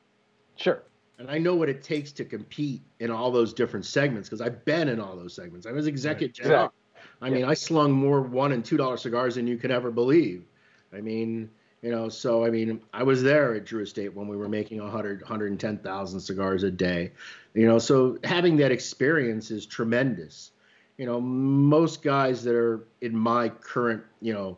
[0.55, 0.83] Sure
[1.21, 4.65] and I know what it takes to compete in all those different segments because I've
[4.65, 5.67] been in all those segments.
[5.67, 6.63] I was executive right.
[6.63, 6.77] Exactly.
[7.21, 10.43] I mean, I slung more one and two dollar cigars than you could ever believe.
[10.91, 11.51] I mean,
[11.83, 14.81] you know, so I mean, I was there at Drew Estate when we were making
[14.81, 17.11] 100, 110,000 cigars a day.
[17.53, 20.51] You know, so having that experience is tremendous.
[20.97, 24.57] You know, most guys that are in my current, you know,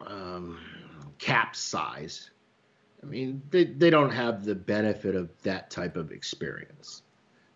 [0.00, 0.58] um,
[1.18, 2.30] cap size,
[3.02, 7.02] I mean, they, they don't have the benefit of that type of experience.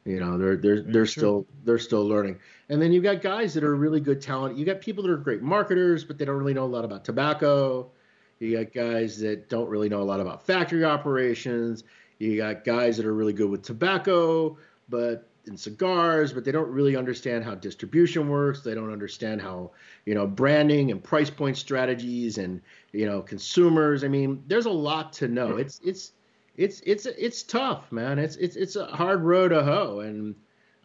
[0.05, 2.39] You know, they're they're they're still they're still learning.
[2.71, 4.57] And then you've got guys that are really good talent.
[4.57, 7.05] You got people that are great marketers, but they don't really know a lot about
[7.05, 7.91] tobacco.
[8.39, 11.85] You got guys that don't really know a lot about factory operations.
[12.19, 14.57] You got guys that are really good with tobacco,
[14.89, 18.61] but in cigars, but they don't really understand how distribution works.
[18.61, 19.73] They don't understand how,
[20.05, 22.61] you know, branding and price point strategies and,
[22.93, 24.05] you know, consumers.
[24.05, 25.57] I mean, there's a lot to know.
[25.57, 26.12] It's it's
[26.57, 28.19] it's it's it's tough, man.
[28.19, 30.35] It's it's it's a hard road to hoe and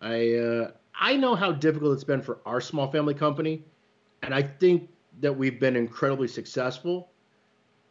[0.02, 3.64] I uh I know how difficult it's been for our small family company
[4.22, 7.10] and I think that we've been incredibly successful.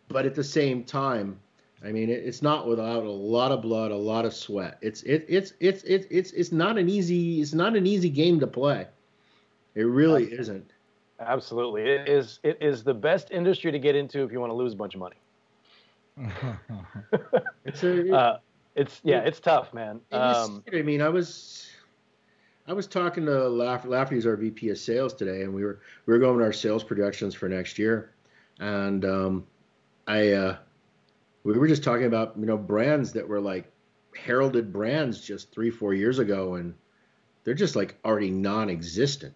[0.09, 1.41] But at the same time,
[1.85, 4.79] I mean, it, it's not without a lot of blood, a lot of sweat.
[4.81, 8.41] It's it, it's it's it's it's it's not an easy it's not an easy game
[8.41, 8.87] to play.
[9.75, 10.39] It really Absolutely.
[10.39, 10.71] isn't.
[11.21, 12.41] Absolutely, it is.
[12.43, 14.95] It is the best industry to get into if you want to lose a bunch
[14.95, 15.17] of money.
[17.65, 18.39] it's a, it, uh,
[18.75, 20.01] it's yeah, it's tough, man.
[20.11, 21.71] Um, I mean, I was
[22.67, 26.15] I was talking to Laff- Lafferty's our VP of sales today, and we were we
[26.15, 28.15] were going our sales projections for next year,
[28.59, 29.47] and um,
[30.07, 30.33] I.
[30.33, 30.57] Uh,
[31.45, 33.71] we were just talking about you know brands that were like
[34.17, 36.75] heralded brands just three four years ago and
[37.45, 39.35] they're just like already non-existent.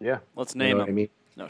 [0.00, 0.18] Yeah.
[0.36, 1.08] Let's name you know them I mean?
[1.36, 1.48] no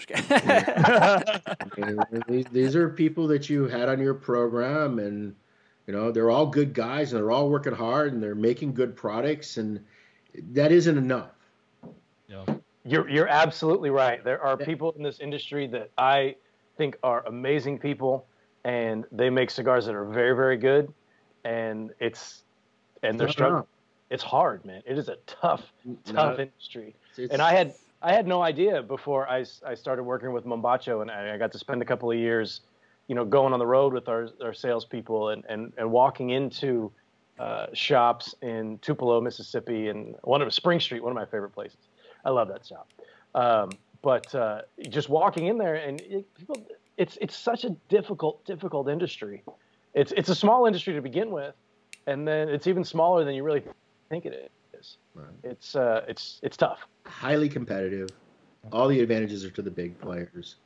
[2.29, 5.35] these, these are people that you had on your program and
[5.87, 8.97] you know they're all good guys and they're all working hard and they're making good
[8.97, 9.85] products and
[10.53, 11.31] that isn't enough.
[12.29, 12.45] Yeah.
[12.85, 14.23] you're you're absolutely right.
[14.25, 16.35] There are people in this industry that i
[16.77, 18.27] think are amazing people
[18.65, 20.93] and they make cigars that are very very good
[21.45, 22.43] and it's
[23.03, 23.65] and they're struggling.
[24.11, 24.83] It's hard man.
[24.87, 25.73] It is a tough
[26.05, 26.95] tough no, industry
[27.31, 31.11] and i had i had no idea before i, I started working with mombacho and
[31.11, 32.61] I, I got to spend a couple of years
[33.07, 36.91] you know going on the road with our, our salespeople and, and, and walking into
[37.39, 41.79] uh, shops in tupelo mississippi and one of spring street one of my favorite places.
[42.25, 42.89] I love that shop.
[43.35, 43.71] Um,
[44.03, 46.65] but uh, just walking in there and it, people
[46.97, 49.43] it's it's such a difficult difficult industry.
[49.95, 51.55] It's it's a small industry to begin with,
[52.07, 53.63] and then it's even smaller than you really
[54.09, 54.97] think it is.
[55.15, 55.27] Right.
[55.43, 56.81] It's uh it's it's tough.
[57.07, 58.11] Highly competitive.
[58.73, 60.57] All the advantages are to the big players.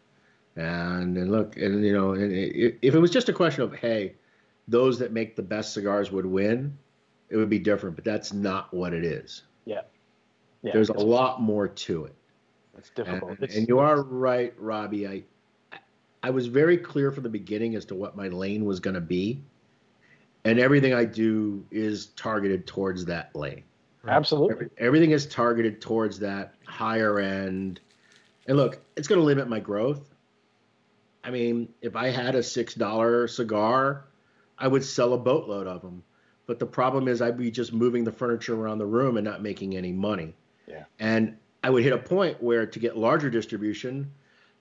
[0.57, 3.75] And and look, and you know, and it, if it was just a question of
[3.75, 4.15] hey,
[4.67, 6.77] those that make the best cigars would win,
[7.29, 7.97] it would be different.
[7.97, 9.43] But that's not what it is.
[9.65, 9.83] Yeah.
[10.63, 10.73] Yeah.
[10.73, 12.15] There's a lot more to it.
[12.77, 13.33] It's difficult.
[13.33, 15.07] And, it's, and you are right, Robby.
[15.07, 15.23] I
[16.23, 19.01] I was very clear from the beginning as to what my lane was going to
[19.01, 19.43] be,
[20.45, 23.65] and everything I do is targeted towards that lane.
[24.07, 27.81] Absolutely, everything is targeted towards that higher end.
[28.47, 30.15] And look, it's going to limit my growth.
[31.23, 34.07] I mean, if I had a six dollar cigar,
[34.59, 36.03] I would sell a boatload of them.
[36.47, 39.43] But the problem is, I'd be just moving the furniture around the room and not
[39.43, 40.35] making any money.
[40.67, 40.85] Yeah.
[40.99, 44.11] And I would hit a point where to get larger distribution,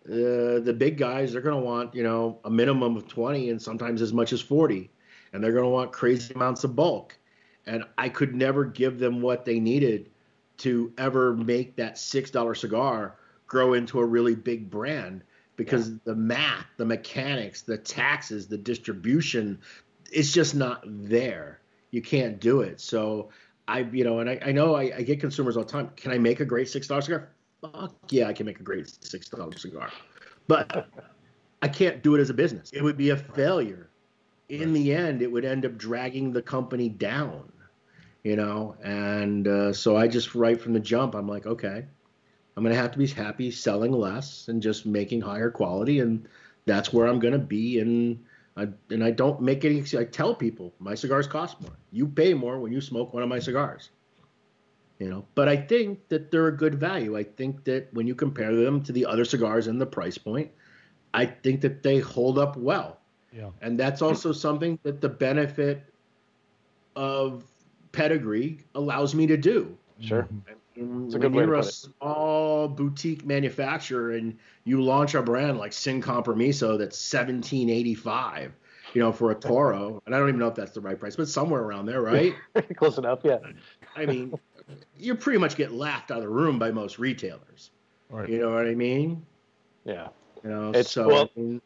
[0.09, 3.61] uh, the big guys they're going to want you know a minimum of 20 and
[3.61, 4.89] sometimes as much as 40
[5.33, 7.17] and they're going to want crazy amounts of bulk
[7.65, 10.09] and i could never give them what they needed
[10.57, 13.15] to ever make that six dollar cigar
[13.47, 15.23] grow into a really big brand
[15.57, 19.59] because the math, the mechanics, the taxes, the distribution,
[20.11, 21.59] it's just not there.
[21.91, 22.79] You can't do it.
[22.79, 23.29] So
[23.67, 25.91] I, you know, and I, I know I, I get consumers all the time.
[25.97, 27.29] Can I make a great six dollar cigar?
[27.61, 29.91] Fuck yeah, I can make a great six dollar cigar,
[30.47, 30.87] but
[31.61, 32.69] I can't do it as a business.
[32.71, 33.89] It would be a failure.
[34.49, 37.51] In the end, it would end up dragging the company down,
[38.23, 38.75] you know.
[38.83, 41.85] And uh, so I just right from the jump, I'm like, okay,
[42.55, 46.27] I'm gonna have to be happy selling less and just making higher quality, and
[46.65, 47.79] that's where I'm gonna be.
[47.79, 48.23] And
[48.55, 49.83] I, and I don't make any.
[49.97, 51.77] I tell people my cigars cost more.
[51.91, 53.89] You pay more when you smoke one of my cigars.
[54.99, 57.15] You know, but I think that they're a good value.
[57.15, 60.49] I think that when you compare them to the other cigars and the price point,
[61.13, 62.99] I think that they hold up well.
[63.31, 63.49] Yeah.
[63.61, 65.83] And that's also something that the benefit
[66.95, 67.43] of
[67.91, 69.77] pedigree allows me to do.
[69.99, 70.27] Sure.
[70.75, 71.73] And It's a when good way you're a put it.
[71.73, 78.53] small boutique manufacturer and you launch a brand like Sin Compromiso that's 1785,
[78.93, 81.15] you know, for a Toro, and I don't even know if that's the right price,
[81.15, 82.35] but somewhere around there, right?
[82.75, 83.39] Close enough, yeah.
[83.95, 84.33] I mean,
[84.97, 87.71] you pretty much get laughed out of the room by most retailers.
[88.09, 88.29] Right.
[88.29, 89.25] You know what I mean?
[89.85, 90.09] Yeah.
[90.43, 91.61] You know, It's- so well- I mean,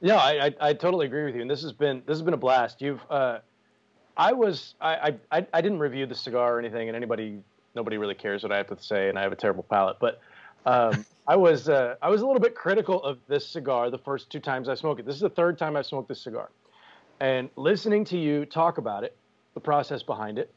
[0.00, 2.34] No, I, I I totally agree with you, and this has been this has been
[2.34, 2.80] a blast.
[2.80, 3.40] You've uh,
[4.16, 7.42] I was I, I I didn't review the cigar or anything, and anybody
[7.74, 10.20] nobody really cares what I have to say, and I have a terrible palate, but
[10.66, 14.30] um, I was uh, I was a little bit critical of this cigar the first
[14.30, 15.06] two times I smoked it.
[15.06, 16.48] This is the third time I've smoked this cigar,
[17.18, 19.16] and listening to you talk about it,
[19.54, 20.52] the process behind it,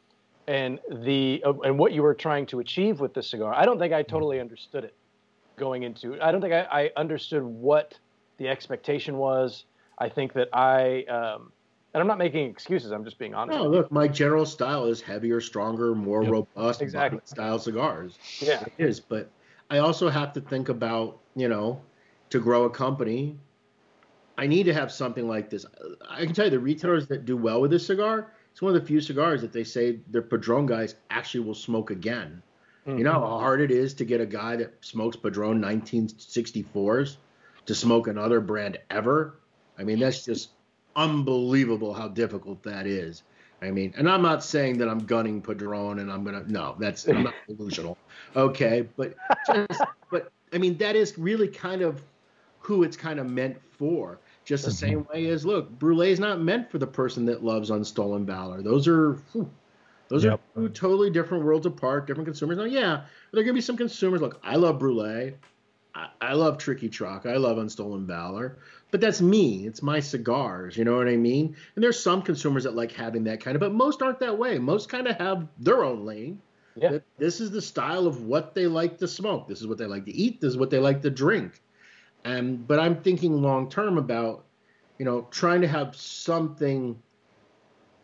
[0.48, 3.80] and the uh, and what you were trying to achieve with this cigar, I don't
[3.80, 4.96] think I totally understood it
[5.58, 6.22] going into.
[6.22, 7.98] I don't think I, I understood what
[8.38, 9.66] the expectation was.
[10.00, 11.52] I think that I, um,
[11.94, 12.92] and I'm not making excuses.
[12.92, 13.58] I'm just being honest.
[13.58, 16.32] no, look, my general style is heavier, stronger, more Yep.
[16.32, 17.20] robust, Exactly.
[17.26, 18.18] style cigars.
[18.42, 19.32] Yeah, It is, but
[19.70, 21.82] I also have to think about, you know,
[22.32, 23.38] to grow a company,
[24.38, 25.66] I need to have something like this.
[26.10, 28.82] I can tell you the retailers that do well with this cigar, it's one of
[28.82, 32.42] the few cigars that they say their Padron guys actually will smoke again.
[32.88, 33.22] You know mm-hmm.
[33.22, 37.18] how hard it is to get a guy that smokes Padron 1964s
[37.68, 39.36] to smoke another brand ever?
[39.78, 40.50] I mean, that's just
[40.96, 43.22] unbelievable how difficult that is.
[43.62, 47.08] I mean, and I'm not saying that I'm gunning Padron and I'm gonna no, that's
[47.08, 47.98] I'm not delusional.
[48.36, 49.16] Okay, but
[49.46, 52.02] just, but I mean that is really kind of
[52.60, 54.20] who it's kind of meant for.
[54.52, 55.14] Just the same mm-hmm.
[55.14, 58.62] way as look, Brulee is not meant for the person that loves Unstolen Valor.
[58.62, 59.50] Those are whew,
[60.10, 60.42] those Yep.
[60.58, 62.58] are two totally different worlds apart, different consumers.
[62.58, 64.20] Now, yeah, there are gonna be some consumers.
[64.20, 65.36] Look, I love Brulee.
[65.96, 67.28] I, I love Triqui Traca.
[67.28, 68.58] I love Unstolen Valor.
[68.92, 69.66] But that's me.
[69.66, 70.76] It's my cigars.
[70.76, 71.56] You know what I mean?
[71.76, 74.60] And there's some consumers that like having that kind of, but most aren't that way.
[74.60, 76.42] Most kind of have their own lane.
[76.76, 76.98] Yeah.
[77.18, 79.48] This is the style of what they like to smoke.
[79.48, 80.42] This is what they like to eat.
[80.42, 81.62] This is what they like to drink.
[82.24, 84.46] And but I'm thinking long term about,
[85.00, 87.02] you know, trying to have something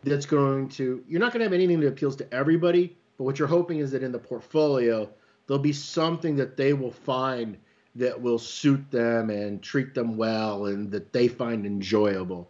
[0.02, 1.04] that's going to.
[1.08, 3.90] You're not going to have anything that appeals to everybody, but what you're hoping is
[3.92, 5.08] that in the portfolio
[5.46, 7.56] there'll be something that they will find
[7.94, 12.48] that will suit them and treat them well and that they find enjoyable.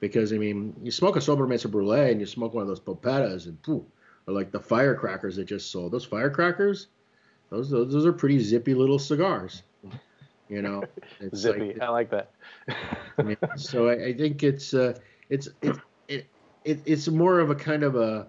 [0.00, 3.46] Because I mean, you smoke a Sobremesa Brulee and you smoke one of those Polpettas
[3.46, 3.84] and pooh,
[4.26, 5.92] or like the firecrackers that just sold.
[5.92, 6.88] Those firecrackers,
[7.50, 9.62] those those, those are pretty zippy little cigars.
[10.48, 10.84] You know,
[11.20, 11.74] it's zippy.
[11.74, 12.30] like- I like that.
[13.18, 14.94] I mean, so I, I think it's uh,
[15.28, 15.76] it's it,
[16.08, 16.26] it,
[16.64, 18.28] it it's more of a kind of a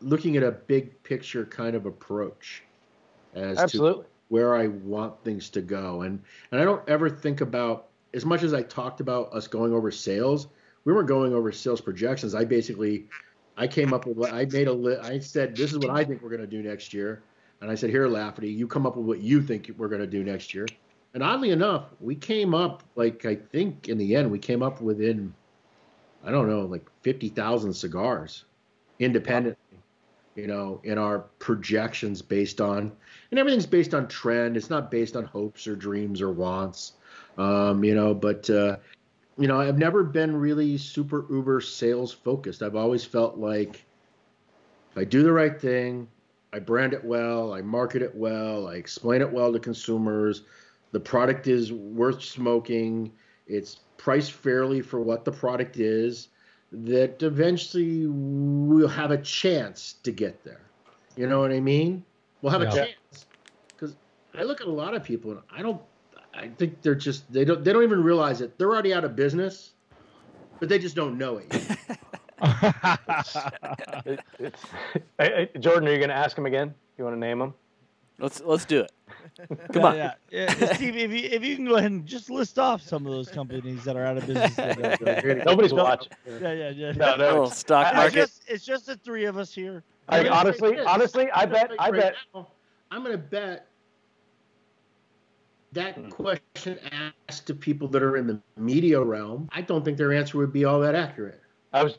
[0.00, 2.62] looking at a big picture kind of approach
[3.34, 3.78] as to
[4.28, 6.02] where I want things to go.
[6.02, 6.22] And
[6.52, 9.90] and I don't ever think about as much as I talked about us going over
[9.90, 10.48] sales.
[10.84, 12.34] We weren't going over sales projections.
[12.34, 13.04] I basically
[13.58, 16.22] I came up with I made a li- I said this is what I think
[16.22, 17.22] we're going to do next year.
[17.60, 20.06] And I said, here, Lafferty, you come up with what you think we're going to
[20.06, 20.64] do next year.
[21.14, 24.80] And oddly enough, we came up like I think in the end we came up
[24.80, 25.34] within
[26.24, 28.44] I don't know like fifty thousand cigars
[28.98, 29.58] independently.
[30.34, 32.92] You know, in our projections based on
[33.30, 34.56] and everything's based on trend.
[34.56, 36.92] It's not based on hopes or dreams or wants.
[37.38, 38.76] Um, you know, but uh,
[39.38, 42.62] you know, I've never been really super uber sales focused.
[42.62, 43.84] I've always felt like
[44.90, 46.08] if I do the right thing,
[46.52, 50.42] I brand it well, I market it well, I explain it well to consumers,
[50.92, 53.12] the product is worth smoking,
[53.46, 56.28] it's priced fairly for what the product is,
[56.72, 60.70] that eventually we'll have a chance to get there.
[61.16, 62.04] You know what I mean?
[62.42, 62.68] We'll have Yeah.
[62.68, 63.26] a chance.
[63.68, 63.96] Because
[64.34, 65.80] I look at a lot of people and I don't
[66.34, 68.58] I think they're just they don't they don't even realize it.
[68.58, 69.72] They're already out of business,
[70.60, 71.78] but they just don't know it yet.
[74.04, 74.64] It, it's,
[75.18, 76.72] Hey, hey, Jordan, are you going to ask him again?
[76.96, 77.54] You want to name him?
[78.18, 78.92] Let's let's do it.
[79.72, 79.96] Come Yeah, on.
[79.96, 80.74] Yeah, yeah.
[80.74, 83.28] Steve, if you, if you can go ahead and just list off some of those
[83.28, 84.56] companies that are out of business.
[85.46, 86.12] Nobody's watching.
[86.40, 86.92] yeah, yeah, yeah.
[86.92, 87.44] No, no.
[87.46, 88.14] Stock I- I It's market.
[88.14, 89.84] just, it's just the three of us here.
[90.08, 92.14] I, I'm gonna say honestly, honestly, I bet, I bet.
[92.90, 93.66] I'm going to bet
[95.72, 96.08] that Hmm.
[96.08, 96.78] question
[97.28, 100.52] asked to people that are in the media realm, I don't think their answer would
[100.52, 101.40] be all that accurate.
[101.72, 101.98] I was.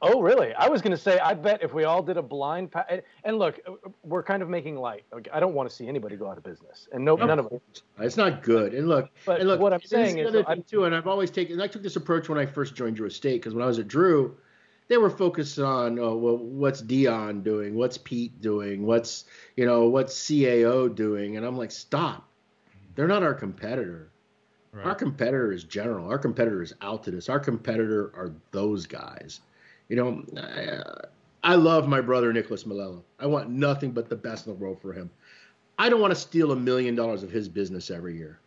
[0.00, 0.54] Oh, really?
[0.54, 3.02] I was going to say, I bet if we all did a blind, pa- and-
[3.24, 3.72] and look, uh,
[4.04, 5.02] we're kind of making light.
[5.12, 7.46] Okay, I don't want to see anybody go out of business, and no, none of
[7.46, 7.82] us.
[7.98, 8.74] It's not good.
[8.74, 10.84] And look, But and look, what I'm this saying the is, other I- thing too,
[10.84, 13.40] and I've always taken, and I took this approach when I first joined Drew Estate
[13.40, 14.36] because when I was at Drew,
[14.86, 17.74] they were focused on, oh, well, what's Dion doing?
[17.74, 18.86] What's Pete doing?
[18.86, 19.24] What's,
[19.56, 21.36] you know, what's CAO doing?
[21.36, 22.26] And I'm like, stop.
[22.94, 24.10] They're not our competitor.
[24.84, 26.08] Our competitor is General.
[26.08, 27.28] Our competitor is Altadis.
[27.28, 29.40] Our competitor are those guys.
[29.88, 31.02] You know, I, uh,
[31.42, 33.02] I love my brother Nicholas Melillo.
[33.18, 35.10] I want nothing but the best in the world for him.
[35.78, 38.40] I don't want to steal a million dollars of his business every year.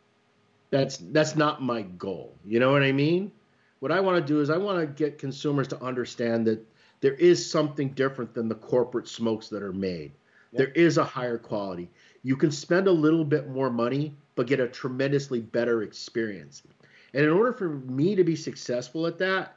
[0.69, 2.35] That's that's not my goal.
[2.45, 3.31] You know what I mean?
[3.79, 6.63] What I want to do is I want to get consumers to understand that
[7.01, 10.11] there is something different than the corporate smokes that are made.
[10.53, 11.89] There is a higher quality.
[12.23, 16.63] You can spend a little bit more money but get a tremendously better experience.
[17.13, 19.55] And in order for me to be successful at that,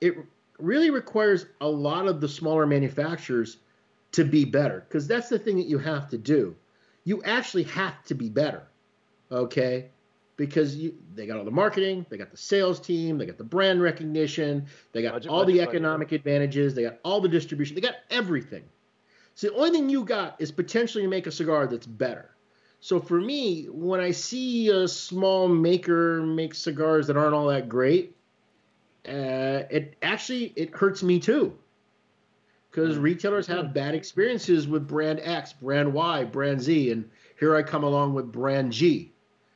[0.00, 0.16] it
[0.58, 3.58] really requires a lot of the smaller manufacturers
[4.12, 6.54] to be better because that's the thing that you have to do.
[7.04, 8.62] You actually have to be better,
[9.30, 9.90] okay?
[10.36, 13.44] Because you, they got all the marketing, they got the sales team, they got the
[13.44, 15.74] brand recognition, they got Budget, all the budget, budget.
[15.74, 18.64] economic advantages, they got all the distribution, they got everything.
[19.34, 22.30] So the only thing you got is potentially to make a cigar that's better.
[22.80, 27.68] So for me, when I see a small maker make cigars that aren't all that
[27.68, 28.15] great,
[29.08, 31.56] uh, it actually it hurts me too.
[32.70, 33.04] Because mm-hmm.
[33.04, 37.08] retailers have bad experiences with brand X, brand Y, brand Z, and
[37.38, 39.12] here I come along with brand G.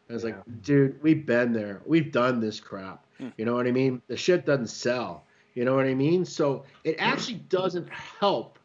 [0.09, 0.37] And it's Yeah.
[0.37, 1.83] like, dude, we've been there.
[1.85, 3.05] We've done this crap.
[3.19, 3.29] Hmm.
[3.37, 4.01] You know what I mean?
[4.09, 5.25] The shit doesn't sell.
[5.55, 6.25] You know what I mean?
[6.25, 8.59] So it actually doesn't help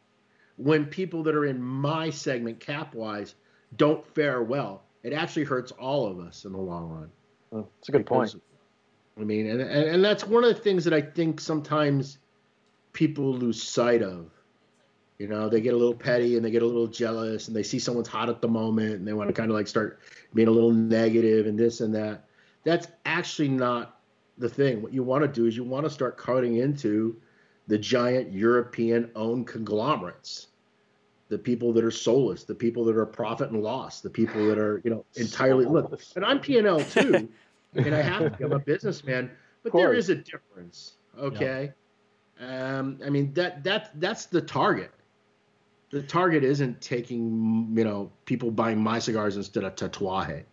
[0.56, 3.34] when people that are in my segment cap wise
[3.76, 4.84] don't fare well.
[5.02, 7.10] It actually hurts all of us in the long run.
[7.52, 8.34] Oh, It's a good point.
[9.18, 12.18] I mean, and, and, and that's one of the things that I think sometimes
[12.92, 14.30] people lose sight of.
[15.18, 17.62] You know, they get a little petty and they get a little jealous and they
[17.62, 20.00] see someone's hot at the moment and they want to kind of like start
[20.34, 22.24] being a little negative and this and that.
[22.64, 24.00] That's actually not
[24.36, 24.82] the thing.
[24.82, 27.16] What you want to do is you want to start cutting into
[27.66, 30.48] the giant European owned conglomerates.
[31.28, 34.58] The people that are soulless, the people that are profit and loss, the people that
[34.58, 36.00] are, you know, entirely look.
[36.14, 37.28] And I'm P&L too.
[37.76, 38.44] and I have to be.
[38.44, 39.30] I'm a businessman,
[39.62, 40.96] but there is a difference.
[41.18, 41.72] Okay.
[42.40, 44.90] Um, I mean that that that's the target.
[45.90, 50.44] The target isn't taking you know people buying my cigars instead of Tatuaje,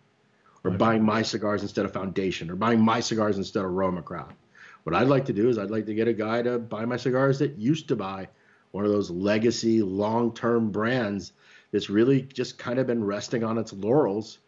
[0.62, 4.36] or buying my cigars instead of Foundation, or buying my cigars instead of Roma Craft.
[4.84, 6.96] What I'd like to do is I'd like to get a guy to buy my
[6.96, 8.28] cigars that used to buy
[8.72, 11.32] one of those legacy long-term brands
[11.72, 14.38] that's really just kind of been resting on its laurels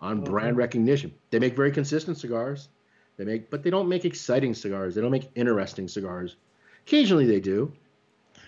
[0.00, 1.12] on brand recognition.
[1.30, 2.68] They make very consistent cigars.
[3.16, 4.94] They make, but they don't make exciting cigars.
[4.94, 6.36] They don't make interesting cigars.
[6.86, 7.72] Occasionally they do,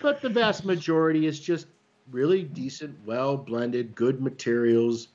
[0.01, 1.67] but the vast majority is just
[2.11, 5.09] really decent, well blended, good materials,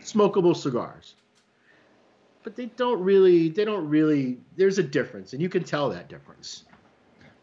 [0.00, 1.14] smokable cigars.
[2.42, 4.38] But they don't really, they don't really.
[4.56, 6.64] There's a difference, and you can tell that difference.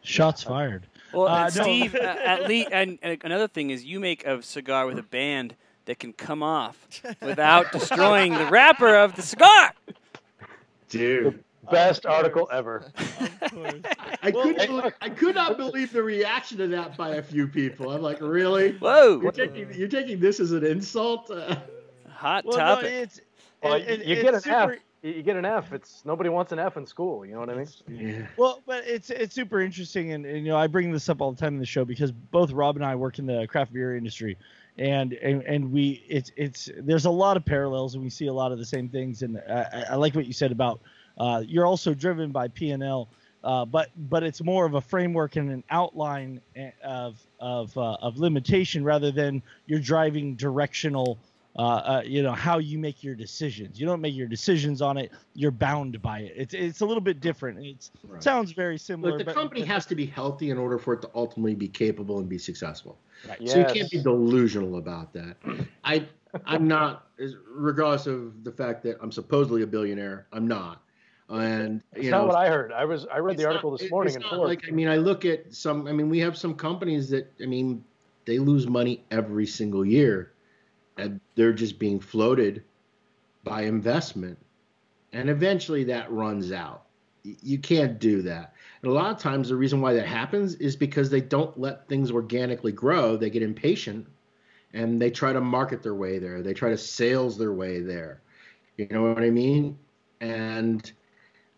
[0.01, 0.87] Shots fired.
[1.13, 1.63] Well, Uh, and no.
[1.63, 5.03] Steve, uh, at least, and, and another thing is you make a cigar with a
[5.03, 6.87] band that can come off
[7.21, 9.71] without destroying the wrapper of the cigar.
[10.89, 12.91] Dude, Best article ever.
[14.21, 14.69] I couldn't.
[14.71, 14.95] look.
[15.01, 17.89] I could not believe the reaction to that by a few people.
[17.91, 18.73] I'm like, really?
[18.73, 21.31] Whoa, You're taking, you're taking this as an insult?
[21.31, 21.55] Uh,
[22.09, 22.91] hot Well, no, topic.
[22.91, 23.21] it's
[23.63, 24.71] Well, it- it- you get an it's F.
[24.71, 25.71] You you get an F.
[25.73, 27.25] It's nobody wants an F in school.
[27.25, 27.67] You know what I mean?
[27.89, 28.27] yeah.
[28.37, 31.31] Well, but it's it's super interesting, and, and you know I bring this up all
[31.31, 33.95] the time in the show because both Rob and I work in the craft beer
[33.97, 34.37] industry,
[34.77, 38.33] and and, and we it's it's there's a lot of parallels, and we see a
[38.33, 39.21] lot of the same things.
[39.21, 40.81] And I, I- like what you said about
[41.17, 43.09] uh, you're also driven by P and L,
[43.43, 47.97] uh, but but it's more of a framework and an outline eh, of of uh,
[48.01, 51.19] of limitation rather than you're driving directional.
[51.55, 53.79] Uh, uh, you know how you make your decisions.
[53.79, 55.11] You don't make your decisions on it.
[55.35, 56.33] You're bound by it.
[56.35, 57.63] It's it's a little bit different.
[57.63, 58.23] It's Right.
[58.23, 59.11] sounds very similar.
[59.11, 61.53] Look, the but, company but- has to be healthy in order for it to ultimately
[61.53, 62.97] be capable and be successful.
[63.27, 63.47] Right.
[63.47, 65.37] So you can't be delusional about that.
[65.83, 66.07] I,
[66.45, 67.07] I'm not,
[67.47, 70.25] regardless of the fact that I'm supposedly a billionaire.
[70.33, 70.81] I'm not.
[71.29, 72.71] And It's you not know, what I heard.
[72.71, 74.47] I was I read the article not- this morning it's in not Forbes.
[74.49, 75.87] Like I mean, I look at some.
[75.87, 77.83] I mean, we have some companies that I mean,
[78.25, 80.32] they lose money every single year,
[80.97, 82.63] and they're just being floated
[83.43, 84.37] by investment,
[85.11, 86.85] and eventually that runs out.
[87.23, 88.53] You can't do that.
[88.81, 91.87] And a lot of times, the reason why that happens is because they don't let
[91.87, 93.15] things organically grow.
[93.15, 94.07] They get impatient
[94.73, 96.41] and they try to market their way there.
[96.41, 98.21] They try to sales their way there.
[98.77, 99.77] You know what I mean?
[100.19, 100.91] And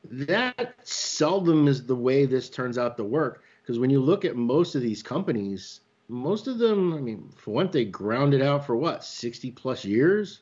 [0.04, 3.44] that seldom is the way this turns out to work.
[3.62, 7.86] Because when you look at most of these companies, most of them, I mean, Fuente
[7.86, 10.42] grounded out for what, 60 plus years?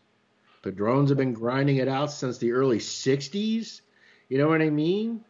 [0.61, 3.81] Padrones have been grinding it out since the early 60s.
[4.30, 5.23] You know what I mean?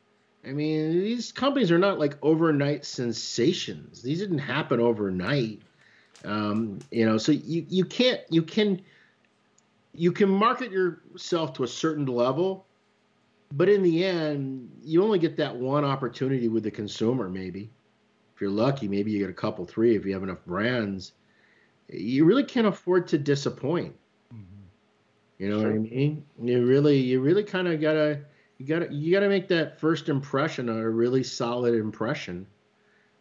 [0.46, 4.02] I mean, these companies are not like overnight sensations.
[4.02, 5.62] These didn't happen overnight.
[6.26, 8.82] Um, you know, so you, you can't you can
[9.94, 12.66] you can market yourself to a certain level,
[13.52, 17.30] but in the end, you only get that one opportunity with the consumer.
[17.30, 17.70] Maybe
[18.44, 21.14] you're lucky, maybe you get a couple, three if you have enough brands.
[21.90, 23.96] You really can't afford to disappoint.
[24.34, 24.64] Mm-hmm.
[25.40, 25.70] You know sure.
[25.72, 26.26] what I mean?
[26.42, 28.22] You really, you really kind of gotta,
[28.58, 32.46] you gotta, you gotta make that first impression a really solid impression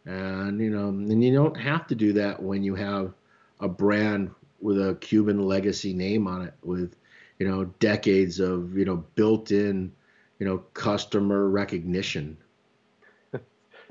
[0.05, 3.13] and you know, and you don't have to do that when you have
[3.59, 6.95] a brand with a Cuban legacy name on it, with
[7.39, 9.91] you know decades of you know built-in
[10.39, 12.37] you know customer recognition.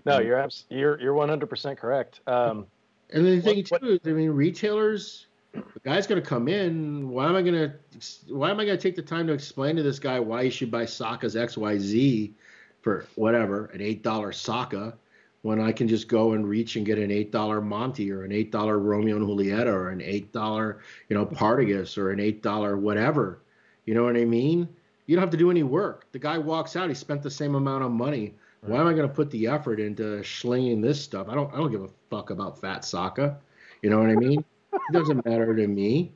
[0.05, 2.21] No, you're abs- you're you're 100% correct.
[2.27, 2.67] Um,
[3.11, 7.11] and the thing what, too is, I mean, retailers, the guy's going to come in.
[7.11, 9.77] Why am I going to why am I going to take the time to explain
[9.77, 12.33] to this guy why he should buy Saka's XYZ
[12.81, 14.95] for whatever an eight dollar Saka?
[15.43, 18.33] when I can just go and reach and get an eight dollar Monty or an
[18.33, 22.43] eight dollar Romeo and Julieta or an eight dollar you know Partagas or an eight
[22.43, 23.41] dollar whatever.
[23.85, 24.69] You know what I mean?
[25.07, 26.07] You don't have to do any work.
[26.13, 26.89] The guy walks out.
[26.89, 28.35] He spent the same amount of money.
[28.65, 31.29] Why am I going to put the effort into slinging this stuff?
[31.29, 31.53] I don't.
[31.53, 33.39] I don't give a fuck about Fat Saka.
[33.83, 34.45] You know what I mean?
[34.73, 36.15] it doesn't matter to me.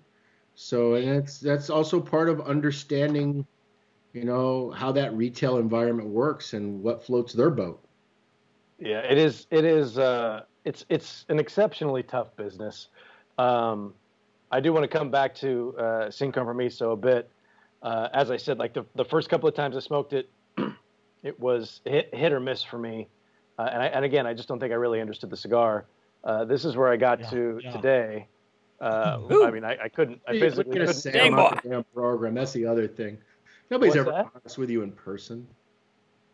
[0.54, 3.44] So and that's that's also part of understanding,
[4.12, 7.82] you know, how that retail environment works and what floats their boat.
[8.78, 9.48] Yeah, it is.
[9.50, 9.98] It is.
[9.98, 12.88] Uh, it's it's an exceptionally tough business.
[13.38, 13.92] Um,
[14.52, 16.32] I do want to come back to uh, Sin
[16.70, 17.28] so a bit.
[17.82, 20.30] Uh, as I said, like the the first couple of times I smoked it,
[21.26, 23.08] it was hit hit or miss for me.
[23.58, 25.86] Uh, and I, and again, I just don't think I really understood the cigar.
[26.22, 27.70] Uh, this is where I got yeah, to yeah.
[27.72, 28.28] today.
[28.80, 30.20] Uh, I mean, I, I couldn't.
[30.28, 30.94] I physically couldn't.
[30.94, 31.84] Say Dang boy.
[31.94, 32.34] program.
[32.34, 33.18] That's the other thing.
[33.70, 34.30] Nobody's What's ever that?
[34.34, 35.46] honest with you in person.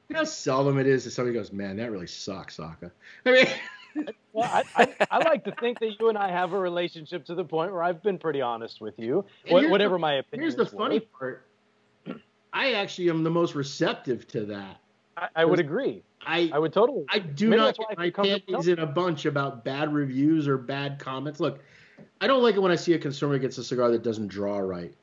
[0.08, 2.90] You know how seldom it is that somebody goes, "Man, that really sucks, Saka."
[3.24, 3.46] I mean,
[4.32, 7.34] well, I, I, I, like to think that you and I have a relationship to
[7.34, 10.48] the point where I've been pretty honest with you, whatever the, my opinion.
[10.48, 10.54] Is.
[10.54, 11.46] Here's the funny part:
[12.52, 14.81] I actually am the most receptive to that.
[15.16, 16.02] I, I would agree.
[16.24, 17.04] I I would totally.
[17.08, 20.98] I do Maybe not get my panties in a bunch about bad reviews or bad
[20.98, 21.40] comments.
[21.40, 21.60] Look,
[22.20, 24.58] I don't like it when I see a consumer gets a cigar that doesn't draw
[24.58, 24.94] right.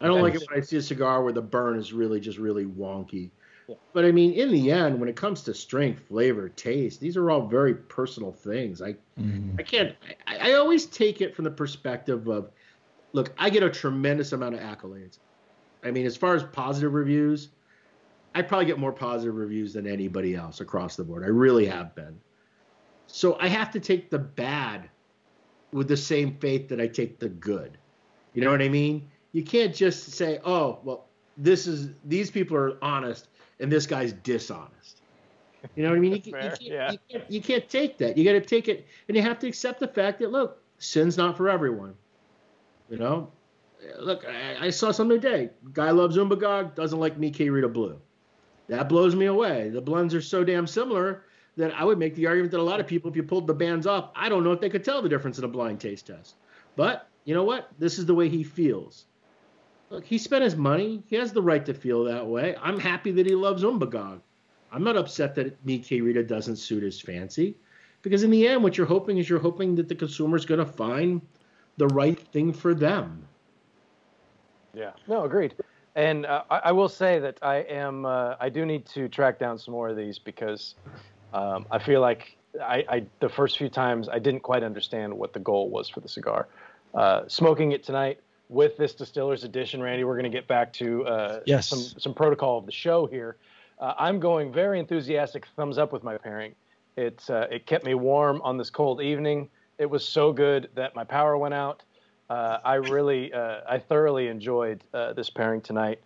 [0.00, 2.38] I don't like it when I see a cigar where the burn is really just
[2.38, 3.30] really wonky.
[3.92, 7.30] But I mean, in the end, when it comes to strength, flavor, taste, these are
[7.30, 8.80] all very personal things.
[8.80, 9.58] I, mm.
[9.58, 9.96] I can't.
[10.26, 12.50] I, I, always take it from the perspective of,
[13.12, 15.18] look, I get a tremendous amount of accolades.
[15.82, 17.48] I mean, as far as positive reviews,
[18.36, 21.24] I probably get more positive reviews than anybody else across the board.
[21.24, 22.20] I really have been.
[23.06, 24.90] So I have to take the bad
[25.72, 27.78] with the same faith that I take the good.
[28.34, 29.08] You know what I mean?
[29.32, 31.06] You can't just say, "Oh, well,
[31.38, 35.00] this is these people are honest and this guy's dishonest.
[35.74, 36.12] You know what I mean?
[36.12, 36.92] You, you, can't, yeah.
[36.92, 38.18] you, can't, you can't take that.
[38.18, 41.16] You got to take it, and you have to accept the fact that look, sin's
[41.16, 41.94] not for everyone.
[42.90, 43.32] You know,
[43.98, 45.50] look, I, I saw something today.
[45.72, 47.98] Guy loves Umbagog, doesn't like Mi Querida Blue.
[48.68, 49.68] That blows me away.
[49.68, 51.24] The blends are so damn similar
[51.56, 53.54] that I would make the argument that a lot of people, if you pulled the
[53.54, 56.06] bands off, I don't know if they could tell the difference in a blind taste
[56.06, 56.34] test.
[56.74, 57.70] But you know what?
[57.78, 59.06] This is the way he feels.
[59.90, 61.02] Look, he spent his money.
[61.06, 62.56] He has the right to feel that way.
[62.60, 64.20] I'm happy that he loves Umbagog.
[64.72, 67.56] I'm not upset that Mi Querida doesn't suit his fancy.
[68.02, 70.58] Because in the end, what you're hoping is you're hoping that the consumer is going
[70.58, 71.20] to find
[71.76, 73.26] the right thing for them.
[74.74, 75.54] Yeah, no, agreed.
[75.96, 79.38] And uh, I, I, will say that I am, uh, I do need to track
[79.38, 80.74] down some more of these because
[81.32, 85.32] um, I feel like I, I, the first few times I didn't quite understand what
[85.32, 86.48] the goal was for the cigar.
[86.94, 91.04] Uh, smoking it tonight, with this distillers edition, Randy, we're going to get back to
[91.06, 91.66] uh, yes.
[91.68, 93.36] some some protocol of the show here.
[93.80, 96.54] Uh, I'm going very enthusiastic, thumbs up with my pairing.
[96.96, 99.48] It uh, it kept me warm on this cold evening.
[99.78, 101.82] It was so good that my power went out.
[102.28, 106.00] Uh, I really, uh, I thoroughly enjoyed uh, this pairing tonight.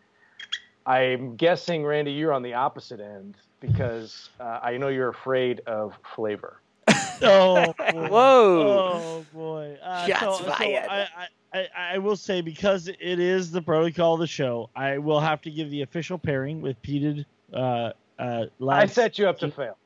[0.87, 6.61] I'm guessing, Randy, you're on the opposite end because I know you're afraid of flavor.
[7.23, 7.85] Oh, boy.
[8.09, 8.63] Whoa.
[8.73, 9.77] Oh boy!
[9.83, 10.89] Uh, Shots so, so fired.
[10.89, 14.99] I, I, I, I will say because it is the protocol of the show, I
[14.99, 17.25] will have to give the official pairing with peated.
[17.53, 19.77] Uh, uh, I set you up to fail.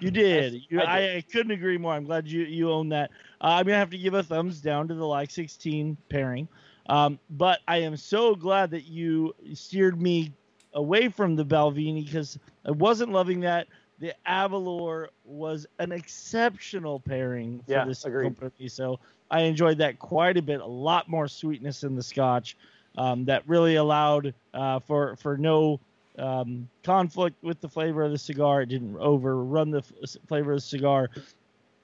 [0.00, 0.62] You did.
[0.68, 1.16] You, I I, did.
[1.16, 1.94] I, couldn't agree more.
[1.94, 3.10] I'm glad you you own that.
[3.44, 6.48] Uh, I'm gonna have to give a thumbs down to the like 16 pairing,
[6.88, 10.32] um, but I am so glad that you steered me
[10.72, 13.66] away from the Balvenie because I wasn't loving that.
[13.98, 18.38] The Aberlour was an exceptional pairing for Yeah, this agreed.
[18.38, 18.98] company, so
[19.30, 20.60] I enjoyed that quite a bit.
[20.60, 22.56] A lot more sweetness in the Scotch
[22.96, 25.80] um, that really allowed uh, for for no
[26.18, 28.62] um, conflict with the flavor of the cigar.
[28.62, 31.10] It didn't overrun the f- flavor of the cigar.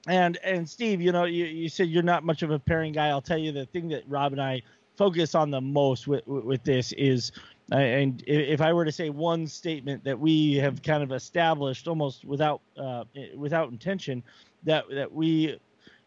[0.07, 3.09] And and Steve, you know, you, you said you're not much of a pairing guy.
[3.09, 4.61] I'll tell you the thing that Rob and I
[4.97, 7.31] focus on the most with with, this is,
[7.71, 11.87] uh, and if I were to say one statement that we have kind of established
[11.87, 13.03] almost without uh,
[13.35, 14.23] without intention,
[14.63, 15.57] that that we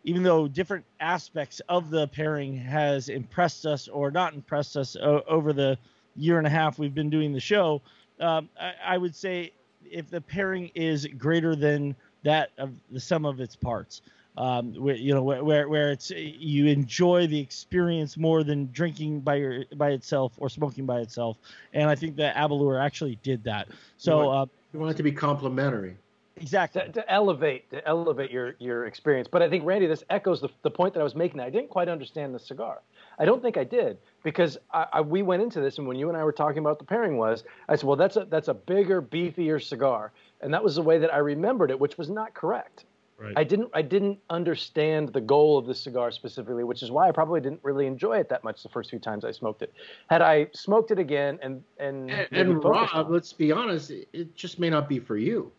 [0.02, 5.22] even though different aspects of the pairing has impressed us or not impressed us o-
[5.26, 5.78] over the
[6.16, 7.80] year and a half we've been doing the show,
[8.20, 9.52] um, I, I would say
[9.84, 14.02] if the pairing is greater than that of the sum of its parts,
[14.36, 19.20] um, where, you know, where, where where it's you enjoy the experience more than drinking
[19.20, 21.38] by your by itself or smoking by itself,
[21.72, 23.68] and I think that Aberlour actually did that.
[23.96, 25.96] So uh, You want it to be complimentary.
[26.36, 29.28] exactly, to, to elevate to elevate your your experience.
[29.30, 31.38] But I think Randy, this echoes the, the point that I was making.
[31.40, 32.80] I didn't quite understand the cigar.
[33.16, 36.08] I don't think I did because I, I, we went into this and when you
[36.08, 38.54] and I were talking about the pairing was, I said, well, that's a that's a
[38.54, 40.10] bigger, beefier cigar,
[40.44, 42.84] and that was the way that I remembered it, which was not correct.
[43.18, 43.32] Right.
[43.36, 47.12] I didn't I didn't understand the goal of the cigar specifically, which is why I
[47.12, 49.72] probably didn't really enjoy it that much the first few times I smoked it.
[50.10, 54.08] Had I smoked it again and and And, and Rob, on- let's be honest, it,
[54.12, 55.50] it just may not be for you.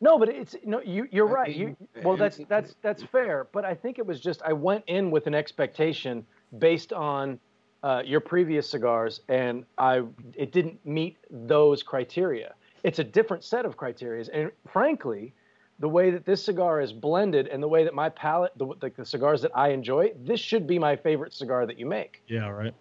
[0.00, 0.80] No, but it's no.
[0.82, 1.58] You you're I right.
[1.58, 3.48] mean, You well, that's that's that's fair.
[3.52, 6.24] But I think it was just I went in with an expectation
[6.58, 7.40] based on
[7.82, 10.02] uh, your previous cigars, and I
[10.34, 12.54] it didn't meet those criteria.
[12.84, 15.34] It's a different set of criteria, and frankly,
[15.80, 18.96] the way that this cigar is blended and the way that my palate, the, like
[18.96, 22.22] the cigars that I enjoy, this should be my favorite cigar that you make.
[22.28, 22.74] yeah, right.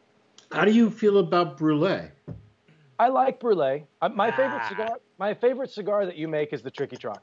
[0.51, 2.09] How do you feel about brulee?
[2.99, 3.85] I like Brulee.
[4.01, 4.69] Uh, my favorite Ah.
[4.69, 7.19] cigar, my favorite cigar that you make is the Triqui Traca.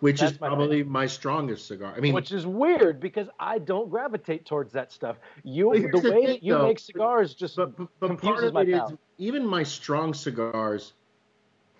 [0.00, 1.92] Which is That's my probably my strongest cigar.
[1.96, 5.16] I mean, which is weird because I don't gravitate towards that stuff.
[5.42, 6.62] You, Well, here's the the way thing, that you though.
[6.62, 8.98] make cigars just but, but, but part confuses of my it is palate.
[9.18, 10.92] even my strong cigars,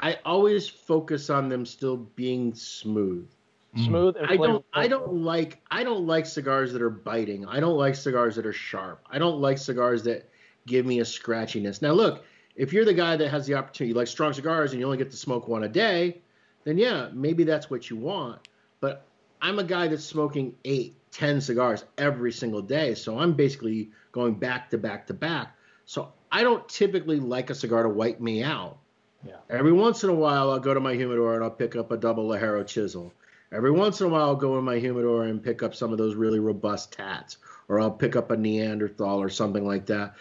[0.01, 3.29] I always focus on them still being smooth.
[3.77, 3.85] Mm.
[3.87, 7.47] smooth and I don't I don't like I don't like cigars that are biting.
[7.47, 9.07] I don't like cigars that are sharp.
[9.11, 10.29] I don't like cigars that
[10.67, 11.83] give me a scratchiness.
[11.83, 12.25] Now look,
[12.55, 14.99] if you're the guy that has the opportunity, you like strong cigars and you only
[14.99, 16.21] get to smoke one a day,
[16.65, 18.49] then yeah, maybe that's what you want.
[18.81, 19.07] But
[19.43, 22.95] I'm a guy that's smoking eight, ten cigars every single day.
[22.95, 25.55] So I'm basically going back to back to back.
[25.85, 28.79] So I don't typically like a cigar to wipe me out.
[29.27, 29.37] Yeah.
[29.51, 31.97] Every once in a while, I'll go to my humidor and I'll pick up a
[31.97, 33.13] double Ligero chisel.
[33.53, 35.99] Every once in a while, I'll go in my humidor and pick up some of
[35.99, 37.39] those really robust tats,
[37.69, 40.17] or I'll pick up a Neanderthal or something like that.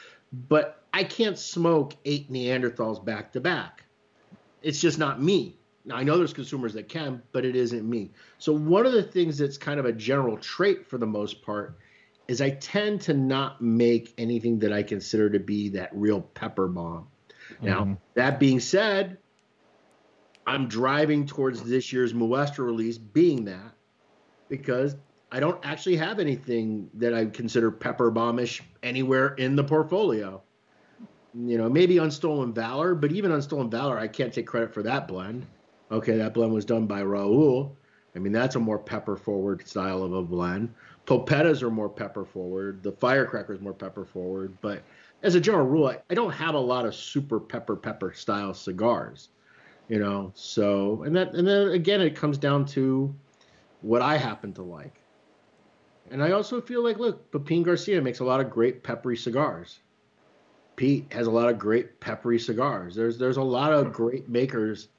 [0.48, 3.84] But I can't smoke eight Neanderthals back to back.
[4.61, 5.57] It's just not me.
[5.86, 8.11] Now, I know there's consumers that can, but it isn't me.
[8.40, 11.77] So, one of the things that's kind of a general trait for the most part
[12.27, 16.68] is I tend to not make anything that I consider to be that real pepper
[16.68, 17.07] bomb.
[17.61, 17.93] Now, mm-hmm.
[18.15, 19.17] that being said,
[20.47, 23.73] I'm driving towards this year's Muestra release being that
[24.49, 24.95] because
[25.31, 30.41] I don't actually have anything that I consider pepper bombish anywhere in the portfolio.
[31.34, 35.07] You know, maybe Unstolen Valor, but even Unstolen Valor, I can't take credit for that
[35.07, 35.45] blend.
[35.91, 37.76] Okay, that blend was done by Raul.
[38.15, 40.73] I mean, that's a more pepper forward style of a blend.
[41.05, 42.81] Polpettas are more pepper forward.
[42.81, 44.57] The Firecracker is more pepper forward.
[44.61, 44.84] But
[45.26, 48.53] as a general rule, I, I don't have a lot of super pepper pepper style
[48.53, 49.30] cigars.
[49.89, 53.14] You know, so and that and then again it comes down to
[53.81, 55.02] what I happen to like.
[56.11, 59.80] And I also feel like, look, Pepin Garcia makes a lot of great peppery cigars.
[60.76, 62.95] Pete has a lot of great peppery cigars.
[62.95, 64.89] There's there's a lot of great makers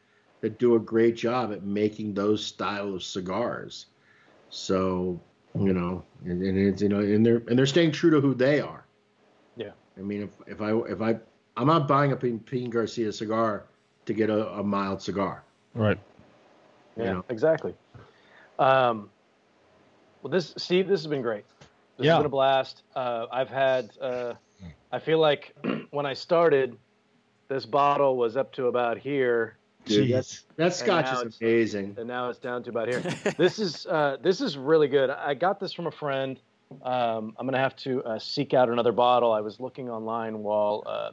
[0.40, 3.86] that do a great job at making those style of cigars.
[4.50, 5.20] So
[5.54, 8.34] you know, and, and it's you know, and they're and they're staying true to who
[8.34, 8.85] they are.
[9.96, 10.02] Yeah.
[10.02, 11.16] I mean, if if I if I
[11.56, 13.64] I'm not buying a Pepin Garcia cigar
[14.04, 15.42] to get a, a mild cigar.
[15.74, 15.98] Right.
[16.96, 17.24] Yeah, you know.
[17.28, 17.74] exactly.
[18.58, 19.10] Um,
[20.22, 21.44] well, this Steve, this has been great.
[21.96, 22.12] This Yeah.
[22.12, 22.82] has been a blast.
[22.94, 23.90] Uh, I've had.
[24.00, 24.34] Uh,
[24.92, 25.54] I feel like
[25.90, 26.76] when I started,
[27.48, 30.08] this bottle was up to about here, dude.
[30.08, 30.44] Jeez.
[30.56, 31.96] That, that scotch is amazing.
[31.98, 33.00] and now it's down to about here.
[33.36, 35.10] this is uh, this is really good.
[35.10, 36.40] I got this from a friend.
[36.82, 39.32] Um, I'm gonna have to uh, seek out another bottle.
[39.32, 41.10] I was looking online while uh,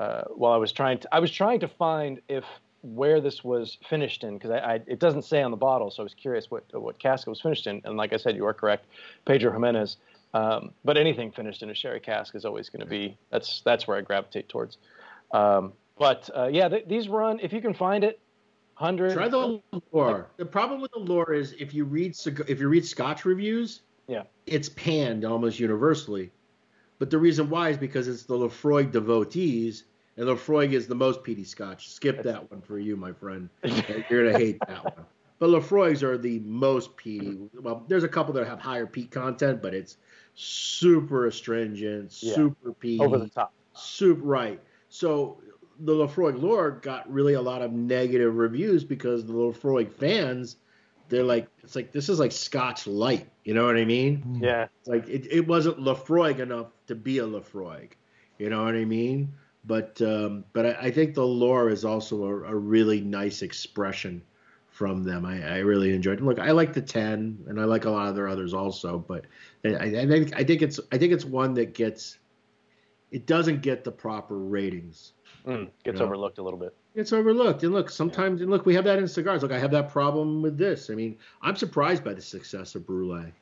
[0.00, 2.44] uh, while I was trying to I was trying to find if
[2.82, 6.02] where this was finished in because I, I it doesn't say on the bottle, so
[6.02, 7.80] I was curious what what cask it was finished in.
[7.84, 8.86] And like I said, you are correct,
[9.24, 9.96] Pedro Ximenez.
[10.34, 13.88] Um, but anything finished in a sherry cask is always going to be that's that's
[13.88, 14.76] where I gravitate towards.
[15.32, 18.20] Um, but uh, yeah, th- these run if you can find it,
[18.74, 19.14] hundred.
[19.14, 20.28] Try the lore.
[20.36, 22.14] The problem with the lore is if you read
[22.46, 24.22] if you read Scotch reviews, Yeah.
[24.46, 26.32] it's panned almost universally.
[26.98, 29.84] But the reason why is because it's the Laphroaig devotees,
[30.16, 31.90] and Laphroaig is the most peaty Scotch.
[31.90, 33.48] Skip that one for you, my friend.
[34.10, 35.04] You're gonna hate that one.
[35.38, 37.38] But Laphroaig's are the most peaty.
[37.60, 39.98] Well, there's a couple that have higher peat content, but it's
[40.34, 42.34] super astringent, Yeah.
[42.34, 43.52] super peaty over the top.
[43.74, 44.60] super right.
[44.88, 45.38] So
[45.80, 50.56] the Laphroaig lore got really a lot of negative reviews because the Laphroaig fans,
[51.08, 53.28] they're like, it's like this is like Scotch light.
[53.44, 54.40] You know what I mean?
[54.42, 57.92] Yeah, It's like it, it wasn't Laphroaig enough to be a Laphroaig.
[58.38, 59.32] You know what I mean?
[59.64, 64.22] But um, but I, I think the lore is also a, a really nice expression
[64.68, 65.24] from them.
[65.26, 66.24] I, I really enjoyed it.
[66.24, 68.98] Look, I like the ten, and I like a lot of their others also.
[68.98, 69.24] But
[69.64, 72.18] I, I think I think it's I think it's one that gets
[73.10, 75.12] it doesn't get the proper ratings.
[75.46, 76.06] mm, gets Yeah.
[76.06, 76.74] overlooked a little bit.
[76.94, 77.62] It's overlooked.
[77.62, 79.42] And look, sometimes and look, we have that in cigars.
[79.42, 80.90] Look, I have that problem with this.
[80.90, 83.32] I mean, I'm surprised by the success of Brulee.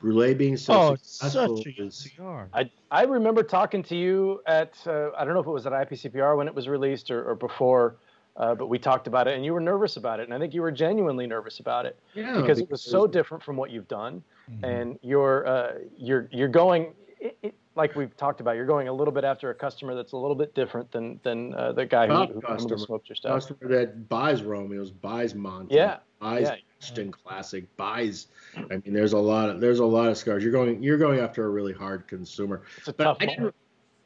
[0.00, 2.48] Brulee being so Oh, it's successful such a good is- cigar.
[2.52, 5.72] I I remember talking to you at uh, I don't know if it was at
[5.72, 7.96] IPCPR when it was released or, or before,
[8.36, 10.52] uh, but we talked about it and you were nervous about it and I think
[10.52, 13.88] you were genuinely nervous about it yeah, because it was so different from what you've
[13.88, 14.22] done
[14.62, 18.92] and you're uh, you're you're going it, it, like we've talked about you're going a
[18.92, 22.06] little bit after a customer that's a little bit different than than uh, the guy
[22.06, 22.78] who, Top who customer.
[22.78, 23.32] smoked your stuff.
[23.32, 26.56] customer that buys Romeos, buys Monte, Yeah, buys yeah.
[26.82, 28.28] Ashton Classic, buys.
[28.56, 30.42] I mean, there's a lot of there's a lot of scars.
[30.42, 32.62] You're going you're going after a really hard consumer.
[32.78, 33.54] It's a But tough I, didn't,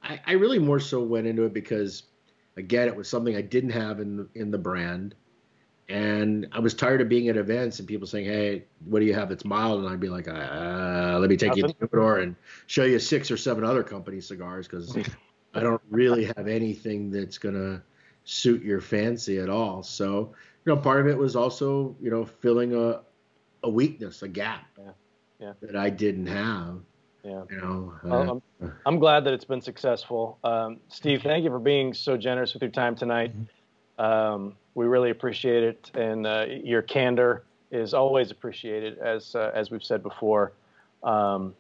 [0.03, 2.05] I, I really more so went into it because,
[2.57, 5.15] again, it was something I didn't have in in the brand,
[5.91, 9.15] and I was tired of being at events and people saying, "Hey, what do you
[9.15, 11.89] have that's mild?" And I'd be like, uh, "Let me take you to Nothing.
[11.91, 12.37] Humidor and
[12.67, 14.97] show you six or seven other company cigars because
[15.55, 17.83] I don't really have anything that's gonna
[18.25, 20.33] suit your fancy at all." So,
[20.65, 23.03] you know, part of it was also, you know, filling a
[23.63, 24.93] a weakness, a gap Yeah.
[25.41, 25.53] Yeah.
[25.61, 26.81] that I didn't have.
[27.25, 27.43] Yeah.
[27.51, 30.39] You know, uh, I'm, I'm glad that it's been successful.
[30.43, 33.35] Um, Steve, thank you for being so generous with your time tonight.
[33.99, 39.71] Um, we really appreciate it, and uh, your candor is always appreciated, as uh, as
[39.71, 40.53] we've said before.
[41.03, 41.55] Um,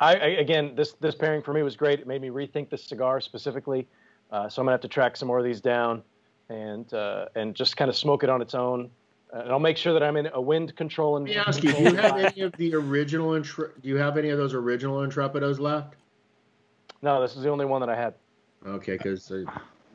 [0.00, 2.00] I, I again, this this pairing for me was great.
[2.00, 3.86] It made me rethink the cigar specifically.
[4.30, 6.02] Uh, so I'm gonna have to track some more of these down,
[6.48, 8.90] and uh, and just kind of smoke it on its own.
[9.32, 11.26] And I'll make sure that I'm in a wind control and.
[11.26, 13.30] Let me ask you: Do you have any of the original?
[13.30, 15.94] Intre- do you have any of those original Intrepidos left?
[17.02, 18.14] No, this is the only one that I had.
[18.66, 19.44] Okay, because uh,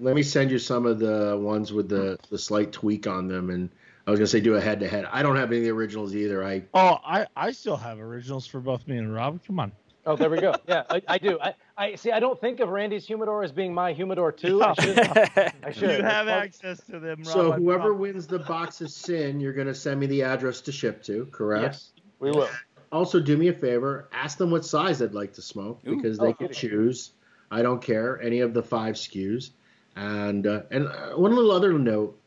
[0.02, 3.49] let me send you some of the ones with the the slight tweak on them,
[3.49, 3.69] and
[4.07, 5.06] I was gonna say do a head to head.
[5.11, 6.44] I don't have any of the originals either.
[6.44, 9.40] I Oh, I, I still have originals for both me and Rob.
[9.45, 9.72] Come on.
[10.03, 10.56] Oh, there we go.
[10.68, 11.40] Yeah, I, I do.
[11.40, 12.11] I, I see.
[12.11, 14.64] I don't think of Randy's humidor as being my humidor too.
[14.64, 14.99] I should.
[14.99, 15.98] I should.
[15.99, 17.28] You have That's- access to them, Rob.
[17.28, 21.03] so whoever wins the box of sin, you're gonna send me the address to ship
[21.03, 21.26] to.
[21.32, 21.64] Correct.
[21.64, 22.49] Yes, we will.
[22.91, 25.95] Also, do me a favor: ask them what size they'd like to smoke Ooh.
[25.95, 26.60] because Oh, they can goody.
[26.60, 27.11] choose.
[27.52, 29.52] I don't care any of the five SKUs.
[29.95, 32.18] And uh, and uh, one little other note: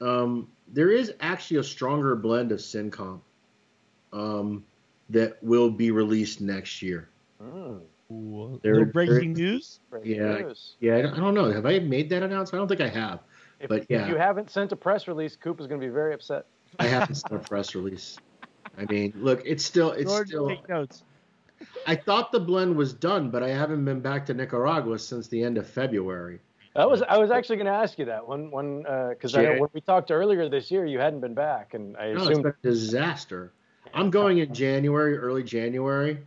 [0.00, 3.22] um, there is actually a stronger blend of Sin Comp
[4.12, 4.64] um,
[5.10, 7.08] that will be released next year.
[7.42, 9.80] Ooh, There- little breaking news.
[9.90, 10.38] breaking Yeah.
[10.38, 10.76] news.
[10.80, 11.50] Yeah, I don't, know.
[11.50, 12.54] Have I made that announcement?
[12.54, 13.20] I don't think I have.
[13.58, 16.12] If, But, if you haven't sent a press release, Coop is going to be very
[16.14, 16.46] upset.
[16.78, 18.18] I haven't sent a press release.
[18.76, 20.48] I mean, look, it's still it's George, still.
[20.48, 21.04] take notes.
[21.86, 25.42] I thought the blend was done, but I haven't been back to Nicaragua since the
[25.42, 26.40] end of February.
[26.74, 29.52] I was I was actually going to ask you that when when because I know
[29.52, 29.60] Yeah.
[29.60, 32.44] when we talked earlier this year, you hadn't been back, and I No, it's assumed
[32.44, 33.52] been a disaster.
[33.92, 36.18] I'm going in January, early January,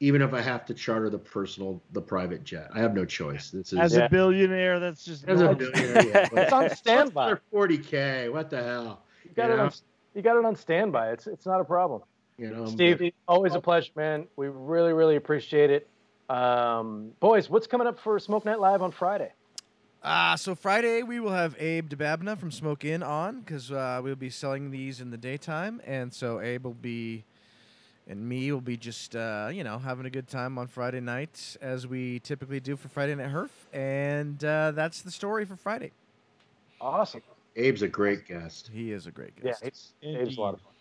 [0.00, 2.68] even if I have to charter the personal, the private jet.
[2.74, 3.50] I have no choice.
[3.50, 4.06] This is As Yeah.
[4.06, 6.02] a billionaire, that's just as a billionaire.
[6.02, 7.38] Yeah, it's on standby.
[7.52, 8.30] 40k.
[8.30, 9.04] What the hell?
[9.24, 9.64] You got you it know?
[9.64, 9.72] on
[10.14, 11.12] you got it on standby.
[11.12, 12.02] It's it's not a problem.
[12.36, 14.26] You know, Steve, always a pleasure, man.
[14.36, 15.88] We really, really appreciate it.
[16.28, 19.32] Um, boys, what's coming up for Smoke Night Live on Friday?
[20.02, 24.14] Uh, so Friday we will have Abe Dababneh from Smoke Inn on because uh, we'll
[24.16, 27.24] be selling these in the daytime, and so Abe will be
[28.08, 31.56] and me will be just uh, you know having a good time on Friday night
[31.60, 35.90] as we typically do for Friday Night Herf, and uh, that's the story for Friday.
[36.80, 37.20] Awesome.
[37.58, 38.70] Abe's a great guest.
[38.72, 39.62] He is a great Yeah, guest.
[39.64, 40.72] it's, it's a lot of fun.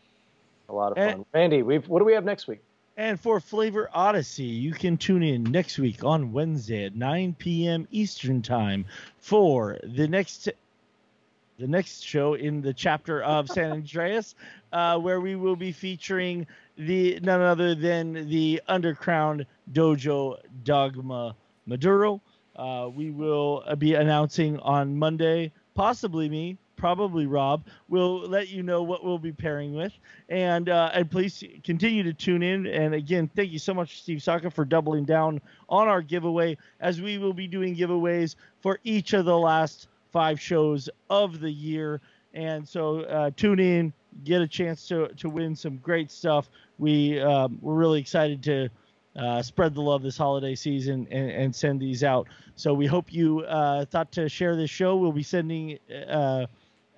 [0.69, 1.25] A lot of And- fun.
[1.33, 2.61] Randy, we've what do we have next week?
[2.99, 7.87] And for Flavor Odyssey, you can tune in next week on Wednesday at 9 p.m.
[7.91, 8.83] Eastern Time
[9.19, 10.49] for the next
[11.57, 14.35] the next show in the chapter of San Andres,
[14.73, 16.45] uh, where we will be featuring
[16.77, 20.35] the none other than the Underground Dojo
[20.65, 22.19] Dogma Maduro.
[22.57, 27.65] Uh, we will uh, be announcing on Monday, possibly me, probably Rob.
[27.89, 29.93] We'll let you know what we'll be pairing with,
[30.29, 32.65] and uh, and please continue to tune in.
[32.65, 37.01] And again, thank you so much, Steve Saka, for doubling down on our giveaway, as
[37.01, 42.01] we will be doing giveaways for each of the last five shows of the year.
[42.33, 43.93] And so uh, tune in,
[44.23, 46.49] get a chance to to win some great stuff.
[46.79, 48.69] We um, we're really excited to
[49.15, 52.27] uh, spread the love this holiday season and, and send these out.
[52.55, 54.95] So we hope you uh, thought to share this show.
[54.95, 56.45] We'll be sending uh,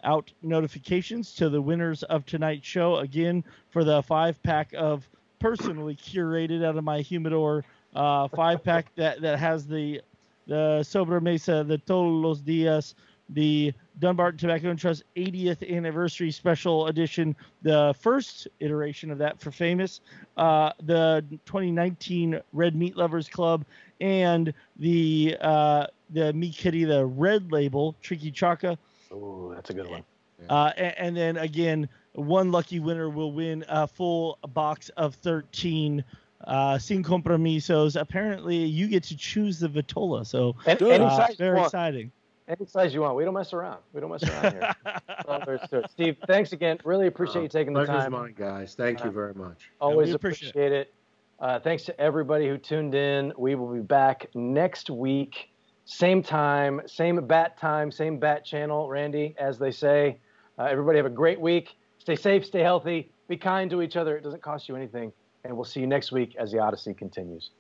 [0.04, 5.08] out notifications to the winners of tonight's show again for the five pack of
[5.40, 7.64] personally curated out of my humidor
[7.96, 10.02] uh, five pack that that has the
[10.48, 12.96] the Sobremesa, the Todos los Dias,
[13.30, 19.52] the Dunbarton Tobacco and Trust 80th anniversary special edition, the first iteration of that for
[19.52, 20.02] Famous,
[20.38, 23.64] uh, the 2019 Red Meat Lovers Club,
[24.00, 28.78] and the uh, the Kitty the Red Label Triqui Traca.
[29.12, 30.04] Oh, that's a good one.
[30.50, 36.04] Uh, and, and then again, one lucky winner will win a full box of 13
[36.46, 37.96] uh, sin compromisos.
[37.96, 41.68] Apparently, you get to choose the Vitola, so And, uh, any size you very want.
[41.68, 42.12] exciting.
[42.48, 43.16] Any size you want.
[43.16, 43.78] We don't mess around.
[43.94, 44.76] We don't mess around here.
[44.84, 45.92] That's all there is to it.
[45.92, 46.80] Steve, thanks again.
[46.84, 48.12] Really appreciate you taking the Pleasure's time.
[48.12, 48.74] mine, guys.
[48.74, 49.70] Thank you Uh, very much.
[49.80, 50.94] Always we appreciate appreciate it.
[51.40, 53.32] Uh, thanks to everybody who tuned in.
[53.38, 55.51] We will be back next week,
[55.94, 60.20] same time, same bat time, same bat channel, Randy, as they say.
[60.58, 61.76] Uh, everybody have a great week.
[61.98, 64.16] Stay safe, stay healthy, be kind to each other.
[64.16, 65.12] It doesn't cost you anything.
[65.44, 67.52] And we'll see you next week as the Odyssey continues.